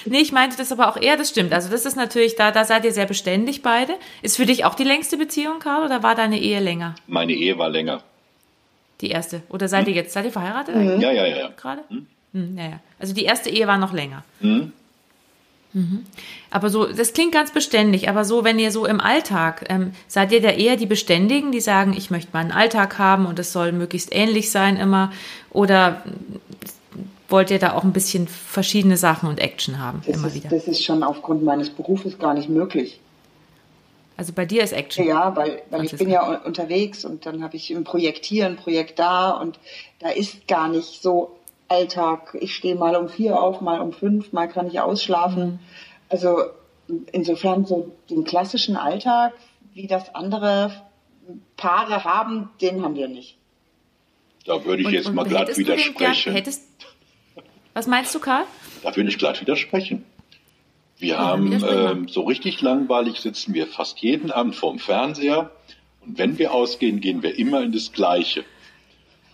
nee, 0.04 0.20
ich 0.20 0.32
meinte 0.32 0.56
das 0.56 0.72
aber 0.72 0.88
auch 0.88 0.96
eher, 0.96 1.16
das 1.16 1.30
stimmt. 1.30 1.52
Also 1.52 1.70
das 1.70 1.84
ist 1.84 1.96
natürlich, 1.96 2.36
da, 2.36 2.50
da 2.50 2.64
seid 2.64 2.84
ihr 2.84 2.92
sehr 2.92 3.06
beständig 3.06 3.62
beide. 3.62 3.94
Ist 4.22 4.36
für 4.36 4.46
dich 4.46 4.64
auch 4.64 4.74
die 4.74 4.84
längste 4.84 5.16
Beziehung, 5.16 5.58
Karl, 5.58 5.84
oder 5.84 6.02
war 6.02 6.14
deine 6.14 6.38
Ehe 6.40 6.60
länger? 6.60 6.94
Meine 7.06 7.32
Ehe 7.32 7.58
war 7.58 7.68
länger. 7.68 8.02
Die 9.00 9.10
erste. 9.10 9.42
Oder 9.48 9.68
seid 9.68 9.88
ihr 9.88 9.94
jetzt, 9.94 10.12
seid 10.12 10.26
ihr 10.26 10.32
verheiratet? 10.32 10.76
Mhm. 10.76 11.00
Ja, 11.00 11.10
ja, 11.12 11.26
ja. 11.26 11.50
Gerade? 11.56 11.82
Mhm. 11.88 12.06
Mhm, 12.32 12.58
ja, 12.58 12.64
ja. 12.64 12.80
Also 12.98 13.14
die 13.14 13.24
erste 13.24 13.50
Ehe 13.50 13.66
war 13.66 13.78
noch 13.78 13.92
länger. 13.92 14.24
Mhm. 14.40 14.72
Mhm. 15.72 16.04
Aber 16.50 16.68
so, 16.68 16.86
das 16.86 17.12
klingt 17.12 17.32
ganz 17.32 17.52
beständig, 17.52 18.08
aber 18.08 18.24
so, 18.24 18.42
wenn 18.42 18.58
ihr 18.58 18.72
so 18.72 18.86
im 18.86 19.00
Alltag, 19.00 19.66
ähm, 19.68 19.92
seid 20.08 20.32
ihr 20.32 20.42
da 20.42 20.50
eher 20.50 20.76
die 20.76 20.86
Beständigen, 20.86 21.52
die 21.52 21.60
sagen, 21.60 21.94
ich 21.96 22.10
möchte 22.10 22.30
mal 22.32 22.40
einen 22.40 22.52
Alltag 22.52 22.98
haben 22.98 23.26
und 23.26 23.38
es 23.38 23.52
soll 23.52 23.70
möglichst 23.70 24.12
ähnlich 24.12 24.50
sein 24.50 24.76
immer? 24.76 25.12
Oder 25.50 26.02
wollt 27.30 27.50
ihr 27.50 27.58
da 27.58 27.74
auch 27.74 27.84
ein 27.84 27.92
bisschen 27.92 28.28
verschiedene 28.28 28.96
Sachen 28.96 29.28
und 29.28 29.38
Action 29.38 29.78
haben? 29.78 30.02
Das, 30.06 30.16
immer 30.16 30.28
ist, 30.28 30.34
wieder? 30.34 30.48
das 30.50 30.66
ist 30.66 30.82
schon 30.82 31.02
aufgrund 31.02 31.42
meines 31.42 31.70
Berufes 31.70 32.18
gar 32.18 32.34
nicht 32.34 32.48
möglich. 32.48 33.00
Also 34.16 34.34
bei 34.34 34.44
dir 34.44 34.62
ist 34.62 34.72
Action. 34.72 35.06
Ja, 35.06 35.34
weil, 35.34 35.62
weil 35.70 35.84
ich 35.84 35.96
bin 35.96 36.10
ja 36.10 36.42
unterwegs 36.44 37.06
und 37.06 37.24
dann 37.24 37.42
habe 37.42 37.56
ich 37.56 37.70
ein 37.70 37.84
Projekt 37.84 38.26
hier, 38.26 38.46
ein 38.46 38.56
Projekt 38.56 38.98
da 38.98 39.30
und 39.30 39.58
da 39.98 40.10
ist 40.10 40.46
gar 40.46 40.68
nicht 40.68 41.00
so 41.00 41.38
Alltag. 41.68 42.36
Ich 42.38 42.54
stehe 42.54 42.74
mal 42.74 42.96
um 42.96 43.08
vier 43.08 43.40
auf, 43.40 43.62
mal 43.62 43.80
um 43.80 43.92
fünf, 43.92 44.32
mal 44.32 44.48
kann 44.48 44.66
ich 44.66 44.80
ausschlafen. 44.80 45.44
Mhm. 45.44 45.58
Also 46.10 46.42
insofern 47.12 47.64
so 47.64 47.92
den 48.10 48.24
klassischen 48.24 48.76
Alltag, 48.76 49.32
wie 49.72 49.86
das 49.86 50.14
andere 50.14 50.72
Paare 51.56 52.04
haben, 52.04 52.50
den 52.60 52.82
haben 52.82 52.96
wir 52.96 53.08
nicht. 53.08 53.36
Da 54.44 54.64
würde 54.64 54.82
ich 54.82 54.88
und, 54.88 54.92
jetzt 54.92 55.08
und 55.08 55.14
mal 55.14 55.24
glatt 55.24 55.56
widersprechen. 55.56 55.94
Gern, 55.96 56.34
hättest, 56.34 56.62
was 57.74 57.86
meinst 57.86 58.14
du, 58.14 58.18
Karl? 58.18 58.44
Da 58.82 58.94
würde 58.94 59.08
ich 59.08 59.18
glatt 59.18 59.40
widersprechen. 59.40 60.04
Wir 60.98 61.14
ja, 61.14 61.18
haben 61.18 61.52
ähm, 61.52 62.08
so 62.08 62.22
richtig 62.22 62.60
langweilig 62.60 63.20
sitzen 63.20 63.54
wir 63.54 63.66
fast 63.66 64.00
jeden 64.00 64.30
Abend 64.30 64.54
vorm 64.54 64.78
Fernseher 64.78 65.50
und 66.04 66.18
wenn 66.18 66.38
wir 66.38 66.52
ausgehen, 66.52 67.00
gehen 67.00 67.22
wir 67.22 67.38
immer 67.38 67.62
in 67.62 67.72
das 67.72 67.92
Gleiche. 67.92 68.44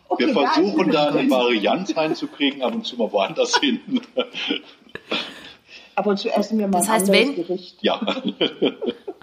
Okay, 0.09 0.29
wir 0.29 0.35
versuchen 0.35 0.90
da 0.90 1.09
eine 1.09 1.29
Varianz 1.29 1.96
reinzukriegen, 1.96 2.62
ab 2.62 2.75
und 2.75 2.87
zu 2.87 2.96
mal 2.96 3.11
woanders 3.11 3.57
hin. 3.61 3.81
Aber 5.96 6.14
zu 6.14 6.29
essen 6.31 6.59
wir 6.59 6.68
mal 6.68 6.79
das 6.79 6.88
heißt, 6.88 7.09
wenn, 7.11 7.35
Gericht. 7.35 7.79
Ja. 7.81 8.01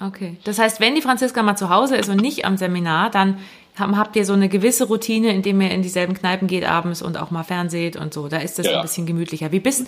Okay. 0.02 0.38
Das 0.43 0.60
heißt, 0.60 0.80
wenn 0.80 0.95
die 0.95 1.02
Franziska 1.02 1.43
mal 1.43 1.56
zu 1.56 1.69
Hause 1.69 1.95
ist 1.95 2.10
und 2.10 2.19
nicht 2.19 2.45
am 2.45 2.58
Seminar, 2.58 3.10
dann 3.12 3.39
habt 3.78 4.16
ihr 4.16 4.26
so 4.26 4.34
eine 4.34 4.50
gewisse 4.50 4.86
Routine, 4.86 5.34
indem 5.34 5.62
ihr 5.62 5.72
in 5.72 5.82
dieselben 5.82 6.14
Kneipen 6.14 6.48
geht 6.48 6.66
abends 6.66 7.02
und 7.02 7.18
auch 7.18 7.32
mal 7.32 7.44
fernseht 7.44 7.96
und 7.96 8.14
so. 8.14 8.28
Da 8.28 8.38
ist 8.38 8.60
das 8.60 8.68
ja. 8.68 8.78
ein 8.78 8.82
bisschen 8.84 9.06
gemütlicher. 9.06 9.52
Wie 9.52 9.60
bist, 9.60 9.88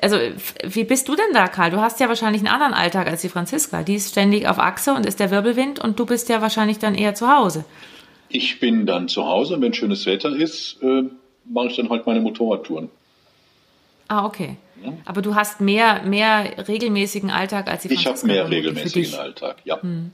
also, 0.00 0.16
wie 0.62 0.84
bist 0.84 1.08
du 1.08 1.16
denn 1.16 1.32
da, 1.32 1.48
Karl? 1.48 1.70
Du 1.70 1.80
hast 1.80 1.98
ja 2.00 2.08
wahrscheinlich 2.08 2.42
einen 2.42 2.54
anderen 2.54 2.74
Alltag 2.74 3.08
als 3.08 3.22
die 3.22 3.28
Franziska. 3.28 3.82
Die 3.82 3.96
ist 3.96 4.10
ständig 4.10 4.46
auf 4.46 4.58
Achse 4.58 4.94
und 4.94 5.04
ist 5.06 5.20
der 5.20 5.30
Wirbelwind 5.30 5.80
und 5.80 5.98
du 5.98 6.06
bist 6.06 6.28
ja 6.28 6.42
wahrscheinlich 6.42 6.78
dann 6.78 6.94
eher 6.94 7.14
zu 7.14 7.28
Hause. 7.28 7.64
Ich 8.28 8.60
bin 8.60 8.86
dann 8.86 9.08
zu 9.08 9.24
Hause 9.26 9.54
und 9.54 9.62
wenn 9.62 9.74
schönes 9.74 10.06
Wetter 10.06 10.34
ist, 10.34 10.82
äh, 10.82 11.02
mache 11.44 11.68
ich 11.68 11.76
dann 11.76 11.90
halt 11.90 12.06
meine 12.06 12.20
Motorradtouren. 12.20 12.88
Ah, 14.08 14.26
okay. 14.26 14.56
Ja. 14.82 14.92
Aber 15.06 15.22
du 15.22 15.34
hast 15.34 15.60
mehr, 15.60 16.02
mehr 16.02 16.68
regelmäßigen 16.68 17.30
Alltag 17.30 17.68
als 17.68 17.82
die 17.82 17.88
Franziska. 17.88 18.12
Ich 18.12 18.22
habe 18.22 18.26
mehr 18.26 18.50
regelmäßigen 18.50 19.14
Alltag, 19.14 19.56
ja. 19.64 19.80
Hm. 19.80 20.12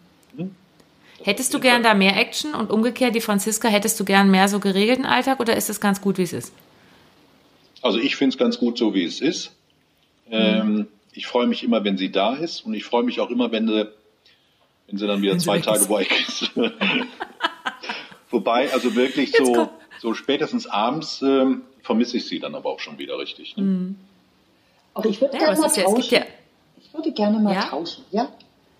Hättest 1.22 1.52
du 1.52 1.60
gern 1.60 1.82
da 1.82 1.94
mehr 1.94 2.16
Action 2.16 2.54
und 2.54 2.70
umgekehrt 2.70 3.14
die 3.14 3.20
Franziska, 3.20 3.68
hättest 3.68 4.00
du 4.00 4.04
gern 4.04 4.30
mehr 4.30 4.48
so 4.48 4.58
geregelten 4.58 5.04
Alltag 5.04 5.40
oder 5.40 5.56
ist 5.56 5.68
es 5.68 5.80
ganz 5.80 6.00
gut, 6.00 6.18
wie 6.18 6.22
es 6.22 6.32
ist? 6.32 6.52
Also 7.82 7.98
ich 7.98 8.16
finde 8.16 8.34
es 8.34 8.38
ganz 8.38 8.58
gut 8.58 8.78
so, 8.78 8.94
wie 8.94 9.04
es 9.04 9.20
ist. 9.20 9.52
Ähm, 10.30 10.74
mhm. 10.74 10.86
Ich 11.12 11.26
freue 11.26 11.46
mich 11.46 11.62
immer, 11.62 11.84
wenn 11.84 11.98
sie 11.98 12.10
da 12.10 12.34
ist 12.34 12.64
und 12.64 12.74
ich 12.74 12.84
freue 12.84 13.02
mich 13.02 13.20
auch 13.20 13.30
immer, 13.30 13.52
wenn 13.52 13.66
sie, 13.66 13.88
wenn 14.86 14.98
sie 14.98 15.06
dann 15.06 15.22
wieder 15.22 15.32
wenn 15.32 15.40
zwei 15.40 15.58
Tage 15.60 15.88
weg 15.88 16.10
ist. 16.28 16.50
Wobei, 18.30 18.72
also 18.72 18.94
wirklich 18.94 19.32
so, 19.32 19.68
so 19.98 20.14
spätestens 20.14 20.66
abends 20.66 21.20
ähm, 21.22 21.62
vermisse 21.82 22.18
ich 22.18 22.26
sie 22.26 22.38
dann 22.38 22.54
aber 22.54 22.70
auch 22.70 22.80
schon 22.80 22.98
wieder 22.98 23.18
richtig. 23.18 23.56
Ne? 23.56 23.62
Mhm. 23.62 23.96
Auch 24.94 25.04
ich 25.04 25.20
würde 25.20 25.34
ja, 25.34 25.46
gerne 25.46 25.60
mal 25.60 25.68
tauschen. 25.68 26.14
Ja 26.14 26.22
ich 26.90 26.94
würde 26.94 27.12
gerne 27.12 27.38
mal 27.38 27.54
ja? 27.54 27.62
tauschen, 27.62 28.04
ja? 28.10 28.28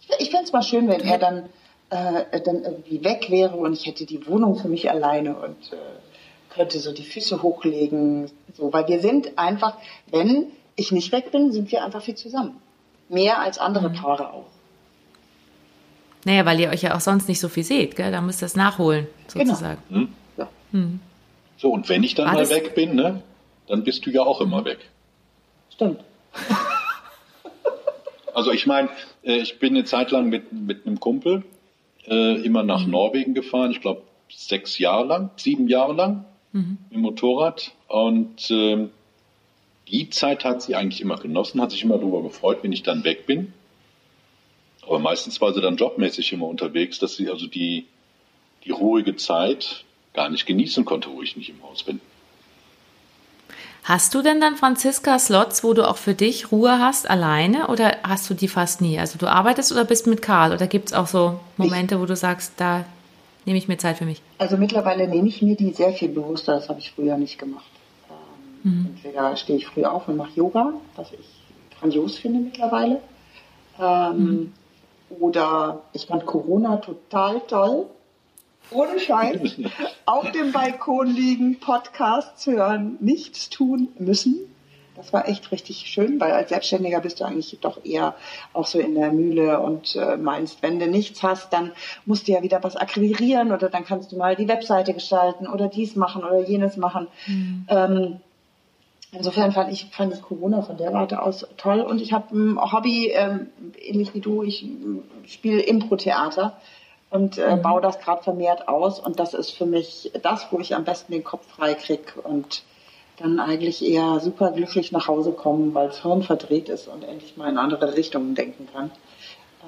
Ich, 0.01 0.09
ich 0.19 0.31
fände 0.31 0.45
es 0.45 0.53
mal 0.53 0.63
schön, 0.63 0.89
wenn 0.89 1.01
er 1.01 1.19
dann 1.19 1.49
äh, 1.91 2.41
dann 2.41 2.65
irgendwie 2.65 3.05
weg 3.05 3.31
wäre 3.31 3.57
und 3.57 3.73
ich 3.73 3.87
hätte 3.87 4.07
die 4.07 4.27
Wohnung 4.27 4.57
für 4.57 4.69
mich 4.69 4.91
alleine 4.91 5.37
und 5.37 5.73
äh, 5.73 5.77
könnte 6.55 6.79
so 6.79 6.93
die 6.93 7.05
Füße 7.05 7.43
hochlegen. 7.43 8.31
So, 8.57 8.73
weil 8.73 8.89
wir 8.89 9.01
sind 9.01 9.39
einfach, 9.39 9.77
wenn 10.11 10.47
ich 10.77 10.93
nicht 10.93 11.13
weg 11.13 11.33
bin, 11.33 11.53
sind 11.53 11.71
wir 11.71 11.85
einfach 11.85 12.03
viel 12.03 12.15
zusammen. 12.15 12.61
Mehr 13.09 13.41
als 13.41 13.59
andere 13.59 13.91
mhm. 13.91 13.95
Paare 13.95 14.33
auch. 14.33 14.47
Naja, 16.25 16.45
weil 16.45 16.61
ihr 16.61 16.69
euch 16.69 16.83
ja 16.83 16.95
auch 16.95 17.01
sonst 17.01 17.29
nicht 17.29 17.41
so 17.41 17.49
viel 17.49 17.65
seht, 17.65 17.97
gell? 17.97 18.13
Da 18.13 18.21
müsst 18.21 18.43
ihr 18.43 18.47
es 18.47 18.55
nachholen, 18.55 19.07
genau. 19.33 19.47
sozusagen. 19.47 19.83
Genau. 19.89 20.01
Hm? 20.01 20.09
Ja. 20.37 20.49
Hm. 20.73 21.01
So, 21.57 21.71
und 21.71 21.89
wenn 21.89 22.03
ich 22.03 22.15
dann 22.15 22.29
Alles 22.29 22.51
mal 22.51 22.57
weg 22.57 22.75
bin, 22.75 22.95
ne, 22.95 23.23
dann 23.67 23.85
bist 23.85 24.05
du 24.05 24.11
ja 24.11 24.23
auch 24.23 24.41
immer 24.41 24.65
weg. 24.65 24.79
Stimmt. 25.71 26.01
Also 28.33 28.53
ich 28.53 28.65
meine, 28.65 28.89
äh, 29.25 29.39
ich 29.39 29.59
bin 29.59 29.75
eine 29.75 29.85
Zeit 29.85 30.13
lang 30.13 30.29
mit, 30.29 30.53
mit 30.53 30.87
einem 30.87 31.01
Kumpel 31.01 31.43
äh, 32.11 32.43
immer 32.43 32.63
nach. 32.63 32.87
Norwegen 32.87 33.33
gefahren. 33.33 33.71
Ich 33.71 33.81
glaube 33.81 34.03
sechs 34.29 34.79
Jahre 34.79 35.07
lang, 35.07 35.31
sieben 35.37 35.69
Jahre 35.69 35.95
lang 35.95 36.25
mhm. 36.53 36.79
im 36.91 37.01
Motorrad. 37.01 37.73
Und 37.89 38.51
äh, 38.51 38.89
die 39.89 40.11
Zeit 40.11 40.45
hat 40.45 40.63
sie 40.63 40.75
eigentlich 40.75 41.01
immer 41.01 41.17
genossen, 41.17 41.61
hat 41.61 41.71
sich 41.71 41.83
immer 41.83 41.99
darüber 41.99 42.23
gefreut, 42.23 42.59
wenn 42.63 42.73
ich 42.73 42.83
dann 42.83 43.05
weg 43.05 43.27
bin. 43.27 43.53
Aber 44.83 44.99
meistens 44.99 45.41
war 45.41 45.53
sie 45.55 45.61
dann 45.61 45.77
jobmäßig 45.77 46.33
immer 46.33 46.47
unterwegs, 46.47 46.99
dass 46.99 47.17
sie 47.17 47.29
also 47.29 47.47
die, 47.47 47.87
die 48.65 48.71
ruhige 48.71 49.17
Zeit 49.17 49.85
gar 50.13 50.29
nicht 50.29 50.47
genießen 50.47 50.85
konnte, 50.85 51.11
wo 51.11 51.23
ich 51.23 51.37
nicht 51.37 51.51
im 51.51 51.63
Haus 51.63 51.83
bin. 51.85 52.01
Hast 53.91 54.15
du 54.15 54.23
denn 54.23 54.41
dann, 54.41 54.55
Franziska, 54.55 55.19
Slots, 55.19 55.65
wo 55.65 55.75
du 55.75 55.83
auch 55.83 55.97
für 55.97 56.15
dich 56.15 56.53
Ruhe 56.53 56.79
hast, 56.79 57.11
alleine 57.11 57.67
oder 57.67 57.97
hast 58.05 58.31
du 58.31 58.35
die 58.35 58.47
fast 58.47 58.81
nie? 58.81 59.01
Also 59.01 59.19
du 59.19 59.27
arbeitest 59.27 59.73
oder 59.73 59.85
bist 59.85 60.07
mit 60.07 60.23
Karl 60.23 60.53
oder 60.53 60.69
gibt 60.69 60.91
es 60.91 60.93
auch 60.93 61.09
so 61.09 61.41
Momente, 61.57 62.01
wo 62.01 62.07
du 62.07 62.15
sagst, 62.15 62.53
da 62.59 62.85
nehme 63.47 63.59
ich 63.59 63.67
mir 63.67 63.79
Zeit 63.79 63.99
für 63.99 64.05
mich? 64.05 64.23
Also 64.39 64.57
mittlerweile 64.57 65.09
nehme 65.09 65.27
ich 65.27 65.43
mir 65.43 65.57
die 65.57 65.73
sehr 65.73 65.93
viel 65.93 66.09
bewusster, 66.09 66.55
das 66.55 66.69
habe 66.69 66.79
ich 66.79 66.93
früher 66.93 67.17
nicht 67.17 67.37
gemacht. 67.37 67.67
Ähm, 68.63 68.71
mhm. 68.71 68.87
Entweder 68.95 69.35
stehe 69.35 69.59
ich 69.59 69.67
früh 69.67 69.83
auf 69.83 70.07
und 70.07 70.17
mache 70.17 70.37
Yoga, 70.37 70.73
was 70.95 71.11
ich 71.11 71.27
grandios 71.81 72.17
finde 72.17 72.39
mittlerweile. 72.39 73.01
Ähm, 73.81 74.17
mhm. 74.17 74.53
Oder 75.19 75.81
ich 75.95 76.07
fand 76.07 76.27
Corona 76.27 76.77
total 76.77 77.41
toll 77.49 77.87
ohne 78.71 78.99
Scheiß, 78.99 79.41
auf 80.07 80.31
dem 80.33 80.53
Balkon 80.53 81.09
liegen, 81.09 81.61
Podcasts 81.61 82.47
hören, 82.47 82.97
nichts 83.01 83.51
tun 83.51 83.89
müssen. 83.99 84.37
Das 84.97 85.13
war 85.15 85.29
echt 85.29 85.51
richtig 85.51 85.87
schön, 85.87 86.21
weil 86.21 86.33
als 86.33 86.51
Selbstständiger 86.51 87.01
bist 87.01 87.21
du 87.21 87.25
eigentlich 87.25 87.57
doch 87.61 87.85
eher 87.85 88.15
auch 88.53 88.67
so 88.67 88.79
in 88.79 88.95
der 88.95 89.13
Mühle 89.13 89.61
und 89.61 89.97
äh, 89.97 90.17
meinst, 90.17 90.63
wenn 90.63 90.79
du 90.79 90.89
nichts 90.89 91.23
hast, 91.23 91.55
dann 91.55 91.73
musst 92.05 92.29
du 92.29 92.33
ja 92.33 92.43
wieder 92.43 92.63
was 92.63 92.77
akquirieren 92.77 93.51
oder 93.51 93.71
dann 93.71 93.87
kannst 93.87 94.13
du 94.13 94.17
mal 94.17 94.37
die 94.37 94.49
Webseite 94.49 94.93
gestalten 94.93 95.47
oder 95.47 95.69
dies 95.69 95.97
machen 95.97 96.23
oder 96.23 96.41
jenes 96.41 96.77
machen. 96.77 97.07
Mhm. 97.27 97.67
Ähm, 97.69 98.21
Insofern 99.13 99.51
fand 99.51 99.73
ich, 99.73 99.87
fand 99.91 100.15
ich 100.15 100.23
Corona 100.23 100.63
von 100.63 100.77
der 100.77 100.93
Warte 100.93 101.21
aus 101.21 101.45
toll. 101.57 101.81
Und 101.81 102.01
ich 102.01 102.13
habe 102.13 102.33
ein 102.37 102.73
Hobby, 102.73 103.09
ähm, 103.09 103.49
ähnlich 103.81 104.15
wie 104.15 104.21
du, 104.21 104.45
ich 104.45 104.65
spiele 105.27 105.61
Impro-Theater 105.61 106.57
und 107.11 107.39
äh, 107.39 107.57
mhm. 107.57 107.63
baue 107.63 107.81
das 107.81 107.99
gerade 107.99 108.23
vermehrt 108.23 108.69
aus. 108.69 109.01
Und 109.01 109.21
das 109.21 109.35
ist 109.35 109.51
für 109.51 109.67
mich 109.67 110.13
das, 110.23 110.47
wo 110.51 110.61
ich 110.61 110.75
am 110.75 110.85
besten 110.85 111.13
den 111.13 111.25
Kopf 111.25 111.47
frei 111.57 111.75
krieg 111.75 112.15
und 112.23 112.63
dann 113.19 113.39
eigentlich 113.39 113.85
eher 113.85 114.21
super 114.21 114.51
glücklich 114.53 114.93
nach 114.93 115.09
Hause 115.09 115.33
kommen, 115.33 115.75
weil 115.75 115.89
das 115.89 116.03
Hirn 116.03 116.23
verdreht 116.23 116.69
ist 116.69 116.89
und 116.89 117.05
endlich 117.05 117.37
mal 117.37 117.51
in 117.51 117.59
andere 117.59 117.97
Richtungen 117.97 118.35
denken 118.35 118.69
kann. 118.73 118.91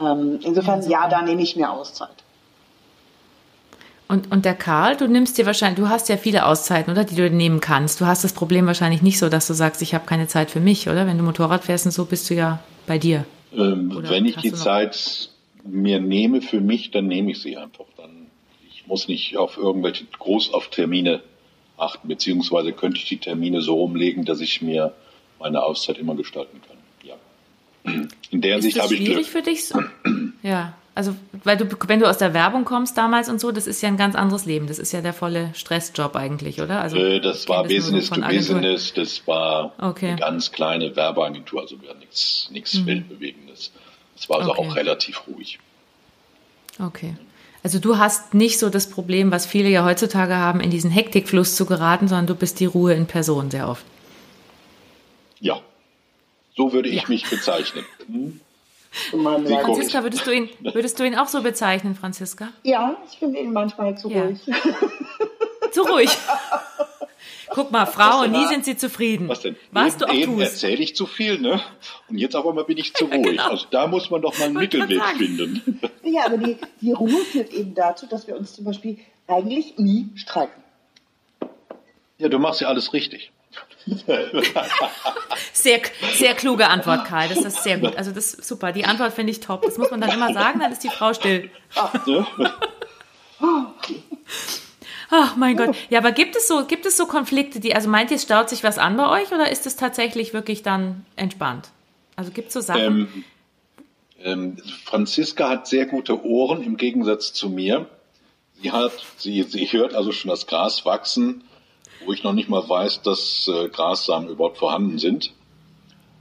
Ähm, 0.00 0.40
insofern, 0.42 0.82
ja, 0.82 1.02
ja, 1.02 1.08
da 1.08 1.22
nehme 1.22 1.42
ich 1.42 1.56
mir 1.56 1.70
Auszeit. 1.70 2.08
Und, 4.08 4.30
und 4.30 4.44
der 4.44 4.54
Karl, 4.54 4.96
du 4.96 5.06
nimmst 5.06 5.38
dir 5.38 5.46
wahrscheinlich, 5.46 5.78
du 5.78 5.88
hast 5.88 6.08
ja 6.08 6.16
viele 6.16 6.46
Auszeiten, 6.46 6.90
oder, 6.90 7.04
die 7.04 7.14
du 7.14 7.30
nehmen 7.30 7.60
kannst. 7.60 8.00
Du 8.00 8.06
hast 8.06 8.24
das 8.24 8.32
Problem 8.32 8.66
wahrscheinlich 8.66 9.02
nicht 9.02 9.18
so, 9.18 9.28
dass 9.28 9.46
du 9.46 9.54
sagst, 9.54 9.80
ich 9.80 9.94
habe 9.94 10.06
keine 10.06 10.28
Zeit 10.28 10.50
für 10.50 10.60
mich, 10.60 10.88
oder? 10.88 11.06
Wenn 11.06 11.18
du 11.18 11.24
Motorrad 11.24 11.64
fährst 11.64 11.86
und 11.86 11.92
so, 11.92 12.04
bist 12.04 12.28
du 12.28 12.34
ja 12.34 12.58
bei 12.86 12.98
dir. 12.98 13.24
Ähm, 13.54 13.90
wenn 14.02 14.26
ich 14.26 14.36
die 14.36 14.52
Zeit 14.52 15.30
mir 15.64 16.00
nehme 16.00 16.42
für 16.42 16.60
mich, 16.60 16.90
dann 16.90 17.06
nehme 17.06 17.32
ich 17.32 17.40
sie 17.40 17.56
einfach. 17.56 17.86
Dann, 17.96 18.26
ich 18.68 18.86
muss 18.86 19.08
nicht 19.08 19.36
auf 19.36 19.56
irgendwelche 19.56 20.04
groß 20.06 20.52
auf 20.54 20.68
Termine 20.68 21.22
achten, 21.76 22.08
beziehungsweise 22.08 22.72
könnte 22.72 22.98
ich 22.98 23.06
die 23.06 23.18
Termine 23.18 23.60
so 23.60 23.82
umlegen, 23.82 24.24
dass 24.24 24.40
ich 24.40 24.62
mir 24.62 24.94
meine 25.38 25.62
Auszeit 25.62 25.98
immer 25.98 26.14
gestalten 26.14 26.60
kann. 26.66 26.76
Ja. 27.02 28.04
In 28.30 28.40
der 28.40 28.62
Sicht 28.62 28.80
habe 28.80 28.94
ich 28.94 29.04
Glück. 29.04 29.26
für 29.26 29.42
dich 29.42 29.66
so? 29.66 29.80
ja. 30.42 30.74
Also, 30.94 31.14
weil 31.44 31.56
du, 31.56 31.66
wenn 31.88 32.00
du 32.00 32.08
aus 32.08 32.18
der 32.18 32.34
Werbung 32.34 32.66
kommst 32.66 32.98
damals 32.98 33.30
und 33.30 33.40
so, 33.40 33.50
das 33.50 33.66
ist 33.66 33.80
ja 33.80 33.88
ein 33.88 33.96
ganz 33.96 34.14
anderes 34.14 34.44
Leben. 34.44 34.66
Das 34.66 34.78
ist 34.78 34.92
ja 34.92 35.00
der 35.00 35.14
volle 35.14 35.50
Stressjob 35.54 36.14
eigentlich, 36.16 36.60
oder? 36.60 36.82
Also, 36.82 36.98
äh, 36.98 37.18
das 37.18 37.48
war 37.48 37.64
Business 37.64 38.10
to 38.10 38.20
Business, 38.20 38.92
das 38.92 39.26
war 39.26 39.72
okay. 39.78 40.08
eine 40.08 40.16
ganz 40.18 40.52
kleine 40.52 40.94
Werbeagentur, 40.94 41.62
also 41.62 41.80
wir 41.80 41.94
nichts, 41.94 42.50
nichts 42.52 42.74
mhm. 42.74 42.86
Weltbewegendes. 42.86 43.72
Es 44.22 44.28
war 44.28 44.38
also 44.38 44.52
okay. 44.52 44.68
auch 44.68 44.76
relativ 44.76 45.26
ruhig. 45.26 45.58
Okay. 46.78 47.16
Also 47.64 47.80
du 47.80 47.98
hast 47.98 48.34
nicht 48.34 48.60
so 48.60 48.70
das 48.70 48.88
Problem, 48.88 49.32
was 49.32 49.46
viele 49.46 49.68
ja 49.68 49.84
heutzutage 49.84 50.36
haben, 50.36 50.60
in 50.60 50.70
diesen 50.70 50.92
Hektikfluss 50.92 51.56
zu 51.56 51.66
geraten, 51.66 52.06
sondern 52.06 52.28
du 52.28 52.36
bist 52.36 52.60
die 52.60 52.66
Ruhe 52.66 52.94
in 52.94 53.06
Person 53.06 53.50
sehr 53.50 53.68
oft. 53.68 53.84
Ja, 55.40 55.60
so 56.56 56.72
würde 56.72 56.88
ich 56.88 57.02
ja. 57.02 57.08
mich 57.08 57.28
bezeichnen. 57.28 57.84
Hm? 58.06 58.40
Franziska, 59.10 60.02
würdest 60.02 60.26
du, 60.26 60.32
ihn, 60.32 60.50
würdest 60.60 61.00
du 61.00 61.04
ihn 61.04 61.16
auch 61.16 61.28
so 61.28 61.42
bezeichnen, 61.42 61.94
Franziska? 61.94 62.48
Ja, 62.62 62.94
ich 63.10 63.18
finde 63.18 63.40
ihn 63.40 63.50
manchmal 63.50 63.96
zu 63.96 64.10
ja. 64.10 64.24
ruhig. 64.24 64.38
zu 65.72 65.82
ruhig. 65.82 66.10
Guck 67.54 67.70
mal, 67.70 67.84
Frauen, 67.84 68.32
nie 68.32 68.46
sind 68.46 68.64
sie 68.64 68.76
zufrieden. 68.76 69.28
Was 69.28 69.40
denn? 69.40 69.56
Was 69.72 69.94
eben, 69.94 69.98
du 69.98 70.06
auch 70.06 70.14
eben 70.14 70.40
erzähle 70.40 70.82
ich 70.82 70.96
zu 70.96 71.06
viel, 71.06 71.38
ne? 71.38 71.60
Und 72.08 72.16
jetzt 72.16 72.34
aber 72.34 72.54
mal 72.54 72.64
bin 72.64 72.78
ich 72.78 72.94
zu 72.94 73.04
ruhig. 73.04 73.22
genau. 73.22 73.50
Also 73.50 73.66
da 73.70 73.86
muss 73.86 74.10
man 74.10 74.22
doch 74.22 74.38
mal 74.38 74.46
einen 74.46 74.54
Mittelweg 74.54 75.02
finden. 75.18 75.80
Ja, 76.02 76.26
aber 76.26 76.38
die, 76.38 76.56
die 76.80 76.92
Ruhe 76.92 77.24
führt 77.24 77.52
eben 77.52 77.74
dazu, 77.74 78.06
dass 78.06 78.26
wir 78.26 78.36
uns 78.36 78.54
zum 78.54 78.64
Beispiel 78.64 78.98
eigentlich 79.26 79.78
nie 79.78 80.08
streiten. 80.14 80.62
Ja, 82.18 82.28
du 82.28 82.38
machst 82.38 82.60
ja 82.60 82.68
alles 82.68 82.92
richtig. 82.92 83.32
sehr, 85.52 85.80
sehr 86.14 86.34
kluge 86.34 86.68
Antwort, 86.68 87.04
Karl. 87.04 87.28
Das 87.28 87.38
ist 87.38 87.62
sehr 87.62 87.78
gut. 87.78 87.96
Also 87.96 88.12
das 88.12 88.34
ist 88.34 88.48
super. 88.48 88.72
Die 88.72 88.84
Antwort 88.84 89.12
finde 89.12 89.32
ich 89.32 89.40
top. 89.40 89.62
Das 89.62 89.76
muss 89.76 89.90
man 89.90 90.00
dann 90.00 90.10
immer 90.10 90.32
sagen, 90.32 90.60
dann 90.60 90.72
ist 90.72 90.84
die 90.84 90.88
Frau 90.88 91.12
still. 91.12 91.50
Oh 95.12 95.28
mein 95.36 95.56
Gott. 95.56 95.76
Ja, 95.90 95.98
aber 95.98 96.12
gibt 96.12 96.36
es 96.36 96.48
so, 96.48 96.64
gibt 96.64 96.86
es 96.86 96.96
so 96.96 97.06
Konflikte, 97.06 97.60
die, 97.60 97.74
also 97.74 97.88
meint 97.88 98.10
ihr, 98.10 98.16
es 98.16 98.22
staut 98.22 98.48
sich 98.48 98.64
was 98.64 98.78
an 98.78 98.96
bei 98.96 99.08
euch 99.22 99.30
oder 99.30 99.50
ist 99.50 99.66
es 99.66 99.76
tatsächlich 99.76 100.32
wirklich 100.32 100.62
dann 100.62 101.04
entspannt? 101.16 101.68
Also 102.16 102.30
gibt 102.30 102.48
es 102.48 102.54
so 102.54 102.60
Sachen? 102.60 102.80
Ähm, 102.80 103.24
ähm, 104.22 104.56
Franziska 104.84 105.50
hat 105.50 105.66
sehr 105.66 105.86
gute 105.86 106.24
Ohren 106.24 106.62
im 106.62 106.76
Gegensatz 106.76 107.32
zu 107.32 107.50
mir. 107.50 107.86
Sie 108.62 108.72
hat, 108.72 108.92
sie, 109.18 109.42
sie 109.42 109.66
hört 109.66 109.94
also 109.94 110.12
schon 110.12 110.30
das 110.30 110.46
Gras 110.46 110.86
wachsen 110.86 111.44
wo 112.06 112.12
ich 112.12 112.22
noch 112.22 112.32
nicht 112.32 112.48
mal 112.48 112.68
weiß, 112.68 113.02
dass 113.02 113.48
äh, 113.48 113.68
Grassamen 113.68 114.28
überhaupt 114.28 114.58
vorhanden 114.58 114.98
sind. 114.98 115.32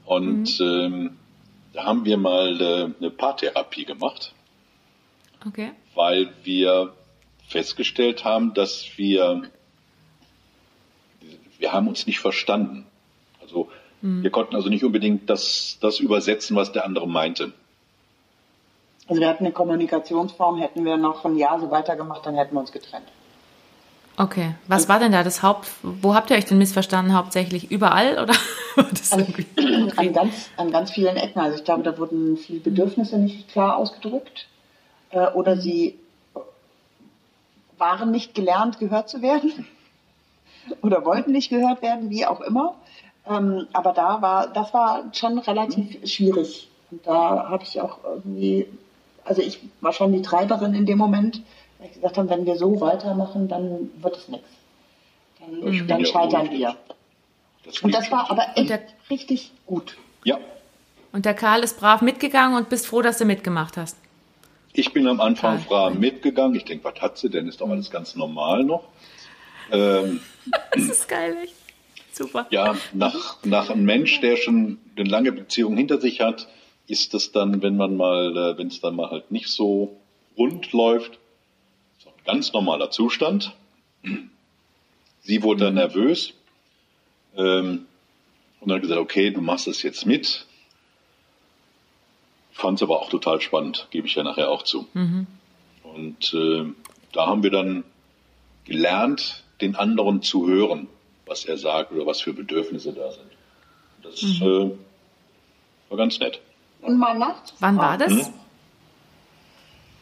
Und 0.06 0.60
mhm. 0.60 0.66
ähm, 0.66 1.18
da 1.74 1.86
haben 1.86 2.06
wir 2.06 2.18
mal 2.18 2.62
äh, 2.62 2.94
eine 3.00 3.10
Paartherapie 3.12 3.86
gemacht. 3.86 4.34
Okay. 5.48 5.72
Weil 5.96 6.34
wir 6.44 6.94
festgestellt 7.52 8.24
haben, 8.24 8.54
dass 8.54 8.98
wir, 8.98 9.44
wir 11.60 11.74
haben 11.74 11.88
uns 11.88 12.08
nicht 12.08 12.20
verstanden. 12.20 12.86
Also 13.42 13.70
mhm. 14.02 14.24
wir 14.24 14.30
konnten 14.30 14.56
also 14.56 14.70
nicht 14.70 14.84
unbedingt 14.84 15.30
das, 15.30 15.78
das 15.82 16.00
übersetzen, 16.00 16.56
was 16.56 16.72
der 16.72 16.86
andere 16.86 17.08
meinte. 17.08 17.52
Also 19.08 19.20
wir 19.20 19.28
hatten 19.28 19.46
eine 19.46 19.54
Kommunikationsform, 19.54 20.60
hätten 20.60 20.86
wir 20.86 20.96
noch 20.96 21.26
ein 21.26 21.36
Jahr 21.36 21.60
so 21.60 21.70
weitergemacht, 21.70 22.26
dann 22.26 22.36
hätten 22.36 22.56
wir 22.56 22.62
uns 22.62 22.72
getrennt. 22.72 23.08
Okay. 24.18 24.56
Was 24.68 24.88
war 24.88 25.00
denn 25.00 25.12
da 25.12 25.24
das 25.24 25.42
Haupt, 25.42 25.68
wo 25.82 26.14
habt 26.14 26.30
ihr 26.30 26.38
euch 26.38 26.46
denn 26.46 26.58
missverstanden? 26.58 27.16
Hauptsächlich 27.16 27.72
überall 27.72 28.20
oder? 28.20 28.34
also, 29.12 29.26
an, 29.96 30.14
ganz, 30.14 30.50
an 30.58 30.72
ganz 30.72 30.92
vielen 30.92 31.18
Ecken. 31.18 31.40
Also 31.40 31.58
ich 31.58 31.64
glaube, 31.64 31.84
da 31.84 31.98
wurden 31.98 32.38
viele 32.38 32.60
Bedürfnisse 32.60 33.18
nicht 33.18 33.50
klar 33.50 33.78
ausgedrückt 33.78 34.48
äh, 35.10 35.28
oder 35.28 35.58
sie 35.58 35.98
waren 37.82 38.12
nicht 38.12 38.34
gelernt, 38.34 38.80
gehört 38.80 39.10
zu 39.10 39.22
werden 39.22 39.68
oder 40.82 41.04
wollten 41.04 41.34
nicht 41.34 41.50
gehört 41.50 41.82
werden, 41.82 42.10
wie 42.10 42.26
auch 42.26 42.40
immer. 42.40 42.76
Ähm, 43.28 43.68
aber 43.74 43.92
da 43.92 44.22
war, 44.22 44.48
das 44.48 44.74
war 44.74 45.04
schon 45.14 45.40
relativ 45.40 46.08
schwierig. 46.10 46.70
Und 46.92 47.06
da 47.06 47.50
habe 47.50 47.64
ich 47.64 47.82
auch 47.82 48.00
irgendwie, 48.04 48.68
also 49.26 49.42
ich 49.42 49.60
war 49.82 49.92
schon 49.92 50.14
die 50.14 50.22
Treiberin 50.22 50.74
in 50.74 50.86
dem 50.86 50.98
Moment, 50.98 51.42
weil 51.78 51.88
ich 51.88 51.94
gesagt 51.96 52.18
habe, 52.18 52.30
wenn 52.30 52.46
wir 52.46 52.56
so 52.56 52.80
weitermachen, 52.80 53.48
dann 53.48 53.90
wird 54.02 54.18
es 54.18 54.28
nichts. 54.30 54.48
Dann, 55.40 55.88
dann 55.88 56.06
scheitern 56.06 56.52
wir. 56.52 56.76
Das 57.66 57.80
und 57.80 57.94
das 57.94 58.12
war 58.12 58.30
aber 58.30 58.46
echt 58.56 58.72
richtig 59.10 59.52
gut. 59.66 59.98
Ja. 60.24 60.38
Und 61.12 61.26
der 61.26 61.34
Karl 61.34 61.64
ist 61.64 61.80
brav 61.80 62.02
mitgegangen 62.02 62.56
und 62.56 62.70
bist 62.70 62.88
froh, 62.88 63.02
dass 63.02 63.18
du 63.18 63.26
mitgemacht 63.26 63.78
hast. 63.78 63.98
Ich 64.74 64.94
bin 64.94 65.08
am 65.08 65.20
Anfang 65.20 65.64
brav 65.66 65.94
mitgegangen. 65.94 66.56
Ich 66.56 66.66
denke, 66.66 66.84
was 66.86 67.02
hat 67.02 67.18
sie 67.18 67.30
denn? 67.30 67.48
Ist 67.48 67.62
doch 67.62 67.70
alles 67.70 67.92
ganz 67.92 68.16
normal 68.16 68.64
noch. 68.64 68.88
Ähm, 69.72 70.22
das 70.72 70.84
ist 70.84 71.08
geil, 71.08 71.38
echt. 71.44 71.56
Super. 72.14 72.48
Ja, 72.50 72.76
nach, 72.94 73.44
nach 73.44 73.70
einem 73.70 73.86
Mensch, 73.86 74.20
der 74.20 74.36
schon 74.36 74.80
eine 74.96 75.10
lange 75.10 75.32
Beziehung 75.32 75.78
hinter 75.78 76.00
sich 76.00 76.20
hat, 76.20 76.48
ist 76.88 77.14
das 77.14 77.32
dann, 77.32 77.62
wenn 77.62 77.78
man 77.78 77.96
mal, 77.96 78.36
äh, 78.36 78.58
wenn 78.58 78.68
es 78.68 78.82
dann 78.82 78.96
mal 78.96 79.10
halt 79.10 79.32
nicht 79.32 79.48
so 79.48 79.98
rund 80.38 80.74
läuft, 80.74 81.20
ganz 82.26 82.54
normaler 82.54 82.92
Zustand. 82.92 83.56
Sie 85.22 85.44
wurde 85.44 85.66
dann 85.66 85.76
nervös 85.76 86.34
ähm, 87.38 87.86
und 88.60 88.72
hat 88.72 88.82
gesagt, 88.82 89.00
okay, 89.00 89.32
du 89.32 89.42
machst 89.42 89.68
es 89.68 89.84
jetzt 89.84 90.06
mit. 90.06 90.46
Fand 92.52 92.80
es 92.80 92.84
aber 92.84 93.00
auch 93.02 93.10
total 93.10 93.42
spannend, 93.42 93.88
gebe 93.92 94.08
ich 94.08 94.16
ja 94.16 94.24
nachher 94.24 94.50
auch 94.50 94.64
zu. 94.64 94.88
Mhm. 94.94 95.28
Und 95.84 96.34
äh, 96.34 96.66
da 97.14 97.28
haben 97.28 97.44
wir 97.44 97.52
dann 97.52 97.84
gelernt, 98.66 99.44
den 99.62 99.76
anderen 99.76 100.22
zu 100.22 100.48
hören, 100.48 100.88
was 101.26 101.46
er 101.46 101.58
sagt 101.58 101.92
oder 101.92 102.06
was 102.06 102.22
für 102.22 102.34
Bedürfnisse 102.34 102.94
da 102.94 103.12
sind. 103.12 103.32
Das 104.04 104.22
mhm. 104.22 104.42
äh, 104.42 105.90
war 105.90 105.98
ganz 105.98 106.20
nett. 106.20 106.40
Und 106.82 106.98
mal 106.98 107.18
nachts? 107.18 107.54
Wann 107.60 107.78
war 107.78 107.98
das? 107.98 108.12
Hm? 108.12 108.34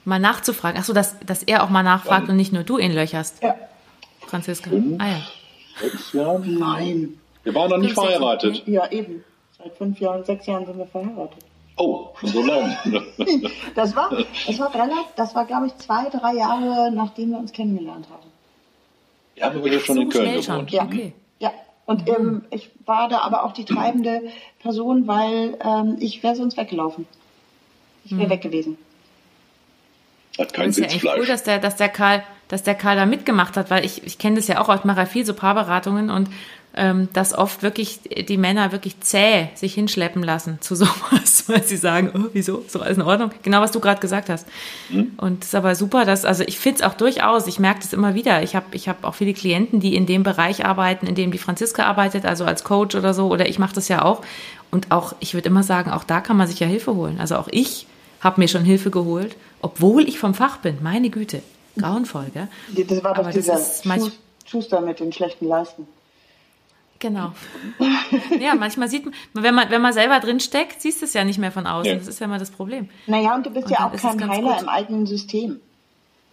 mal 0.10 0.20
nachzufragen. 0.20 0.78
Achso, 0.78 0.92
dass, 0.92 1.18
dass 1.20 1.44
er 1.44 1.64
auch 1.64 1.70
mal 1.70 1.84
nachfragt 1.84 2.26
ja. 2.26 2.32
und 2.32 2.36
nicht 2.36 2.52
nur 2.52 2.64
du 2.64 2.78
ihn 2.78 2.94
löcherst. 2.94 3.42
Ja. 3.42 3.56
Franziska. 4.28 4.69
Fünf, 4.69 5.02
ah 5.02 5.08
ja. 5.08 5.21
Sechs 5.80 6.13
Jahre? 6.13 6.46
Nein. 6.46 7.19
Wir 7.44 7.56
waren 7.56 7.69
noch 7.69 7.78
nicht 7.78 7.94
verheiratet. 7.94 8.63
Ja, 8.67 8.92
eben. 8.92 9.23
Seit 9.58 9.76
fünf 9.78 10.00
Jahren, 10.00 10.26
sechs 10.26 10.46
Jahren 10.46 10.65
sind 10.65 10.78
wir 10.78 10.86
verheiratet. 10.86 11.46
Oh, 11.80 12.10
schon 12.19 12.30
so 12.30 12.44
lange. 12.44 12.77
das 13.75 13.96
war, 13.96 14.10
das 14.46 14.60
war 14.60 14.75
relativ, 14.75 15.06
das 15.15 15.34
war, 15.34 15.46
glaube 15.46 15.67
ich, 15.67 15.77
zwei, 15.77 16.10
drei 16.10 16.34
Jahre, 16.34 16.92
nachdem 16.92 17.32
wir 17.32 17.38
uns 17.38 17.54
kennengelernt 17.54 18.08
haben. 18.10 18.27
Ja, 19.38 19.48
aber 19.48 19.63
wir 19.63 19.71
hier 19.71 19.80
schon 19.80 19.96
so 19.96 20.02
in 20.02 20.10
Köln 20.10 20.42
gewohnt. 20.42 20.71
Ja, 20.71 20.84
okay. 20.84 21.13
Ja. 21.40 21.54
Und 21.86 22.06
mhm. 22.06 22.15
ähm, 22.15 22.42
ich 22.52 22.69
war 22.86 23.08
da 23.08 23.19
aber 23.19 23.46
auch 23.46 23.54
die 23.54 23.63
treibende 23.63 24.23
Person, 24.62 25.08
weil 25.08 25.58
ähm, 25.63 25.96
ich 26.02 26.21
wäre 26.21 26.36
sonst 26.36 26.58
weggelaufen. 26.58 27.08
Ich 28.04 28.12
wäre 28.12 28.25
mhm. 28.25 28.30
weg 28.30 28.42
gewesen. 28.42 28.77
Hat 30.38 30.54
kein 30.54 30.73
Sitzfleisch. 30.73 31.04
Ja 31.04 31.15
cool, 31.17 31.25
dass 31.25 31.44
der, 31.44 31.60
dass 31.60 31.77
der 31.77 31.90
Karl, 31.90 32.23
dass 32.50 32.63
der 32.63 32.75
Karl 32.75 32.98
da 32.98 33.06
mitgemacht 33.06 33.56
hat, 33.56 33.69
weil 33.71 33.86
ich, 33.86 34.06
ich 34.06 34.17
kenne 34.17 34.36
das 34.36 34.48
ja 34.48 34.60
auch, 34.60 34.73
ich 34.75 34.84
mache 34.84 35.00
ja 35.00 35.06
viel 35.06 35.25
so 35.25 35.34
Paarberatungen 35.34 36.10
und 36.10 36.30
dass 36.74 37.34
oft 37.34 37.63
wirklich 37.63 38.00
die 38.28 38.38
Männer 38.38 38.72
wirklich 38.72 39.00
zäh 39.02 39.50
sich 39.56 39.74
hinschleppen 39.74 40.22
lassen 40.22 40.60
zu 40.62 40.76
sowas, 40.76 41.46
weil 41.48 41.63
sie 41.63 41.78
sagen, 41.78 42.12
oh, 42.15 42.30
wieso, 42.32 42.63
so 42.67 42.80
alles 42.80 42.98
in 42.98 43.04
Ordnung. 43.04 43.32
Genau, 43.42 43.60
was 43.62 43.72
du 43.72 43.80
gerade 43.80 44.00
gesagt 44.00 44.30
hast. 44.30 44.48
Mhm. 44.90 45.13
Und 45.17 45.44
es 45.44 45.50
ist 45.50 45.56
aber 45.56 45.76
super, 45.76 46.06
dass, 46.06 46.26
also 46.26 46.44
ich 46.46 46.60
finde 46.60 46.80
es 46.80 46.86
auch 46.86 46.94
durchaus, 46.94 47.48
ich 47.48 47.60
merke 47.60 47.82
das 47.82 47.92
immer 47.92 48.13
wieder. 48.13 48.44
Ich 48.44 48.56
habe 48.56 48.67
ich 48.72 48.88
hab 48.88 49.04
auch 49.04 49.15
viele 49.15 49.34
Klienten, 49.34 49.80
die 49.80 49.96
in 49.96 50.06
dem 50.06 50.24
Bereich 50.24 50.63
arbeiten, 50.63 51.08
in 51.08 51.15
dem 51.15 51.32
die 51.32 51.38
Franziska 51.40 51.86
arbeitet, 51.86 52.26
also 52.26 52.46
als 52.46 52.63
Coach 52.63 52.96
oder 52.96 53.13
so, 53.13 53.28
oder 53.28 53.50
ich 53.50 53.58
mache 53.58 53.74
das 53.74 53.88
ja 53.88 54.06
auch. 54.06 54.22
Und 54.72 54.92
auch, 54.92 55.15
ich 55.20 55.34
würde 55.34 55.50
immer 55.50 55.63
sagen, 55.63 55.92
auch 55.92 56.04
da 56.04 56.22
kann 56.22 56.38
man 56.38 56.48
sich 56.48 56.60
ja 56.60 56.67
Hilfe 56.67 56.96
holen. 56.96 57.20
Also 57.20 57.36
auch 57.36 57.48
ich 57.50 57.88
habe 58.22 58.40
mir 58.40 58.48
schon 58.48 58.63
Hilfe 58.63 58.92
geholt, 58.92 59.36
obwohl 59.62 60.08
ich 60.08 60.20
vom 60.20 60.36
Fach 60.36 60.58
bin. 60.58 60.78
Meine 60.84 61.10
Güte, 61.10 61.42
grauenvoll, 61.78 62.28
gell? 62.34 62.48
Das 62.86 63.04
war 63.04 63.15
doch 63.15 63.24
aber 63.24 63.32
dieser 63.32 63.60
Schuster 64.46 64.82
mit 64.82 65.00
den 65.00 65.12
schlechten 65.12 65.48
Leisten. 65.48 65.88
Genau. 67.00 67.33
Ja, 68.39 68.56
manchmal 68.56 68.89
sieht 68.89 69.06
man, 69.06 69.13
wenn 69.33 69.54
man, 69.54 69.69
wenn 69.69 69.81
man 69.81 69.93
selber 69.93 70.19
drin 70.19 70.39
steckt, 70.39 70.81
siehst 70.81 71.02
du 71.02 71.06
es 71.06 71.13
ja 71.13 71.23
nicht 71.23 71.37
mehr 71.37 71.52
von 71.52 71.67
außen. 71.67 71.91
Ja. 71.91 71.97
Das 71.97 72.08
ist 72.08 72.19
ja 72.19 72.25
immer 72.25 72.39
das 72.39 72.52
Problem. 72.52 72.89
Naja, 73.08 73.35
und 73.35 73.45
du 73.45 73.50
bist 73.50 73.65
und 73.67 73.71
ja 73.71 73.85
auch 73.85 73.95
kein 73.95 74.29
Heiler 74.29 74.54
gut. 74.54 74.62
im 74.62 74.69
eigenen 74.69 75.06
System. 75.06 75.60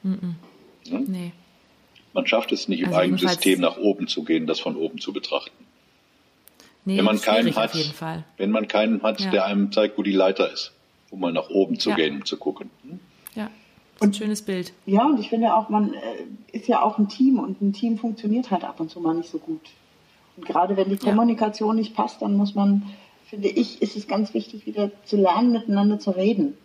Mm 0.03 0.13
-mm. 0.13 1.05
Nee. 1.09 1.33
Man 2.13 2.27
schafft 2.27 2.53
es 2.53 2.69
nicht, 2.69 2.81
im 2.81 2.87
also 2.87 2.99
eigenen 3.01 3.19
System 3.19 3.61
nach 3.61 3.77
oben 3.77 4.09
zu 4.09 4.25
gehen, 4.25 4.47
das 4.47 4.61
von 4.61 4.77
oben 4.77 5.01
zu 5.01 5.13
betrachten. 5.13 5.67
Nee, 6.85 6.99
wenn 6.99 7.05
man 7.05 7.21
keinen 7.21 7.55
hat, 7.57 7.73
wenn 8.37 8.51
man 8.51 8.69
keinen 8.69 9.03
hat, 9.03 9.21
ja. 9.21 9.31
der 9.31 9.45
einem 9.45 9.73
zeigt, 9.73 9.99
wo 9.99 10.03
die 10.03 10.13
Leiter 10.13 10.53
ist, 10.53 10.73
um 11.11 11.21
mal 11.21 11.33
nach 11.33 11.51
oben 11.51 11.79
zu 11.79 11.91
ja. 11.91 11.97
gehen 11.97 12.17
und 12.17 12.27
zu 12.27 12.37
gucken. 12.37 12.71
Hm? 12.83 13.01
Ja. 13.35 13.51
Und, 13.99 14.11
ein 14.11 14.15
schönes 14.15 14.43
Bild. 14.43 14.73
Ja, 14.87 15.05
und 15.05 15.19
ich 15.19 15.29
finde 15.29 15.55
auch, 15.55 15.69
man 15.69 15.95
äh, 15.95 15.99
ist 16.53 16.69
ja 16.69 16.83
auch 16.83 16.99
ein 16.99 17.09
Team 17.09 17.39
und 17.39 17.61
ein 17.61 17.73
Team 17.73 17.99
funktioniert 17.99 18.51
halt 18.51 18.63
ab 18.65 18.79
und 18.79 18.91
zu 18.91 19.01
mal 19.01 19.15
nicht 19.15 19.31
so 19.31 19.39
gut. 19.39 19.63
Und 20.37 20.47
gerade 20.47 20.77
wenn 20.77 20.89
die 20.89 20.97
Kommunikation 20.97 21.77
ja. 21.77 21.83
nicht 21.83 21.97
passt, 21.97 22.23
dann 22.23 22.37
muss 22.37 22.55
man, 22.55 22.83
finde 23.29 23.49
ich, 23.49 23.81
ist 23.83 23.97
es 23.97 24.07
ganz 24.07 24.35
wichtig, 24.35 24.67
wieder 24.67 24.91
zu 25.05 25.17
lernen, 25.17 25.53
miteinander 25.53 25.99
zu 25.99 26.11
reden. 26.11 26.57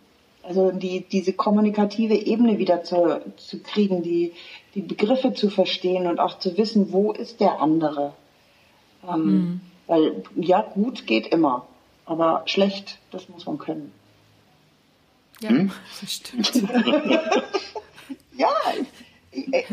Also 0.42 0.72
die, 0.72 1.00
diese 1.00 1.32
kommunikative 1.32 2.14
Ebene 2.14 2.58
wieder 2.58 2.82
zu, 2.82 3.20
zu 3.36 3.60
kriegen, 3.60 4.02
die, 4.02 4.32
die 4.74 4.82
Begriffe 4.82 5.34
zu 5.34 5.50
verstehen 5.50 6.06
und 6.06 6.18
auch 6.18 6.38
zu 6.38 6.56
wissen, 6.58 6.92
wo 6.92 7.12
ist 7.12 7.40
der 7.40 7.60
andere. 7.60 8.12
Ähm, 9.08 9.24
mhm. 9.24 9.60
Weil 9.86 10.22
ja, 10.36 10.62
gut 10.62 11.06
geht 11.06 11.28
immer, 11.28 11.66
aber 12.06 12.42
schlecht, 12.46 12.98
das 13.10 13.28
muss 13.28 13.46
man 13.46 13.58
können. 13.58 13.92
Ja, 15.40 15.50
hm? 15.50 15.72
das 16.00 16.12
stimmt. 16.12 16.54
ja, 18.36 18.48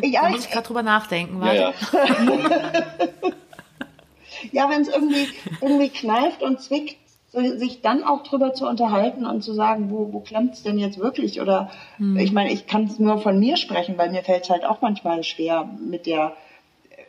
ja, 0.01 0.21
da 0.23 0.29
muss 0.29 0.45
ich 0.45 0.51
gerade 0.51 0.67
drüber 0.67 0.83
nachdenken. 0.83 1.43
Ja, 1.45 1.53
ja. 1.53 1.73
ja 4.51 4.69
wenn 4.69 4.81
es 4.81 4.87
irgendwie, 4.87 5.27
irgendwie 5.61 5.89
kneift 5.89 6.41
und 6.43 6.59
zwickt, 6.61 6.97
sich 7.31 7.81
dann 7.81 8.03
auch 8.03 8.23
drüber 8.23 8.53
zu 8.53 8.67
unterhalten 8.67 9.25
und 9.25 9.43
zu 9.43 9.53
sagen, 9.53 9.91
wo, 9.91 10.11
wo 10.11 10.19
klemmt 10.19 10.55
es 10.55 10.63
denn 10.63 10.79
jetzt 10.79 10.97
wirklich? 10.97 11.39
Oder 11.39 11.69
hm. 11.97 12.17
ich 12.17 12.31
meine, 12.31 12.51
ich 12.51 12.65
kann 12.65 12.85
es 12.85 12.97
nur 12.97 13.19
von 13.19 13.37
mir 13.37 13.55
sprechen, 13.55 13.97
weil 13.97 14.09
mir 14.09 14.23
fällt 14.23 14.45
es 14.45 14.49
halt 14.49 14.65
auch 14.65 14.81
manchmal 14.81 15.23
schwer, 15.23 15.69
mit 15.79 16.07
der, 16.07 16.35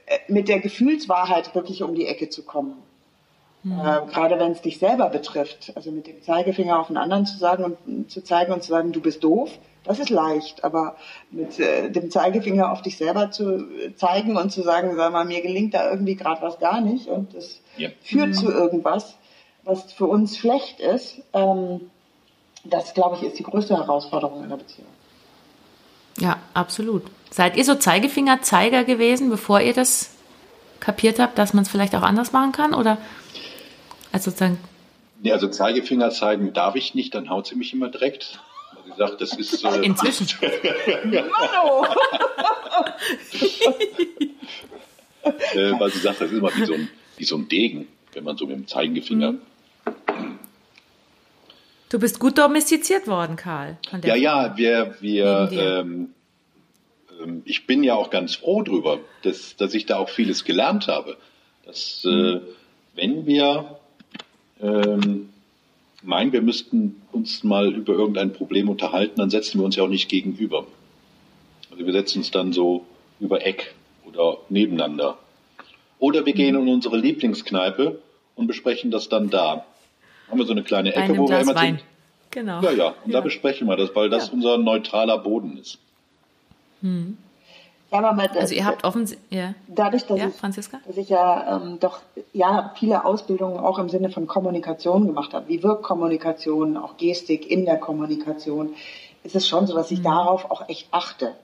äh, 0.07 0.19
mit 0.29 0.49
der 0.49 0.61
Gefühlswahrheit 0.61 1.55
wirklich 1.55 1.83
um 1.83 1.95
die 1.95 2.07
Ecke 2.07 2.29
zu 2.29 2.45
kommen. 2.45 2.75
Mhm. 3.63 3.79
Äh, 3.79 4.01
gerade 4.11 4.39
wenn 4.39 4.53
es 4.53 4.63
dich 4.63 4.79
selber 4.79 5.09
betrifft. 5.11 5.73
Also 5.75 5.91
mit 5.91 6.07
dem 6.07 6.23
Zeigefinger 6.23 6.79
auf 6.79 6.87
den 6.87 6.97
anderen 6.97 7.27
zu 7.27 7.39
sagen 7.39 7.77
und 7.87 8.11
zu 8.11 8.23
zeigen 8.23 8.53
und 8.53 8.63
zu 8.63 8.71
sagen, 8.71 8.93
du 8.93 9.01
bist 9.01 9.23
doof, 9.23 9.51
das 9.85 9.99
ist 9.99 10.11
leicht. 10.11 10.65
Aber 10.65 10.97
mit 11.31 11.59
äh, 11.59 11.91
dem 11.91 12.11
Zeigefinger 12.11 12.73
auf 12.73 12.83
dich 12.83 12.97
selber 12.97 13.31
zu 13.31 13.69
zeigen 13.97 14.37
und 14.37 14.51
zu 14.51 14.63
sagen, 14.63 14.97
sag 14.97 15.13
mal, 15.13 15.25
mir 15.25 15.43
gelingt 15.43 15.75
da 15.75 15.91
irgendwie 15.91 16.17
gerade 16.17 16.41
was 16.43 16.59
gar 16.59 16.81
nicht 16.81 17.09
und 17.09 17.35
das 17.35 17.61
ja. 17.77 17.91
führt 18.03 18.29
mhm. 18.29 18.35
zu 18.35 18.51
irgendwas, 18.51 19.17
was 19.65 19.93
für 19.93 20.07
uns 20.07 20.39
schlecht 20.39 20.81
ist, 20.81 21.23
ähm, 21.33 21.91
das, 22.65 22.95
glaube 22.95 23.17
ich, 23.17 23.23
ist 23.23 23.39
die 23.39 23.43
größte 23.43 23.77
Herausforderung 23.77 24.43
in 24.43 24.51
der 24.51 24.57
Beziehung. 24.57 24.89
Ja, 26.19 26.39
absolut. 26.53 27.05
Seid 27.31 27.57
ihr 27.57 27.65
so 27.65 27.75
Zeigefinger-Zeiger 27.75 28.85
gewesen, 28.85 29.31
bevor 29.31 29.61
ihr 29.61 29.73
das 29.73 30.11
kapiert 30.81 31.19
habt, 31.19 31.39
dass 31.39 31.55
man 31.55 31.63
es 31.63 31.71
vielleicht 31.71 31.95
auch 31.95 32.03
anders 32.03 32.33
machen 32.33 32.53
kann? 32.53 32.75
Oder 32.75 32.99
also 34.13 34.31
sozusagen. 34.31 34.59
Nee, 35.23 35.33
also 35.33 35.49
Zeigefinger 35.49 36.11
zeigen 36.11 36.53
darf 36.53 36.77
ich 36.77 36.95
nicht, 36.95 37.15
dann 37.15 37.29
haut 37.29 37.47
sie 37.47 37.57
mich 37.57 37.73
immer 37.73 37.89
direkt. 37.89 38.41
Sie 38.87 38.93
sagt, 38.97 39.21
das 39.21 39.35
ist. 39.35 39.65
Äh, 39.65 39.77
Inzwischen. 39.85 40.27
Mano! 41.05 41.87
äh, 45.55 45.79
weil 45.79 45.91
sie 45.91 45.99
sagt, 45.99 46.21
das 46.21 46.31
ist 46.31 46.39
immer 46.39 46.55
wie 46.57 46.65
so 46.65 46.75
ein, 46.75 46.89
wie 47.17 47.25
so 47.25 47.37
ein 47.37 47.49
Degen, 47.49 47.89
wenn 48.13 48.25
man 48.25 48.37
so 48.37 48.47
mit 48.47 48.57
dem 48.57 48.67
Zeigefinger. 48.67 49.33
Mhm. 49.33 49.41
Du 51.91 51.99
bist 51.99 52.21
gut 52.21 52.39
domestiziert 52.39 53.09
worden, 53.09 53.35
Karl. 53.35 53.77
ja, 54.05 54.15
ja, 54.15 54.57
wir, 54.57 54.95
wir, 55.01 55.51
ähm, 55.53 56.15
ähm, 57.21 57.43
ich 57.45 57.67
bin 57.67 57.83
ja 57.83 57.97
auch 57.97 58.11
ganz 58.11 58.37
froh 58.37 58.63
drüber, 58.63 59.01
dass, 59.23 59.57
dass 59.57 59.75
ich 59.75 59.87
da 59.87 59.99
auch 59.99 60.09
vieles 60.09 60.45
gelernt 60.45 60.87
habe. 60.87 61.17
Dass, 61.67 62.05
äh, 62.05 62.41
wenn 62.95 63.27
wir 63.27 63.80
ähm, 64.63 65.31
meinen, 66.03 66.33
wir 66.33 66.43
müssten 66.43 67.03
uns 67.13 67.45
mal 67.45 67.73
über 67.73 67.93
irgendein 67.93 68.33
Problem 68.33 68.69
unterhalten, 68.69 69.17
dann 69.17 69.31
setzen 69.31 69.59
wir 69.59 69.65
uns 69.65 69.77
ja 69.77 69.83
auch 69.85 69.89
nicht 69.89 70.09
gegenüber. 70.09 70.67
Also 71.71 71.85
wir 71.85 71.93
setzen 71.93 72.19
uns 72.19 72.31
dann 72.31 72.53
so 72.53 72.85
über 73.21 73.45
Eck 73.45 73.75
oder 74.07 74.39
nebeneinander. 74.49 75.19
Oder 75.99 76.25
wir 76.25 76.33
gehen 76.33 76.57
in 76.57 76.69
unsere 76.69 76.97
Lieblingskneipe 76.97 78.01
und 78.35 78.47
besprechen 78.47 78.91
das 78.91 79.09
dann 79.09 79.31
da. 79.31 79.67
Haben 80.29 80.39
wir 80.39 80.47
so 80.47 80.53
eine 80.53 80.63
kleine 80.63 80.95
Ecke, 80.95 81.19
wo 81.19 81.29
wir 81.29 81.41
immer 81.41 81.55
Wein. 81.55 81.77
sind. 81.77 81.85
Genau. 82.31 82.63
Ja, 82.63 82.71
ja. 82.71 82.95
Und 83.05 83.13
ja. 83.13 83.19
da 83.19 83.21
besprechen 83.21 83.69
wir 83.69 83.77
das, 83.77 83.95
weil 83.95 84.09
das 84.09 84.29
ja. 84.29 84.33
unser 84.33 84.57
neutraler 84.57 85.19
Boden 85.19 85.59
ist. 85.59 85.79
Hm. 86.81 87.19
Ja, 87.93 87.99
aber 87.99 88.29
das, 88.29 88.37
also 88.37 88.55
ihr 88.55 88.65
habt 88.65 88.85
offensichtlich, 88.85 89.39
ja. 89.39 89.55
Dadurch, 89.67 90.07
dass, 90.07 90.19
ja, 90.19 90.29
ich, 90.29 90.35
Franziska? 90.35 90.79
dass 90.87 90.97
ich 90.97 91.09
ja 91.09 91.57
ähm, 91.57 91.79
doch 91.81 91.99
ja 92.33 92.73
viele 92.77 93.05
Ausbildungen 93.05 93.59
auch 93.59 93.79
im 93.79 93.89
Sinne 93.89 94.11
von 94.11 94.27
Kommunikation 94.27 95.07
gemacht 95.09 95.35
habe, 95.35 95.49
wie 95.49 95.63
wirkt 95.63 95.83
Kommunikation, 95.83 96.77
auch 96.77 96.97
Gestik 96.97 97.51
in 97.51 97.65
der 97.65 97.79
Kommunikation, 97.79 98.75
ist 99.25 99.35
es 99.35 99.49
schon 99.49 99.67
so, 99.67 99.75
dass 99.75 99.91
ich 99.91 100.01
mhm. 100.01 100.05
darauf 100.05 100.51
auch 100.51 100.69
echt 100.69 100.89
achte. 100.93 101.35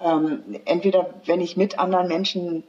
Ähm, 0.00 0.42
entweder 0.64 1.10
wenn 1.24 1.40
ich 1.40 1.56
mit 1.56 1.78
anderen 1.78 2.08
Menschen 2.08 2.62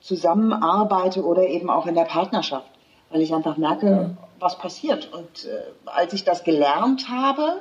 zusammenarbeite 0.00 1.24
oder 1.24 1.46
eben 1.46 1.70
auch 1.70 1.86
in 1.86 1.94
der 1.94 2.04
Partnerschaft, 2.04 2.66
weil 3.10 3.20
ich 3.20 3.32
einfach 3.32 3.56
merke, 3.58 3.86
mhm. 3.86 4.18
was 4.40 4.58
passiert. 4.58 5.12
Und 5.12 5.44
äh, 5.44 5.62
als 5.86 6.12
ich 6.14 6.24
das 6.24 6.42
gelernt 6.42 7.08
habe, 7.08 7.60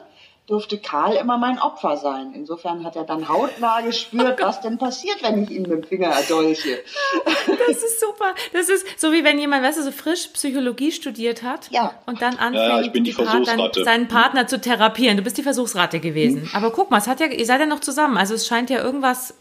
durfte 0.50 0.80
Karl 0.80 1.16
immer 1.16 1.38
mein 1.38 1.60
Opfer 1.60 1.98
sein. 1.98 2.34
Insofern 2.34 2.84
hat 2.84 2.96
er 2.96 3.04
dann 3.04 3.30
hautnah 3.30 3.82
gespürt, 3.82 4.42
was 4.42 4.62
denn 4.62 4.80
passiert, 4.80 5.22
wenn 5.22 5.44
ich 5.44 5.52
ihn 5.52 5.62
mit 5.62 5.72
dem 5.72 5.84
Finger 5.84 6.08
erdolche. 6.08 6.80
Das 7.68 7.84
ist 7.84 8.00
super. 8.00 8.34
Das 8.52 8.68
ist 8.68 9.00
so 9.00 9.12
wie 9.12 9.24
wenn 9.24 9.38
jemand, 9.38 9.64
weißt 9.64 9.78
du, 9.78 9.84
so 9.84 9.92
frisch 9.92 10.28
Psychologie 10.34 10.92
studiert 10.92 11.44
hat 11.44 11.70
ja. 11.70 11.94
und 12.08 12.22
dann 12.22 12.38
anfängt, 12.38 12.96
ja, 12.96 13.02
die 13.02 13.14
Partner, 13.14 13.72
seinen 13.84 14.08
Partner 14.08 14.48
zu 14.48 14.60
therapieren. 14.60 15.18
Du 15.18 15.24
bist 15.24 15.38
die 15.38 15.44
Versuchsrate 15.44 16.00
gewesen. 16.00 16.42
Hm. 16.42 16.50
Aber 16.54 16.72
guck 16.72 16.90
mal, 16.90 16.98
es 16.98 17.08
hat 17.08 17.20
ja, 17.20 17.28
ihr 17.28 17.46
seid 17.46 17.60
ja 17.60 17.68
noch 17.68 17.80
zusammen. 17.80 18.18
Also 18.18 18.34
es 18.34 18.48
scheint 18.48 18.72
ja 18.72 18.84
irgendwas 18.84 19.36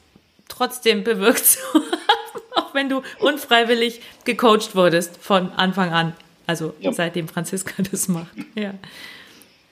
trotzdem 0.49 1.05
bewirkt 1.05 1.47
zu 1.47 1.59
haben, 1.73 1.85
auch 2.57 2.75
wenn 2.75 2.91
du 2.91 3.03
unfreiwillig 3.21 4.03
gecoacht 4.25 4.77
wurdest 4.77 5.17
von 5.17 5.53
Anfang 5.53 5.93
an. 5.93 6.13
Also 6.47 6.75
ja. 6.81 6.93
seitdem 6.93 7.29
Franziska 7.29 7.83
das 7.91 8.09
macht. 8.09 8.37
Ja. 8.55 8.75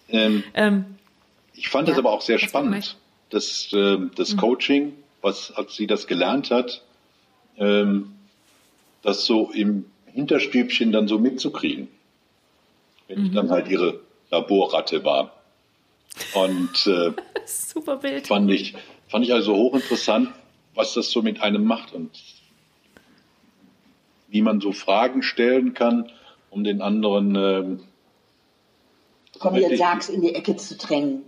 Ähm, 0.08 0.44
ähm, 0.54 0.95
ich 1.56 1.68
fand 1.68 1.88
ja, 1.88 1.94
das 1.94 1.98
aber 1.98 2.12
auch 2.12 2.20
sehr 2.20 2.38
spannend, 2.38 2.96
das, 3.30 3.72
äh, 3.72 3.98
das 4.14 4.34
mhm. 4.34 4.36
Coaching, 4.38 4.92
was, 5.22 5.52
als 5.52 5.74
sie 5.74 5.86
das 5.86 6.06
gelernt 6.06 6.50
hat, 6.50 6.82
ähm, 7.58 8.12
das 9.02 9.24
so 9.24 9.50
im 9.50 9.86
Hinterstübchen 10.06 10.92
dann 10.92 11.08
so 11.08 11.18
mitzukriegen. 11.18 11.88
Wenn 13.08 13.20
mhm. 13.20 13.26
ich 13.26 13.32
dann 13.32 13.50
halt 13.50 13.68
ihre 13.68 14.00
Laborratte 14.30 15.04
war. 15.04 15.32
Und 16.34 16.86
äh, 16.86 17.12
Super 17.46 17.96
Bild. 17.96 18.26
Fand 18.26 18.50
ich, 18.50 18.74
fand 19.08 19.24
ich 19.24 19.32
also 19.32 19.54
hochinteressant, 19.54 20.30
was 20.74 20.94
das 20.94 21.10
so 21.10 21.22
mit 21.22 21.42
einem 21.42 21.64
macht 21.64 21.92
und 21.92 22.10
wie 24.28 24.42
man 24.42 24.60
so 24.60 24.72
Fragen 24.72 25.22
stellen 25.22 25.74
kann, 25.74 26.10
um 26.50 26.64
den 26.64 26.82
anderen. 26.82 27.36
Ähm, 27.36 27.80
Komm, 29.38 29.56
jetzt 29.56 29.78
sag's 29.78 30.08
in 30.08 30.22
die 30.22 30.34
Ecke 30.34 30.56
zu 30.56 30.76
drängen. 30.76 31.22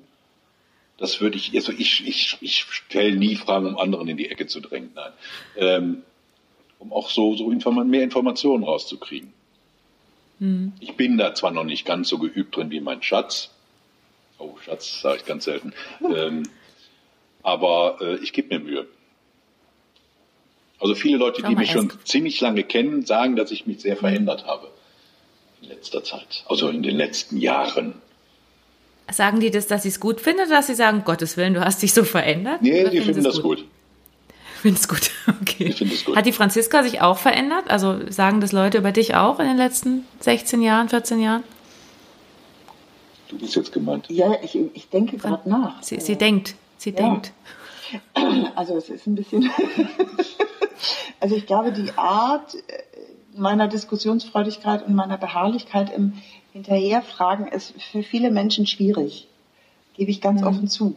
Das 0.99 1.21
würde 1.21 1.37
ich, 1.37 1.55
also 1.55 1.73
ich, 1.73 2.07
ich, 2.07 2.37
ich 2.41 2.63
stelle 2.63 3.17
nie 3.17 3.37
Fragen, 3.37 3.67
um 3.67 3.79
anderen 3.79 4.09
in 4.09 4.17
die 4.17 4.31
Ecke 4.31 4.47
zu 4.47 4.61
drängen, 4.61 4.91
nein. 4.95 5.13
Ähm, 5.57 6.03
um 6.81 6.93
auch 6.93 7.09
so, 7.09 7.35
so 7.37 7.51
inform 7.51 7.89
mehr 7.89 8.03
Informationen 8.03 8.65
rauszukriegen. 8.65 9.33
Mhm. 10.41 10.73
Ich 10.81 10.95
bin 10.97 11.17
da 11.17 11.35
zwar 11.35 11.51
noch 11.51 11.65
nicht 11.65 11.85
ganz 11.85 12.09
so 12.09 12.19
geübt 12.19 12.57
drin 12.57 12.71
wie 12.71 12.81
mein 12.81 13.03
Schatz. 13.03 13.51
Oh, 14.39 14.57
Schatz 14.65 15.01
sage 15.01 15.19
ich 15.19 15.25
ganz 15.25 15.45
selten. 15.45 15.73
ähm, 16.15 16.45
aber 17.43 17.99
äh, 18.01 18.17
ich 18.17 18.33
gebe 18.33 18.57
mir 18.57 18.65
Mühe. 18.65 18.87
Also 20.81 20.95
viele 20.95 21.17
Leute, 21.17 21.43
die 21.43 21.57
mich 21.57 21.73
schon 21.73 21.93
ziemlich 22.05 22.41
lange 22.41 22.63
kennen, 22.63 23.05
sagen, 23.05 23.35
dass 23.35 23.51
ich 23.51 23.67
mich 23.67 23.81
sehr 23.81 23.97
verändert 23.97 24.47
habe 24.47 24.71
in 25.61 25.69
letzter 25.69 26.05
Zeit, 26.05 26.45
also 26.47 26.69
in 26.69 26.83
den 26.83 26.97
letzten 26.97 27.37
Jahren. 27.37 28.01
Sagen 29.11 29.41
die 29.41 29.51
das, 29.51 29.67
dass 29.67 29.85
sie 29.85 29.89
es 29.89 30.01
gut 30.01 30.21
finden 30.21 30.43
oder 30.43 30.57
dass 30.57 30.67
sie 30.67 30.75
sagen, 30.75 31.03
Gottes 31.05 31.37
Willen, 31.37 31.55
du 31.55 31.65
hast 31.65 31.83
dich 31.83 31.95
so 31.95 32.05
verändert? 32.05 32.63
Nee, 32.63 32.89
die 32.91 33.01
finden 33.01 33.25
das 33.25 33.37
gut. 33.37 33.59
gut. 33.59 33.69
Finde 34.61 34.79
es 34.81 34.89
gut. 34.89 35.11
Okay. 35.41 35.75
Ich 35.79 36.05
gut. 36.05 36.17
Hat 36.17 36.27
die 36.27 36.33
Franziska 36.33 36.83
sich 36.83 37.01
auch 37.01 37.19
verändert? 37.19 37.71
Also 37.71 38.11
sagen 38.11 38.41
das 38.41 38.53
Leute 38.53 38.79
über 38.79 38.93
dich 38.93 39.15
auch 39.15 39.39
in 39.39 39.47
den 39.47 39.57
letzten 39.57 40.05
16 40.21 40.63
Jahren, 40.63 40.89
14 40.89 41.21
Jahren? 41.21 41.45
Du 43.29 43.39
bist 43.39 43.55
jetzt 43.55 43.73
gemeint. 43.73 44.07
Ja, 44.09 44.37
ich, 44.43 44.59
ich 44.75 44.89
denke 44.89 45.17
gerade 45.17 45.49
nach. 45.49 45.83
Sie, 45.83 46.01
sie 46.01 46.17
denkt. 46.17 46.55
Sie 46.77 46.91
ja. 46.91 46.97
denkt. 46.97 47.33
Also 48.55 48.77
es 48.77 48.91
ist 48.91 49.07
ein 49.07 49.15
bisschen. 49.15 49.51
also 51.21 51.35
ich 51.35 51.47
glaube, 51.47 51.73
die 51.73 51.91
Art 51.97 52.55
äh, 52.55 52.59
meiner 53.35 53.67
Diskussionsfreudigkeit 53.67 54.87
und 54.87 54.95
meiner 54.95 55.17
Beharrlichkeit 55.17 55.91
im 55.95 56.15
Hinterherfragen 56.53 57.47
ist 57.49 57.75
für 57.81 58.03
viele 58.03 58.31
Menschen 58.31 58.67
schwierig. 58.67 59.27
Gebe 59.95 60.11
ich 60.11 60.21
ganz 60.21 60.41
mhm. 60.41 60.47
offen 60.47 60.69
zu. 60.69 60.97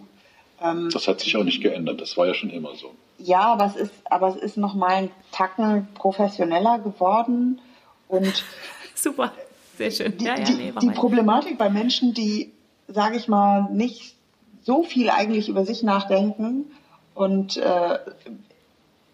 Ähm, 0.62 0.90
das 0.92 1.08
hat 1.08 1.20
sich 1.20 1.36
auch 1.36 1.44
nicht 1.44 1.62
geändert. 1.62 2.02
Das 2.02 2.18
war 2.18 2.28
ja 2.28 2.34
schon 2.34 2.50
immer 2.50 2.76
so. 2.76 2.92
Ja, 3.18 3.42
aber 3.42 3.66
es 3.66 3.76
ist, 3.76 3.94
aber 4.06 4.30
es 4.30 4.36
ist 4.36 4.58
noch 4.58 4.74
mal 4.74 4.92
ein 4.92 5.12
Tacken 5.32 5.88
professioneller 5.94 6.80
geworden 6.80 7.60
und 8.08 8.44
super, 8.96 9.32
sehr 9.78 9.92
schön. 9.92 10.18
Die, 10.18 10.26
ja, 10.26 10.38
ja, 10.38 10.50
nee, 10.50 10.74
die, 10.80 10.88
die 10.88 10.94
Problematik 10.94 11.58
bei 11.58 11.70
Menschen, 11.70 12.14
die, 12.14 12.52
sage 12.88 13.18
ich 13.18 13.28
mal, 13.28 13.68
nicht 13.72 14.16
so 14.64 14.84
viel 14.84 15.10
eigentlich 15.10 15.50
über 15.50 15.66
sich 15.66 15.84
nachdenken 15.84 16.66
und 17.14 17.58
äh, 17.58 18.00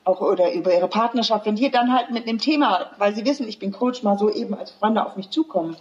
auch 0.03 0.21
oder 0.21 0.53
über 0.53 0.73
ihre 0.73 0.87
Partnerschaft, 0.87 1.45
wenn 1.45 1.55
die 1.55 1.69
dann 1.69 1.93
halt 1.93 2.11
mit 2.11 2.27
dem 2.27 2.39
Thema, 2.39 2.91
weil 2.97 3.13
sie 3.13 3.25
wissen, 3.25 3.47
ich 3.47 3.59
bin 3.59 3.71
Coach, 3.71 4.03
mal 4.03 4.17
so 4.17 4.31
eben 4.31 4.53
als 4.53 4.71
Freunde 4.71 5.05
auf 5.05 5.17
mich 5.17 5.29
zukommen 5.29 5.75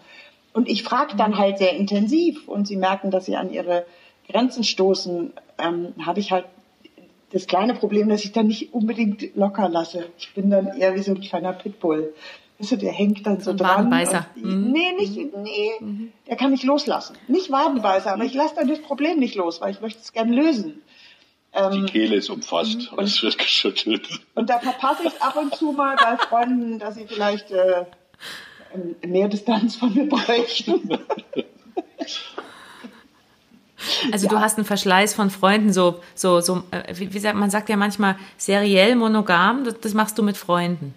und 0.56 0.70
ich 0.70 0.82
frage 0.82 1.16
dann 1.16 1.36
halt 1.36 1.58
sehr 1.58 1.76
intensiv 1.76 2.48
und 2.48 2.66
sie 2.66 2.76
merken, 2.76 3.10
dass 3.10 3.26
sie 3.26 3.36
an 3.36 3.52
ihre 3.52 3.84
Grenzen 4.26 4.64
stoßen, 4.64 5.34
ähm, 5.58 5.92
habe 6.00 6.18
ich 6.18 6.32
halt 6.32 6.46
das 7.30 7.46
kleine 7.46 7.74
Problem, 7.74 8.08
dass 8.08 8.24
ich 8.24 8.32
dann 8.32 8.46
nicht 8.46 8.72
unbedingt 8.72 9.36
locker 9.36 9.68
lasse. 9.68 10.06
Ich 10.16 10.32
bin 10.32 10.48
dann 10.48 10.68
eher 10.68 10.94
wie 10.94 11.02
so 11.02 11.12
ein 11.12 11.20
kleiner 11.20 11.52
Pitbull. 11.52 12.14
Weißt 12.58 12.72
du, 12.72 12.76
der 12.78 12.92
hängt 12.92 13.26
dann 13.26 13.40
so 13.40 13.50
ein 13.50 13.58
dran. 13.58 13.90
Wadenbeißer. 13.90 14.26
Mhm. 14.34 14.72
Nee, 14.72 14.92
nicht, 14.98 15.36
nee, 15.36 15.72
mhm. 15.78 16.12
der 16.26 16.36
kann 16.36 16.52
nicht 16.52 16.64
loslassen. 16.64 17.18
Nicht 17.28 17.50
Wadenbeißer, 17.50 18.14
aber 18.14 18.24
ich 18.24 18.32
lasse 18.32 18.54
dann 18.54 18.68
das 18.68 18.80
Problem 18.80 19.18
nicht 19.18 19.34
los, 19.34 19.60
weil 19.60 19.72
ich 19.72 19.82
möchte 19.82 20.00
es 20.00 20.14
gerne 20.14 20.34
lösen. 20.34 20.80
Ähm, 21.52 21.84
Die 21.84 21.92
Kehle 21.92 22.16
ist 22.16 22.30
umfasst 22.30 22.94
und 22.94 23.04
es 23.04 23.22
wird 23.22 23.36
geschüttelt. 23.36 24.08
Und 24.34 24.48
da 24.48 24.58
verpasse 24.58 25.02
ich 25.02 25.12
es 25.12 25.20
ab 25.20 25.36
und 25.36 25.54
zu 25.54 25.72
mal 25.72 25.96
bei 25.96 26.16
Freunden, 26.16 26.78
dass 26.78 26.94
sie 26.94 27.06
vielleicht 27.06 27.50
äh, 27.50 27.84
mehr 29.06 29.28
Distanz 29.28 29.76
von 29.76 29.94
mir 29.94 30.08
bräuchten. 30.08 30.98
Also 34.12 34.26
ja. 34.26 34.32
du 34.32 34.40
hast 34.40 34.56
einen 34.56 34.64
Verschleiß 34.64 35.14
von 35.14 35.30
Freunden, 35.30 35.72
so, 35.72 36.00
so, 36.14 36.40
so, 36.40 36.62
äh, 36.70 36.94
wie, 36.96 37.12
wie 37.12 37.18
sagt 37.18 37.36
man 37.36 37.50
sagt 37.50 37.68
ja 37.68 37.76
manchmal 37.76 38.16
seriell 38.36 38.96
monogam, 38.96 39.64
das, 39.64 39.80
das, 39.80 39.94
machst 39.94 40.18
du 40.18 40.22
mit 40.22 40.36
Freunden. 40.36 40.94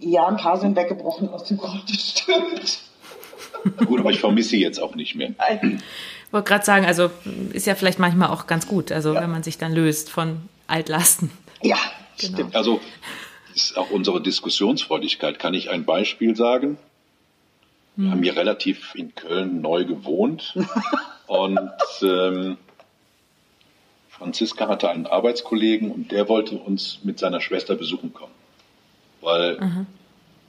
Ja, 0.00 0.26
ein 0.26 0.36
paar 0.36 0.58
sind 0.58 0.76
weggebrochen 0.76 1.28
aus 1.28 1.44
dem 1.44 1.58
Grund, 1.58 1.82
das 1.88 2.10
stimmt. 2.10 3.86
Gut, 3.86 4.00
aber 4.00 4.10
ich 4.10 4.20
vermisse 4.20 4.50
sie 4.50 4.60
jetzt 4.60 4.80
auch 4.80 4.94
nicht 4.94 5.14
mehr. 5.14 5.30
Ich 5.60 6.32
wollte 6.32 6.48
gerade 6.48 6.64
sagen, 6.64 6.86
also 6.86 7.10
ist 7.52 7.66
ja 7.66 7.74
vielleicht 7.74 7.98
manchmal 7.98 8.30
auch 8.30 8.46
ganz 8.46 8.66
gut, 8.66 8.90
also 8.90 9.14
ja. 9.14 9.20
wenn 9.20 9.30
man 9.30 9.42
sich 9.42 9.58
dann 9.58 9.72
löst 9.72 10.10
von 10.10 10.40
Altlasten. 10.66 11.30
Ja, 11.62 11.76
genau. 12.18 12.34
stimmt. 12.34 12.56
Also 12.56 12.80
ist 13.56 13.76
auch 13.76 13.90
unsere 13.90 14.22
Diskussionsfreudigkeit. 14.22 15.40
Kann 15.40 15.54
ich 15.54 15.70
ein 15.70 15.84
Beispiel 15.84 16.36
sagen? 16.36 16.78
Wir 17.98 18.10
haben 18.10 18.22
hier 18.22 18.36
relativ 18.36 18.94
in 18.94 19.14
Köln 19.14 19.62
neu 19.62 19.86
gewohnt 19.86 20.54
Und 21.26 21.70
ähm, 22.02 22.56
Franziska 24.08 24.68
hatte 24.68 24.88
einen 24.88 25.06
Arbeitskollegen 25.06 25.90
und 25.90 26.12
der 26.12 26.28
wollte 26.28 26.56
uns 26.56 27.00
mit 27.02 27.18
seiner 27.18 27.40
Schwester 27.40 27.74
besuchen 27.74 28.14
kommen. 28.14 28.32
Weil 29.20 29.58
mhm. 29.60 29.86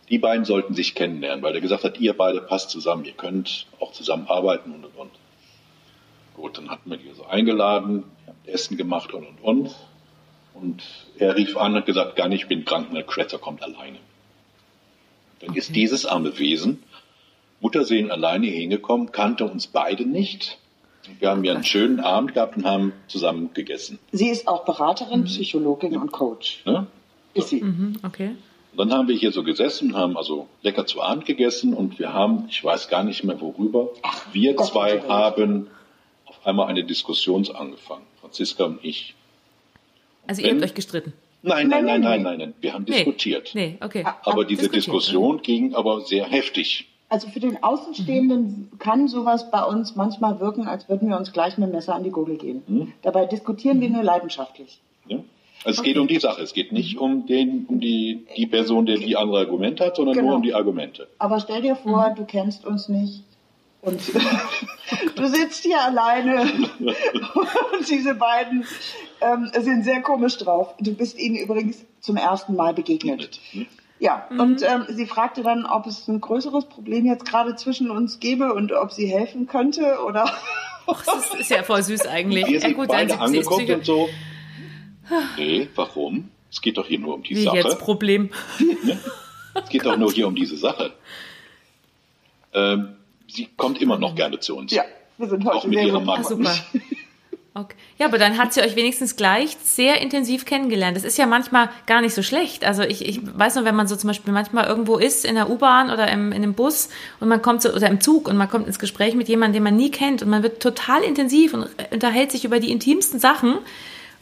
die 0.10 0.20
beiden 0.20 0.46
sollten 0.46 0.74
sich 0.74 0.96
kennenlernen, 0.96 1.44
weil 1.44 1.56
er 1.56 1.62
gesagt 1.62 1.84
hat, 1.84 2.00
ihr 2.00 2.16
beide 2.16 2.42
passt 2.42 2.70
zusammen, 2.70 3.06
ihr 3.06 3.14
könnt 3.14 3.66
auch 3.80 3.92
zusammen 3.92 4.28
arbeiten 4.28 4.72
und 4.72 4.86
und 4.86 4.96
und. 4.96 5.12
Gut, 6.36 6.58
dann 6.58 6.70
hatten 6.70 6.90
wir 6.90 6.98
die 6.98 7.12
so 7.16 7.26
eingeladen, 7.26 8.04
haben 8.28 8.38
Essen 8.46 8.78
gemacht 8.78 9.14
und 9.14 9.26
und 9.26 9.42
und. 9.42 9.76
Und 10.62 10.84
er 11.18 11.36
rief 11.36 11.58
an 11.58 11.74
und 11.74 11.80
hat 11.80 11.86
gesagt, 11.86 12.16
gar 12.16 12.28
nicht, 12.28 12.44
ich 12.44 12.48
bin 12.48 12.66
krank, 12.66 12.92
meine 12.92 13.06
Schwester 13.10 13.38
kommt 13.38 13.64
alleine. 13.64 13.98
Dann 15.40 15.52
okay. 15.52 15.60
ist 15.60 15.76
dieses 15.76 16.06
arme 16.06 16.38
Wesen 16.40 16.84
Muttersehen 17.60 18.12
alleine 18.12 18.46
hingekommen, 18.46 19.12
kannte 19.12 19.46
uns 19.46 19.66
beide 19.66 20.06
nicht 20.06 20.60
wir 21.20 21.30
haben 21.30 21.44
ja 21.44 21.54
einen 21.54 21.64
schönen 21.64 22.00
Abend 22.00 22.34
gehabt 22.34 22.58
und 22.58 22.66
haben 22.66 22.94
zusammen 23.08 23.52
gegessen. 23.54 24.00
Sie 24.12 24.30
ist 24.30 24.48
auch 24.48 24.66
Beraterin, 24.66 25.22
mhm. 25.22 25.26
Psychologin 25.26 25.98
und 25.98 26.12
Coach. 26.12 26.62
Ja? 26.66 26.88
Ist 27.34 27.50
sie. 27.50 27.62
Mhm, 27.62 28.00
okay. 28.04 28.36
Und 28.72 28.78
dann 28.78 28.94
haben 28.94 29.08
wir 29.08 29.16
hier 29.16 29.32
so 29.32 29.44
gesessen, 29.44 29.96
haben 29.96 30.18
also 30.18 30.48
lecker 30.62 30.86
zu 30.86 31.02
Abend 31.02 31.26
gegessen 31.26 31.74
und 31.74 31.98
wir 32.00 32.14
haben, 32.14 32.46
ich 32.50 32.64
weiß 32.64 32.90
gar 32.90 33.04
nicht 33.04 33.24
mehr 33.24 33.42
worüber, 33.42 33.90
Ach, 34.04 34.34
wir 34.34 34.54
Gott 34.54 34.68
zwei 34.68 35.02
haben 35.02 35.68
auf 36.26 36.46
einmal 36.46 36.68
eine 36.68 36.84
Diskussion 36.84 37.48
angefangen, 37.50 38.06
Franziska 38.22 38.66
und 38.66 38.84
ich. 38.84 39.16
Also 40.28 40.42
ihr 40.42 40.52
habt 40.52 40.64
euch 40.64 40.74
gestritten? 40.74 41.14
Nein, 41.42 41.68
nein, 41.68 41.86
nein, 41.86 42.02
nein, 42.02 42.22
nein, 42.24 42.38
nein. 42.40 42.54
Wir 42.60 42.74
haben 42.74 42.86
nee. 42.88 42.96
diskutiert. 42.96 43.52
Nee, 43.54 43.78
okay. 43.82 44.06
Aber 44.24 44.44
diese 44.44 44.70
Diskussion 44.70 45.42
ging 45.42 45.76
aber 45.76 46.02
sehr 46.02 46.26
heftig. 46.26 46.88
Also 47.10 47.30
für 47.30 47.40
den 47.40 47.64
Außenstehenden 47.64 48.70
mhm. 48.72 48.80
kann 48.80 49.08
sowas 49.08 49.50
bei 49.50 49.64
uns 49.64 49.96
manchmal 49.96 50.40
wirken, 50.42 50.68
als 50.68 50.90
würden 50.90 51.08
wir 51.10 51.18
uns 51.18 51.32
gleich 51.32 51.58
mit 51.58 51.70
dem 51.70 51.72
Messer 51.74 51.96
an 51.96 52.04
die 52.04 52.10
Gurgel 52.10 52.38
gehen. 52.38 52.64
Mhm. 52.68 52.94
Dabei 53.02 53.26
diskutieren 53.26 53.80
wir 53.80 53.90
nur 53.90 54.04
leidenschaftlich. 54.04 54.80
Ja. 55.08 55.18
Also 55.64 55.70
es 55.70 55.80
okay. 55.80 55.94
geht 55.94 55.98
um 55.98 56.08
die 56.08 56.20
Sache, 56.20 56.42
es 56.42 56.54
geht 56.54 56.72
nicht 56.72 57.00
um, 57.00 57.26
den, 57.26 57.66
um 57.68 57.80
die, 57.80 58.26
die 58.36 58.46
Person, 58.46 58.86
der 58.86 58.98
die 58.98 59.16
andere 59.16 59.40
Argumente 59.40 59.86
hat, 59.86 59.96
sondern 59.96 60.16
genau. 60.16 60.28
nur 60.28 60.36
um 60.38 60.44
die 60.44 60.54
Argumente. 60.54 61.08
Aber 61.18 61.40
stell 61.40 61.62
dir 61.62 61.76
vor, 61.76 62.10
mhm. 62.10 62.16
du 62.16 62.26
kennst 62.26 62.66
uns 62.66 62.90
nicht 62.90 63.24
und 63.88 64.02
du 65.16 65.28
sitzt 65.28 65.64
hier 65.64 65.82
alleine 65.82 66.42
und 66.82 67.90
diese 67.90 68.16
beiden 68.16 68.66
ähm, 69.22 69.50
sind 69.60 69.84
sehr 69.84 70.02
komisch 70.02 70.38
drauf. 70.38 70.76
Du 70.80 70.94
bist 70.94 71.18
ihnen 71.18 71.38
übrigens 71.38 71.86
zum 72.02 72.18
ersten 72.18 72.56
Mal 72.56 72.74
begegnet. 72.74 73.40
Ja, 74.00 74.28
mhm. 74.30 74.40
und 74.40 74.62
ähm, 74.62 74.86
sie 74.90 75.06
fragte 75.08 75.42
dann, 75.42 75.66
ob 75.66 75.88
es 75.88 76.08
ein 76.08 76.22
größeres 76.22 76.66
Problem 76.66 77.06
jetzt 77.06 77.26
gerade 77.26 77.56
zwischen 77.56 77.90
uns 77.90 78.20
gäbe 78.20 78.54
und 78.54 78.72
ob 78.74 78.92
sie 78.92 79.08
helfen 79.08 79.48
könnte 79.48 80.00
oder. 80.06 80.32
Och, 80.86 81.04
das 81.04 81.34
ist 81.34 81.50
ja 81.50 81.64
voll 81.64 81.82
süß 81.82 82.06
eigentlich. 82.08 82.48
Wir 82.48 82.62
sind 82.62 82.72
ja, 82.72 82.78
gut, 82.78 82.90
beide 82.90 83.20
angeguckt 83.20 83.70
und 83.70 83.86
so. 83.86 84.10
Nee, 85.38 85.68
warum? 85.76 86.30
Es 86.52 86.62
geht 86.62 86.78
doch 86.78 86.86
hier 86.86 87.00
nur 87.00 87.16
um 87.16 87.24
die 87.24 87.36
Wie 87.36 87.44
Sache. 87.44 87.58
jetzt 87.58 87.80
Problem? 87.80 88.30
Ne? 88.60 89.00
Es 89.54 89.70
geht 89.70 89.86
doch 89.86 89.98
nur 89.98 90.12
hier 90.12 90.28
um 90.28 90.36
diese 90.36 90.56
Sache. 90.56 90.94
Ähm, 92.54 92.97
sie 93.28 93.50
kommt 93.58 93.82
immer 93.82 93.98
noch 93.98 94.16
gerne 94.16 94.40
zu 94.40 94.56
uns. 94.56 94.72
Ja, 94.72 94.84
wir 95.18 95.30
sind 95.30 95.46
heute 95.46 95.56
auch 95.56 95.66
mit 95.66 95.80
ihrem 95.80 96.06
Mann. 96.06 96.22
Ah, 96.22 96.24
super. 96.24 96.56
Okay. 97.54 97.76
Ja, 97.98 98.06
aber 98.06 98.20
dann 98.20 98.38
hat 98.38 98.54
sie 98.54 98.62
euch 98.62 98.76
wenigstens 98.76 99.16
gleich 99.16 99.58
sehr 99.64 100.00
intensiv 100.00 100.46
kennengelernt. 100.46 100.96
Das 100.96 101.04
ist 101.04 101.18
ja 101.18 101.26
manchmal 101.26 101.70
gar 101.88 102.02
nicht 102.02 102.14
so 102.14 102.22
schlecht. 102.22 102.64
Also 102.64 102.84
ich, 102.84 103.04
ich 103.04 103.20
weiß 103.24 103.56
noch, 103.56 103.66
wenn 103.66 103.76
man 103.76 103.88
so 103.88 103.96
zum 103.96 104.10
Beispiel 104.10 104.32
manchmal 104.32 104.68
irgendwo 104.68 104.98
ist 104.98 105.26
in 105.26 105.34
der 105.34 105.50
U-Bahn 105.50 105.90
oder 105.90 106.08
im, 106.12 106.32
in 106.32 106.44
einem 106.44 106.54
Bus 106.54 106.90
und 107.20 107.30
man 107.30 107.42
kommt 107.42 107.64
so, 107.64 107.74
oder 107.74 107.88
im 107.88 108.00
Zug 108.00 108.28
und 108.28 108.38
man 108.38 108.48
kommt 108.48 108.68
ins 108.68 108.78
Gespräch 108.78 109.16
mit 109.16 109.28
jemandem, 109.28 109.54
den 109.54 109.64
man 109.64 109.76
nie 109.76 109.90
kennt 109.90 110.22
und 110.22 110.30
man 110.30 110.44
wird 110.44 110.62
total 110.62 111.02
intensiv 111.02 111.56
und 111.56 111.68
unterhält 111.92 112.32
sich 112.32 112.46
über 112.46 112.60
die 112.60 112.72
intimsten 112.72 113.20
Sachen 113.20 113.58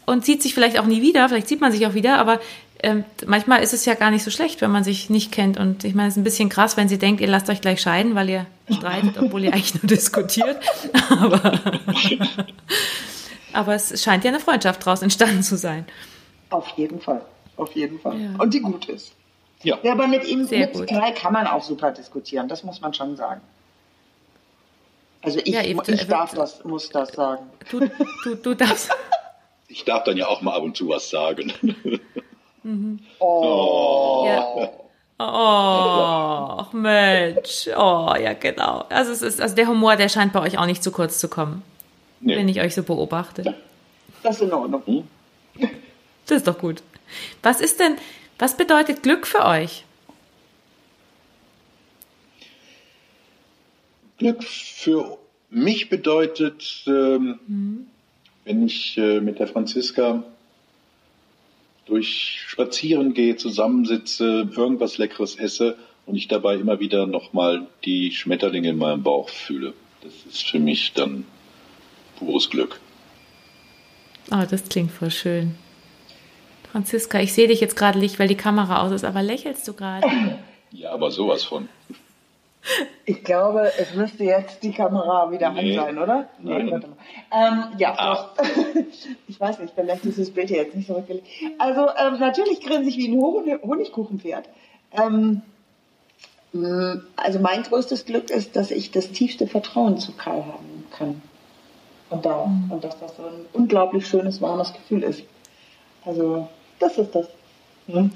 und 0.05 0.23
sieht 0.23 0.41
sich 0.41 0.53
vielleicht 0.53 0.79
auch 0.79 0.85
nie 0.85 1.01
wieder. 1.01 1.27
Vielleicht 1.27 1.49
sieht 1.49 1.59
man 1.59 1.73
sich 1.73 1.85
auch 1.87 1.93
wieder, 1.93 2.19
aber 2.19 2.39
ähm, 2.83 3.03
manchmal 3.25 3.61
ist 3.61 3.73
es 3.73 3.83
ja 3.83 3.95
gar 3.95 4.11
nicht 4.11 4.23
so 4.23 4.31
schlecht, 4.31 4.61
wenn 4.61 4.71
man 4.71 4.85
sich 4.85 5.09
nicht 5.09 5.33
kennt. 5.33 5.59
Und 5.59 5.83
ich 5.83 5.93
meine, 5.93 6.07
es 6.07 6.13
ist 6.13 6.19
ein 6.19 6.23
bisschen 6.23 6.47
krass, 6.47 6.77
wenn 6.77 6.87
sie 6.87 6.97
denkt, 6.97 7.19
ihr 7.19 7.27
lasst 7.27 7.49
euch 7.49 7.59
gleich 7.59 7.81
scheiden, 7.81 8.15
weil 8.15 8.29
ihr 8.29 8.45
streitet, 8.69 9.17
obwohl 9.17 9.43
ihr 9.43 9.53
eigentlich 9.53 9.81
nur 9.81 9.87
diskutiert. 9.87 10.57
Aber 11.09 11.59
aber 13.55 13.73
es 13.73 14.03
scheint 14.03 14.23
ja 14.23 14.31
eine 14.31 14.39
Freundschaft 14.39 14.85
daraus 14.85 15.01
entstanden 15.01 15.41
zu 15.41 15.57
sein. 15.57 15.85
Auf 16.49 16.67
jeden 16.75 16.99
Fall. 16.99 17.21
Auf 17.55 17.73
jeden 17.73 17.99
Fall. 17.99 18.19
Ja. 18.19 18.29
Und 18.37 18.53
die 18.53 18.59
gut 18.59 18.89
ist. 18.89 19.13
Ja. 19.63 19.79
ja 19.81 19.93
aber 19.93 20.07
mit 20.07 20.25
ihm 20.27 20.45
Sehr 20.45 20.67
mit 20.67 20.87
Kai 20.87 21.11
kann 21.11 21.31
man 21.31 21.47
auch 21.47 21.63
super 21.63 21.91
diskutieren, 21.91 22.49
das 22.49 22.63
muss 22.63 22.81
man 22.81 22.93
schon 22.93 23.15
sagen. 23.15 23.41
Also 25.21 25.39
ich, 25.39 25.47
ja, 25.47 25.63
eben, 25.63 25.81
ich 25.87 26.07
darf 26.07 26.33
das, 26.33 26.63
muss 26.65 26.89
das 26.89 27.13
sagen. 27.13 27.49
Du, 27.71 27.79
du, 28.23 28.35
du 28.35 28.53
darfst. 28.53 28.91
Ich 29.67 29.83
darf 29.83 30.03
dann 30.03 30.15
ja 30.15 30.27
auch 30.27 30.41
mal 30.41 30.55
ab 30.55 30.61
und 30.61 30.77
zu 30.77 30.87
was 30.89 31.09
sagen. 31.09 31.51
Mhm. 32.63 32.99
Oh. 33.19 34.23
Ja. 34.25 34.69
Oh, 35.17 36.65
Mensch. 36.73 37.67
Oh, 37.75 38.13
ja, 38.21 38.33
genau. 38.33 38.85
Also, 38.89 39.11
es 39.11 39.21
ist, 39.21 39.41
also 39.41 39.55
der 39.55 39.67
Humor, 39.67 39.95
der 39.95 40.09
scheint 40.09 40.33
bei 40.33 40.41
euch 40.41 40.57
auch 40.57 40.65
nicht 40.65 40.83
zu 40.83 40.91
kurz 40.91 41.19
zu 41.19 41.29
kommen 41.29 41.63
nee. 42.25 42.35
wenn 42.35 42.49
ich 42.49 42.59
euch 42.59 42.75
so 42.75 42.83
beobachte. 42.83 43.55
Das 44.23 44.35
ist 44.37 44.41
in 44.41 44.53
Ordnung. 44.53 45.07
Das 46.25 46.37
ist 46.37 46.47
doch 46.47 46.57
gut. 46.57 46.81
Was 47.43 47.61
ist 47.61 47.79
denn, 47.79 47.95
was 48.39 48.57
bedeutet 48.57 49.03
Glück 49.03 49.27
für 49.27 49.45
euch? 49.45 49.85
Glück 54.17 54.43
für 54.43 55.17
mich 55.49 55.89
bedeutet, 55.89 56.83
ähm, 56.87 57.39
mhm. 57.47 57.87
wenn 58.45 58.65
ich 58.65 58.97
äh, 58.97 59.19
mit 59.19 59.39
der 59.39 59.47
Franziska 59.47 60.23
durch 61.85 62.43
Spazieren 62.47 63.13
gehe, 63.13 63.35
zusammensitze, 63.35 64.49
irgendwas 64.55 64.97
Leckeres 64.97 65.35
esse 65.35 65.77
und 66.05 66.15
ich 66.15 66.27
dabei 66.27 66.55
immer 66.55 66.79
wieder 66.79 67.07
nochmal 67.07 67.67
die 67.83 68.11
Schmetterlinge 68.11 68.69
in 68.69 68.77
meinem 68.77 69.03
Bauch 69.03 69.29
fühle. 69.29 69.73
Das 70.01 70.13
ist 70.29 70.43
für 70.43 70.59
mich 70.59 70.93
dann 70.93 71.25
pures 72.17 72.49
Glück. 72.49 72.79
Oh, 74.31 74.43
das 74.49 74.67
klingt 74.69 74.91
voll 74.91 75.11
schön. 75.11 75.55
Franziska, 76.71 77.19
ich 77.19 77.33
sehe 77.33 77.47
dich 77.47 77.61
jetzt 77.61 77.75
gerade 77.75 77.99
nicht, 77.99 78.19
weil 78.19 78.27
die 78.27 78.35
Kamera 78.35 78.81
aus 78.81 78.91
ist, 78.91 79.05
aber 79.05 79.21
lächelst 79.21 79.67
du 79.67 79.73
gerade? 79.73 80.07
Ja, 80.71 80.91
aber 80.91 81.11
sowas 81.11 81.43
von. 81.43 81.69
Ich 83.05 83.23
glaube, 83.23 83.71
es 83.77 83.93
müsste 83.93 84.23
jetzt 84.23 84.63
die 84.63 84.71
Kamera 84.71 85.31
wieder 85.31 85.51
nee. 85.51 85.77
an 85.77 85.85
sein, 85.85 85.97
oder? 85.99 86.29
Nein. 86.39 86.65
Nee, 86.65 86.73
ähm, 87.31 87.63
ja, 87.77 87.93
ah. 87.97 88.33
ich 89.27 89.39
weiß 89.39 89.59
nicht, 89.59 89.73
vielleicht 89.75 90.05
ist 90.05 90.17
das 90.17 90.31
Bild 90.31 90.49
hier 90.49 90.57
jetzt 90.57 90.75
nicht 90.75 90.87
so 90.87 90.95
rückgelegt. 90.95 91.27
Also 91.59 91.81
ähm, 91.81 92.19
natürlich 92.19 92.61
grinse 92.61 92.89
ich 92.89 92.97
wie 92.97 93.07
ein 93.07 93.21
Honigkuchenpferd. 93.21 94.49
Ähm, 94.91 95.41
also 97.15 97.39
mein 97.39 97.63
größtes 97.63 98.05
Glück 98.05 98.29
ist, 98.29 98.55
dass 98.55 98.71
ich 98.71 98.91
das 98.91 99.11
tiefste 99.11 99.45
Vertrauen 99.45 99.97
zu 99.97 100.13
Karl 100.13 100.45
haben 100.45 100.85
kann. 100.91 101.21
Und, 102.09 102.25
da, 102.25 102.45
mhm. 102.45 102.71
und 102.71 102.83
dass 102.83 102.99
das 102.99 103.17
so 103.17 103.23
ein 103.23 103.45
unglaublich 103.53 104.07
schönes, 104.07 104.41
warmes 104.41 104.73
Gefühl 104.73 105.03
ist. 105.03 105.23
Also 106.05 106.47
das 106.79 106.97
ist 106.97 107.13
das. 107.13 107.27
Hm? 107.87 108.11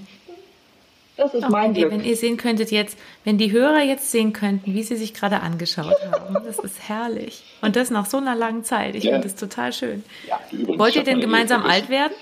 Das 1.19 1.33
ist 1.33 1.43
Ach, 1.43 1.49
mein 1.49 1.73
Glück. 1.73 1.91
Wenn 1.91 2.03
ihr 2.03 2.15
sehen 2.15 2.37
könntet 2.37 2.71
jetzt, 2.71 2.97
wenn 3.25 3.37
die 3.37 3.51
Hörer 3.51 3.83
jetzt 3.83 4.09
sehen 4.09 4.31
könnten, 4.31 4.73
wie 4.73 4.83
sie 4.83 4.95
sich 4.95 5.13
gerade 5.13 5.41
angeschaut 5.41 5.95
haben, 6.11 6.33
das 6.45 6.59
ist 6.59 6.87
herrlich. 6.87 7.43
Und 7.61 7.75
das 7.75 7.89
nach 7.89 8.05
so 8.05 8.17
einer 8.17 8.35
langen 8.35 8.63
Zeit. 8.63 8.95
Ich 8.95 9.03
ja. 9.03 9.11
finde 9.11 9.27
das 9.27 9.35
total 9.35 9.73
schön. 9.73 10.03
Ja, 10.27 10.39
übrigens, 10.49 10.79
Wollt 10.79 10.95
ihr 10.95 11.03
denn 11.03 11.19
gemeinsam 11.19 11.63
alt 11.63 11.89
werden? 11.89 12.13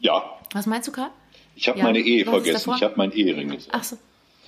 Ja. 0.00 0.24
Was 0.52 0.66
meinst 0.66 0.88
du 0.88 0.92
gerade? 0.92 1.12
Ich 1.54 1.68
habe 1.68 1.78
ja. 1.78 1.84
meine 1.84 2.00
Ehe 2.00 2.26
Was 2.26 2.34
vergessen. 2.34 2.72
Ich 2.76 2.82
habe 2.82 2.94
meinen 2.96 3.12
Ehering 3.12 3.50
gesagt. 3.50 3.70
Ach 3.70 3.84
so. 3.84 3.96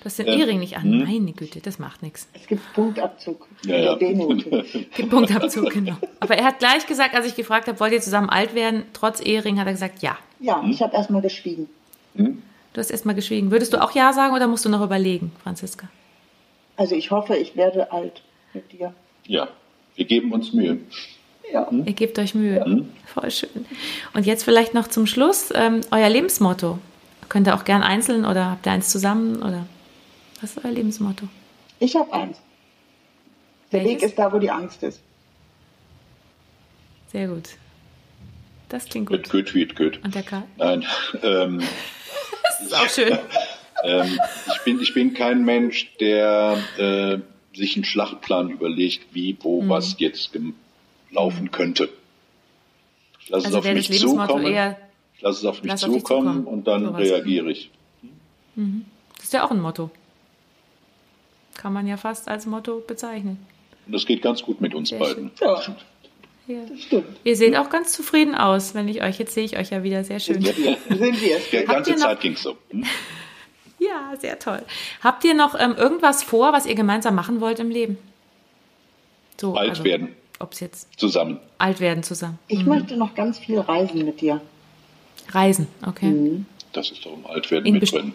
Du 0.00 0.04
hast 0.06 0.18
den 0.18 0.26
ähm, 0.26 0.40
Ehering 0.40 0.58
nicht 0.58 0.76
an. 0.76 0.82
Hm? 0.82 1.04
Meine 1.04 1.32
Güte, 1.32 1.60
das 1.60 1.78
macht 1.78 2.02
nichts. 2.02 2.28
Es 2.32 2.46
gibt 2.48 2.72
Punktabzug. 2.74 3.46
Ja, 3.64 3.76
ja. 3.76 3.94
gibt 3.96 5.10
Punktabzug, 5.10 5.70
genau. 5.70 5.96
Aber 6.18 6.36
er 6.36 6.44
hat 6.44 6.58
gleich 6.58 6.86
gesagt, 6.86 7.14
als 7.14 7.26
ich 7.26 7.36
gefragt 7.36 7.68
habe, 7.68 7.78
wollt 7.78 7.92
ihr 7.92 8.00
zusammen 8.00 8.30
alt 8.30 8.56
werden, 8.56 8.82
trotz 8.92 9.20
Ehering, 9.20 9.60
hat 9.60 9.66
er 9.68 9.72
gesagt, 9.72 10.02
ja. 10.02 10.18
Ja, 10.40 10.60
hm? 10.60 10.70
ich 10.70 10.82
habe 10.82 10.94
erstmal 10.96 11.22
geschwiegen. 11.22 11.68
Hm? 12.16 12.42
Du 12.76 12.80
hast 12.80 12.90
erstmal 12.90 13.14
geschwiegen. 13.14 13.50
Würdest 13.50 13.72
du 13.72 13.82
auch 13.82 13.92
Ja 13.92 14.12
sagen 14.12 14.34
oder 14.34 14.46
musst 14.48 14.66
du 14.66 14.68
noch 14.68 14.82
überlegen, 14.82 15.32
Franziska? 15.42 15.88
Also 16.76 16.94
ich 16.94 17.10
hoffe, 17.10 17.34
ich 17.34 17.56
werde 17.56 17.90
alt 17.90 18.20
mit 18.52 18.70
dir. 18.70 18.92
Ja, 19.26 19.48
wir 19.94 20.04
geben 20.04 20.30
uns 20.30 20.52
Mühe. 20.52 20.80
Ja. 21.50 21.70
Hm? 21.70 21.86
Ihr 21.86 21.94
gebt 21.94 22.18
euch 22.18 22.34
Mühe. 22.34 22.62
Hm? 22.62 22.90
Voll 23.06 23.30
schön. 23.30 23.64
Und 24.12 24.26
jetzt 24.26 24.44
vielleicht 24.44 24.74
noch 24.74 24.88
zum 24.88 25.06
Schluss 25.06 25.54
ähm, 25.54 25.80
euer 25.90 26.10
Lebensmotto. 26.10 26.78
Könnt 27.30 27.46
ihr 27.46 27.54
auch 27.54 27.64
gern 27.64 27.82
einzeln 27.82 28.26
oder 28.26 28.50
habt 28.50 28.66
ihr 28.66 28.72
eins 28.72 28.90
zusammen 28.90 29.36
oder 29.36 29.64
was 30.42 30.54
ist 30.54 30.62
euer 30.62 30.70
Lebensmotto? 30.70 31.26
Ich 31.78 31.96
habe 31.96 32.12
eins. 32.12 32.36
Der 33.72 33.80
Welches? 33.84 34.02
Weg 34.02 34.08
ist 34.10 34.18
da, 34.18 34.30
wo 34.30 34.38
die 34.38 34.50
Angst 34.50 34.82
ist. 34.82 35.00
Sehr 37.10 37.28
gut. 37.28 37.56
Das 38.68 38.84
klingt 38.84 39.08
gut. 39.08 39.30
Gut, 39.30 39.54
gut, 39.54 39.76
gut. 39.76 40.04
Und 40.04 40.14
der 40.14 40.24
Karl? 40.24 40.42
Nein. 40.58 40.84
Ähm, 41.22 41.62
ist 42.66 42.74
auch 42.74 42.88
schön. 42.88 43.18
ähm, 43.84 44.18
ich, 44.46 44.64
bin, 44.64 44.80
ich 44.80 44.94
bin 44.94 45.14
kein 45.14 45.44
Mensch, 45.44 45.90
der 46.00 46.58
äh, 46.78 47.18
sich 47.56 47.76
einen 47.76 47.84
Schlachtplan 47.84 48.50
überlegt, 48.50 49.14
wie, 49.14 49.36
wo, 49.40 49.62
mhm. 49.62 49.68
was 49.68 49.96
jetzt 49.98 50.30
laufen 51.10 51.50
könnte. 51.50 51.88
Ich 53.20 53.30
lasse 53.30 53.46
also 53.46 53.58
es 53.58 53.66
auf 53.66 53.74
mich 53.74 53.98
zukommen. 53.98 54.46
Ich 55.14 55.22
lasse 55.22 55.38
es 55.40 55.44
auf 55.44 55.62
mich 55.62 55.74
zukommen, 55.76 56.00
zukommen, 56.00 56.44
und 56.44 56.66
dann 56.66 56.94
reagiere 56.94 57.50
ich. 57.50 57.70
Mhm. 58.54 58.84
Das 59.16 59.24
ist 59.24 59.32
ja 59.32 59.44
auch 59.44 59.50
ein 59.50 59.60
Motto. 59.60 59.90
Kann 61.54 61.72
man 61.72 61.86
ja 61.86 61.96
fast 61.96 62.28
als 62.28 62.46
Motto 62.46 62.82
bezeichnen. 62.86 63.38
Und 63.86 63.92
das 63.94 64.04
geht 64.04 64.20
ganz 64.20 64.42
gut 64.42 64.60
mit 64.60 64.74
uns 64.74 64.90
Sehr 64.90 64.98
beiden. 64.98 65.30
Ja. 65.40 65.60
Ja. 66.46 66.58
Das 66.68 66.80
stimmt. 66.80 67.06
Ihr 67.24 67.36
seht 67.36 67.56
auch 67.56 67.70
ganz 67.70 67.92
zufrieden 67.92 68.34
aus, 68.34 68.74
wenn 68.74 68.86
ich 68.88 69.02
euch, 69.02 69.18
jetzt 69.18 69.34
sehe 69.34 69.44
ich 69.44 69.58
euch 69.58 69.70
ja 69.70 69.82
wieder 69.82 70.04
sehr 70.04 70.20
schön. 70.20 70.40
Ja, 70.42 70.52
sind 70.52 71.20
wir. 71.20 71.38
Die 71.50 71.66
ganze 71.66 71.96
Zeit 71.96 72.20
ging 72.20 72.32
es 72.34 72.42
so. 72.42 72.56
Hm? 72.70 72.84
Ja, 73.78 74.14
sehr 74.18 74.38
toll. 74.38 74.62
Habt 75.02 75.24
ihr 75.24 75.34
noch 75.34 75.58
ähm, 75.58 75.74
irgendwas 75.76 76.22
vor, 76.22 76.52
was 76.52 76.66
ihr 76.66 76.74
gemeinsam 76.74 77.14
machen 77.14 77.40
wollt 77.40 77.58
im 77.58 77.70
Leben? 77.70 77.98
So, 79.38 79.54
alt 79.54 79.70
also, 79.70 79.84
werden. 79.84 80.14
Ob 80.38 80.52
es 80.52 80.60
jetzt 80.60 80.98
zusammen. 80.98 81.40
Alt 81.58 81.80
werden 81.80 82.02
zusammen. 82.02 82.38
Ich 82.48 82.60
mhm. 82.60 82.68
möchte 82.68 82.96
noch 82.96 83.14
ganz 83.14 83.38
viel 83.38 83.58
reisen 83.58 84.04
mit 84.04 84.20
dir. 84.20 84.40
Reisen, 85.28 85.66
okay. 85.86 86.06
Mhm. 86.06 86.46
Das 86.72 86.90
ist 86.90 87.04
doch 87.04 87.12
im 87.14 87.26
Altwerden 87.26 87.72
mit 87.72 87.90
drin. 87.90 88.12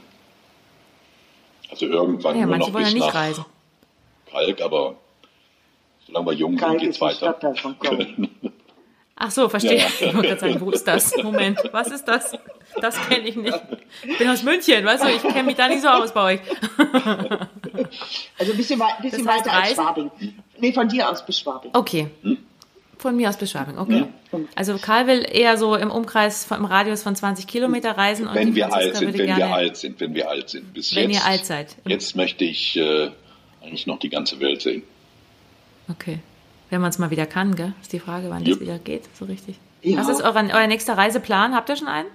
Also 1.70 1.86
irgendwann 1.88 2.38
ja, 2.38 2.46
nur 2.46 2.58
noch 2.58 2.72
bis 2.72 2.94
ja 2.94 3.00
nach 3.00 3.14
reisen. 3.14 3.46
Kalk, 4.30 4.62
aber 4.62 4.96
solange 6.12 6.32
wir 6.32 6.34
jung 6.34 6.57
sind, 6.57 6.78
geht's 6.78 7.01
weiter. 7.01 7.38
Ach 9.24 9.30
so, 9.30 9.49
verstehe. 9.49 9.78
Ja, 9.78 9.84
ja. 9.84 10.07
Ich 10.07 10.14
wollte 10.16 10.28
gerade 10.30 10.39
sagen, 10.39 10.62
wo 10.62 10.72
ist 10.72 10.88
das? 10.88 11.16
Moment, 11.22 11.59
was 11.72 11.89
ist 11.89 12.05
das? 12.05 12.34
Das 12.80 12.95
kenne 13.07 13.28
ich 13.28 13.36
nicht. 13.36 13.62
Ich 14.03 14.18
bin 14.18 14.28
aus 14.28 14.43
München, 14.43 14.84
weißt 14.84 15.03
du, 15.03 15.09
ich 15.09 15.22
kenne 15.22 15.43
mich 15.43 15.55
da 15.55 15.68
nicht 15.68 15.82
so 15.82 15.89
aus 15.89 16.14
bei 16.14 16.34
euch. 16.34 16.39
Also 18.39 18.53
ein 18.53 18.57
bisschen, 18.57 18.80
wei 18.80 18.88
bisschen 19.01 19.26
das 19.26 19.36
heißt 19.36 19.45
weiter 19.45 19.57
als 19.57 19.74
Schwabing. 19.74 20.12
Nee, 20.59 20.74
von 20.74 20.88
dir 20.88 21.09
aus 21.09 21.26
bis 21.26 21.39
Schwabing. 21.39 21.72
Okay. 21.74 22.07
Hm? 22.24 22.38
Von 22.97 23.16
mir 23.16 23.30
aus 23.30 23.38
bis 23.38 23.51
Schwabing, 23.51 23.78
okay. 23.78 24.05
Ja. 24.32 24.39
Also 24.55 24.78
Karl 24.78 25.07
will 25.07 25.26
eher 25.30 25.57
so 25.57 25.76
im 25.76 25.91
Umkreis, 25.91 26.49
im 26.49 26.66
Radius 26.66 27.03
von 27.03 27.16
20 27.16 27.47
Kilometer 27.47 27.97
reisen. 27.97 28.28
Und 28.28 28.36
wenn 28.36 28.55
wir 28.55 28.74
alt 28.74 28.95
sind, 28.95 29.18
wenn 29.18 29.38
wir 29.38 29.53
alt 29.53 29.78
sind, 29.78 29.99
wenn 29.99 30.14
wir 30.16 30.30
alt 30.30 30.49
sind. 30.49 30.74
Bis 30.74 30.95
wenn 30.95 31.09
jetzt, 31.09 31.22
ihr 31.22 31.28
alt 31.28 31.45
seid. 31.45 31.76
Jetzt 31.86 32.16
möchte 32.16 32.45
ich 32.45 32.78
äh, 32.78 33.09
eigentlich 33.62 33.88
noch 33.88 33.99
die 33.99 34.09
ganze 34.09 34.39
Welt 34.39 34.62
sehen. 34.62 34.84
Okay. 35.92 36.20
Wenn 36.70 36.82
man 36.82 36.89
es 36.89 37.00
mal 37.00 37.12
wieder 37.12 37.26
kann, 37.26 37.56
gell? 37.56 37.74
Ist 37.82 37.92
die 37.92 38.00
Frage, 38.00 38.30
wann 38.30 38.44
Jupp. 38.44 38.60
das 38.60 38.68
wieder 38.68 38.80
geht, 38.80 39.04
so 39.16 39.26
richtig. 39.26 39.58
Ja. 39.82 39.98
Was 39.98 40.08
ist 40.08 40.22
euer, 40.22 40.36
euer 40.36 40.68
nächster 40.68 40.98
Reiseplan? 40.98 41.54
Habt 41.54 41.70
ihr 41.70 41.76
schon 41.76 41.88
einen? 41.88 42.08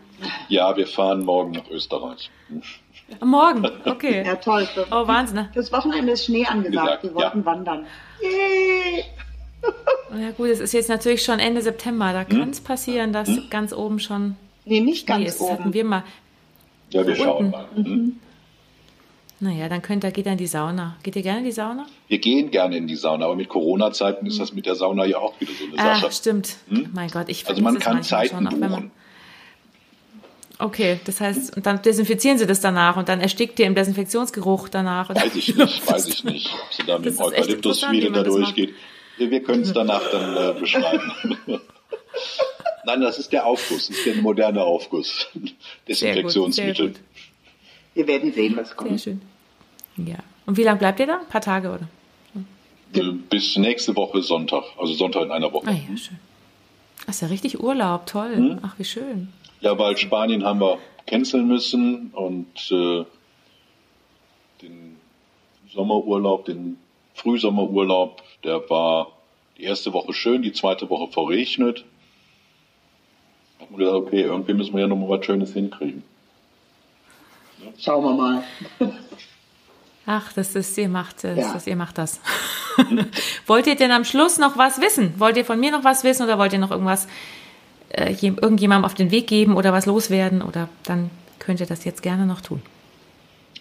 Ja, 0.49 0.75
wir 0.77 0.87
fahren 0.87 1.25
morgen 1.25 1.53
nach 1.53 1.69
Österreich. 1.71 2.31
Morgen, 3.23 3.69
okay. 3.85 4.25
ja, 4.25 4.37
toll. 4.37 4.67
Oh, 4.91 5.07
Wahnsinn. 5.07 5.37
Ne? 5.37 5.51
Das 5.55 5.71
Wochenende 5.73 6.13
ist 6.13 6.25
Schnee 6.25 6.47
angesagt. 6.47 7.05
wir 7.05 7.15
wollten 7.15 7.41
ja. 7.41 7.45
wandern. 7.45 7.87
Yay! 8.21 9.05
Ja 10.19 10.31
gut, 10.31 10.49
es 10.49 10.61
ist 10.61 10.73
jetzt 10.73 10.89
natürlich 10.89 11.23
schon 11.23 11.39
Ende 11.39 11.61
September. 11.61 12.13
Da 12.13 12.25
kann 12.25 12.51
es 12.51 12.59
hm? 12.59 12.65
passieren, 12.65 13.13
dass 13.13 13.29
hm? 13.29 13.45
ganz 13.51 13.73
oben 13.73 13.99
schon. 13.99 14.37
Nee, 14.65 14.81
nicht 14.81 15.07
ganz 15.07 15.27
ist. 15.27 15.41
oben. 15.41 15.53
hatten 15.53 15.73
wir 15.73 15.85
mal. 15.85 16.05
Ja, 16.91 17.07
wir 17.07 17.17
schauen 17.17 17.51
mal. 17.51 17.67
Mhm. 17.75 18.19
Naja, 19.39 19.69
dann 19.69 19.83
könnt 19.83 20.03
ihr, 20.03 20.11
geht 20.11 20.25
ihr 20.25 20.33
in 20.33 20.39
die 20.39 20.47
Sauna. 20.47 20.97
Geht 21.03 21.15
ihr 21.17 21.23
gerne 21.23 21.41
in 21.41 21.45
die 21.45 21.53
Sauna? 21.53 21.87
Wir 22.09 22.19
gehen 22.19 22.51
gerne 22.51 22.77
in 22.77 22.87
die 22.87 22.97
Sauna, 22.97 23.27
aber 23.27 23.37
mit 23.37 23.49
Corona-Zeiten 23.49 24.25
mhm. 24.25 24.31
ist 24.31 24.41
das 24.41 24.55
mit 24.55 24.65
der 24.65 24.77
Sauna 24.77 25.05
ja 25.05 25.19
auch 25.19 25.39
wieder 25.41 25.53
so 25.53 25.65
eine 25.65 25.79
ah, 25.79 26.01
Sache. 26.01 26.13
stimmt. 26.13 26.57
Hm? 26.69 26.89
Mein 26.95 27.11
Gott, 27.11 27.29
ich 27.29 27.47
Also 27.47 27.61
man 27.61 27.79
kann 27.79 28.03
Zeiten 28.03 28.49
schon, 28.49 28.61
buchen. 28.61 28.91
Okay, 30.59 30.99
das 31.05 31.21
heißt, 31.21 31.55
und 31.55 31.67
dann 31.67 31.83
desinfizieren 31.83 32.39
sie 32.39 32.47
das 32.47 32.61
danach 32.61 32.97
und 32.97 33.11
dann 33.11 33.21
erstickt 33.21 33.59
ihr 33.59 33.67
im 33.67 33.75
Desinfektionsgeruch 33.75 34.71
danach. 34.71 35.11
Weiß 35.15 35.37
ich 35.37 35.55
nicht, 35.55 35.87
weiß 35.91 36.07
ich 36.07 36.25
nicht, 36.25 36.51
ob 36.55 36.73
sie 36.73 36.87
da 36.87 36.99
mit 36.99 37.07
dem 37.07 37.21
Eukalyptus 37.21 37.91
wieder 37.91 38.11
da 38.11 38.23
durchgeht. 38.23 38.75
Wir 39.19 39.43
können 39.43 39.63
es 39.63 39.73
danach 39.75 40.11
dann 40.11 40.57
äh, 40.57 40.59
beschreiben. 40.59 41.13
Nein, 42.87 43.01
das 43.03 43.19
ist 43.19 43.33
der 43.33 43.45
Aufguss, 43.45 43.89
das 43.89 43.99
ist 43.99 44.07
der 44.07 44.15
moderne 44.17 44.63
Aufguss. 44.63 45.29
Desinfektionsmittel. 45.89 46.75
Sehr 46.75 46.87
gut, 46.87 46.95
sehr 46.95 46.95
gut. 46.95 47.01
Wir 47.97 48.07
werden 48.07 48.31
sehen, 48.31 48.55
was 48.57 48.77
kommt. 48.77 49.01
Sehr 49.01 49.17
schön. 49.17 49.23
Ja. 50.07 50.19
Und 50.45 50.59
wie 50.59 50.63
lange 50.63 50.79
bleibt 50.79 51.01
ihr 51.01 51.07
da? 51.07 51.21
Ein 51.21 51.29
paar 51.29 51.41
Tage, 51.41 51.69
oder? 51.69 51.89
Äh, 52.93 53.13
bis 53.31 53.57
nächste 53.57 53.97
Woche 53.97 54.21
Sonntag, 54.21 54.65
also 54.79 54.93
Sonntag 54.93 55.23
in 55.23 55.31
einer 55.33 55.51
Woche. 55.51 55.67
Ah 55.67 55.73
ja, 55.73 55.97
schön. 55.97 56.19
Das 57.07 57.17
ist 57.17 57.23
ja 57.23 57.29
richtig 57.29 57.59
Urlaub, 57.59 58.05
toll. 58.07 58.37
Hm? 58.37 58.59
Ach, 58.61 58.79
wie 58.79 58.85
schön. 58.85 59.33
Ja, 59.61 59.79
weil 59.79 59.97
Spanien 59.97 60.45
haben 60.45 60.61
wir 60.61 60.79
canceln 61.07 61.49
müssen 61.49 62.11
und 62.13 62.71
äh, 62.71 63.05
den 64.61 64.97
Sommerurlaub, 65.73 66.45
den 66.45 66.77
Frühsommerurlaub, 67.15 68.23
der 68.45 68.69
war 68.69 69.13
die 69.57 69.63
erste 69.63 69.95
Woche 69.95 70.13
schön, 70.13 70.43
die 70.43 70.53
zweite 70.53 70.91
Woche 70.91 71.11
verregnet. 71.11 71.87
Da 73.59 73.65
haben 73.65 73.79
wir 73.79 73.87
gesagt, 73.87 74.07
okay, 74.07 74.21
irgendwie 74.21 74.53
müssen 74.53 74.75
wir 74.75 74.83
ja 74.83 74.87
noch 74.87 74.97
mal 74.97 75.09
was 75.09 75.25
Schönes 75.25 75.55
hinkriegen. 75.55 76.03
Schauen 77.79 78.05
wir 78.05 78.15
mal. 78.15 78.45
Ach, 80.07 80.33
das 80.33 80.55
ist, 80.55 80.79
ihr 80.79 80.89
macht 80.89 81.25
das, 81.25 81.37
ja. 81.37 81.53
das 81.53 81.67
ihr 81.67 81.77
macht 81.77 81.99
das. 81.99 82.21
wollt 83.47 83.67
ihr 83.67 83.75
denn 83.75 83.91
am 83.91 84.05
Schluss 84.05 84.39
noch 84.39 84.57
was 84.57 84.81
wissen? 84.81 85.15
Wollt 85.19 85.37
ihr 85.37 85.45
von 85.45 85.59
mir 85.59 85.73
noch 85.73 85.83
was 85.83 86.05
wissen 86.05 86.23
oder 86.23 86.39
wollt 86.39 86.53
ihr 86.53 86.61
noch 86.61 86.71
irgendwas 86.71 87.09
äh, 87.91 88.13
irgendjemandem 88.13 88.85
auf 88.85 88.95
den 88.95 89.11
Weg 89.11 89.27
geben 89.27 89.57
oder 89.57 89.73
was 89.73 89.87
loswerden 89.87 90.43
oder 90.43 90.69
dann 90.85 91.11
könnt 91.39 91.61
ihr 91.61 91.67
das 91.67 91.85
jetzt 91.85 92.03
gerne 92.03 92.25
noch 92.25 92.41
tun. 92.41 92.63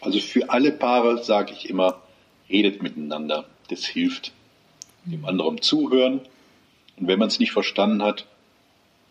Also 0.01 0.19
für 0.19 0.49
alle 0.49 0.71
Paare 0.71 1.23
sage 1.23 1.51
ich 1.53 1.69
immer, 1.69 2.01
redet 2.49 2.83
miteinander. 2.83 3.45
Das 3.69 3.85
hilft. 3.85 4.31
Dem 5.05 5.25
anderen 5.25 5.61
zuhören. 5.61 6.21
Und 6.97 7.07
wenn 7.07 7.19
man 7.19 7.27
es 7.27 7.39
nicht 7.39 7.51
verstanden 7.51 8.03
hat, 8.03 8.27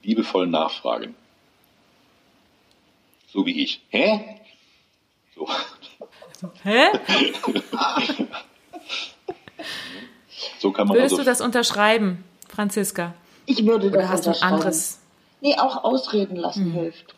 liebevoll 0.02 0.46
nachfragen. 0.46 1.14
So 3.32 3.44
wie 3.44 3.62
ich. 3.62 3.80
Hä? 3.90 4.38
So. 5.35 5.49
Hä? 6.62 6.87
so 10.59 10.72
kann 10.72 10.89
man 10.89 10.97
Würdest 10.97 11.14
also 11.14 11.16
du 11.18 11.24
das 11.24 11.41
unterschreiben, 11.41 12.24
Franziska? 12.49 13.14
Ich 13.47 13.64
würde 13.66 13.91
das 13.91 13.99
Oder 13.99 14.09
hast 14.09 14.26
du 14.26 14.30
ein 14.30 14.43
anderes? 14.43 15.01
Nee, 15.41 15.57
auch 15.57 15.85
ausreden 15.85 16.37
lassen 16.37 16.68
mhm. 16.68 16.72
hilft. 16.72 17.14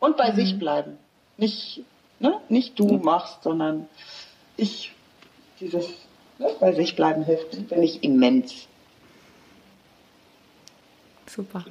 Und 0.00 0.16
bei 0.16 0.32
mhm. 0.32 0.36
sich 0.36 0.58
bleiben. 0.58 0.98
Nicht, 1.36 1.82
ne? 2.18 2.40
nicht 2.48 2.78
du 2.78 2.94
mhm. 2.94 3.04
machst, 3.04 3.42
sondern 3.42 3.88
ich. 4.56 4.92
Dieses 5.60 5.86
ne? 6.38 6.50
bei 6.58 6.72
sich 6.72 6.96
bleiben 6.96 7.24
hilft, 7.24 7.54
finde 7.54 7.84
ich 7.84 8.02
immens. 8.02 8.66
Super. 11.26 11.64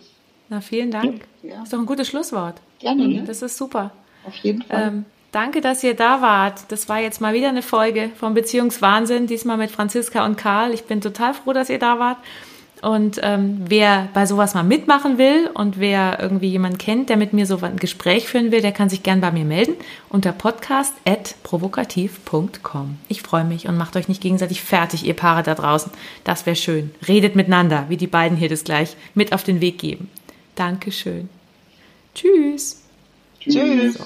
Na, 0.49 0.61
vielen 0.61 0.91
Dank. 0.91 1.27
Ja. 1.41 1.55
Das 1.55 1.63
ist 1.65 1.73
doch 1.73 1.79
ein 1.79 1.85
gutes 1.85 2.07
Schlusswort. 2.07 2.61
Gerne. 2.79 3.07
Ne? 3.07 3.23
Das 3.23 3.41
ist 3.41 3.57
super. 3.57 3.91
Auf 4.25 4.35
jeden 4.37 4.63
Fall. 4.63 4.87
Ähm, 4.87 5.05
danke, 5.31 5.61
dass 5.61 5.83
ihr 5.83 5.95
da 5.95 6.21
wart. 6.21 6.65
Das 6.69 6.89
war 6.89 6.99
jetzt 6.99 7.21
mal 7.21 7.33
wieder 7.33 7.49
eine 7.49 7.61
Folge 7.61 8.09
vom 8.15 8.33
Beziehungswahnsinn, 8.33 9.27
diesmal 9.27 9.57
mit 9.57 9.71
Franziska 9.71 10.25
und 10.25 10.37
Karl. 10.37 10.73
Ich 10.73 10.85
bin 10.85 11.01
total 11.01 11.33
froh, 11.33 11.53
dass 11.53 11.69
ihr 11.69 11.79
da 11.79 11.99
wart. 11.99 12.17
Und 12.83 13.19
ähm, 13.23 13.61
wer 13.65 14.09
bei 14.13 14.25
sowas 14.25 14.53
mal 14.55 14.63
mitmachen 14.63 15.17
will 15.17 15.49
und 15.53 15.79
wer 15.79 16.19
irgendwie 16.19 16.49
jemanden 16.49 16.77
kennt, 16.77 17.07
der 17.07 17.15
mit 17.15 17.31
mir 17.31 17.45
so 17.45 17.57
ein 17.61 17.77
Gespräch 17.77 18.27
führen 18.27 18.51
will, 18.51 18.59
der 18.59 18.73
kann 18.73 18.89
sich 18.89 19.03
gern 19.03 19.21
bei 19.21 19.31
mir 19.31 19.45
melden 19.45 19.75
unter 20.09 20.33
podcast.provokativ.com. 20.33 22.97
Ich 23.07 23.21
freue 23.21 23.45
mich 23.45 23.69
und 23.69 23.77
macht 23.77 23.95
euch 23.95 24.09
nicht 24.09 24.21
gegenseitig 24.21 24.61
fertig, 24.61 25.05
ihr 25.05 25.13
Paare 25.13 25.43
da 25.43 25.55
draußen. 25.55 25.93
Das 26.25 26.45
wäre 26.45 26.57
schön. 26.57 26.91
Redet 27.07 27.37
miteinander, 27.37 27.85
wie 27.87 27.95
die 27.95 28.07
beiden 28.07 28.37
hier 28.37 28.49
das 28.49 28.65
gleich 28.65 28.97
mit 29.13 29.31
auf 29.31 29.45
den 29.45 29.61
Weg 29.61 29.77
geben. 29.77 30.09
Dankeschön. 30.55 31.29
Tschüss. 33.47 33.95
Tschüss. 33.95 33.97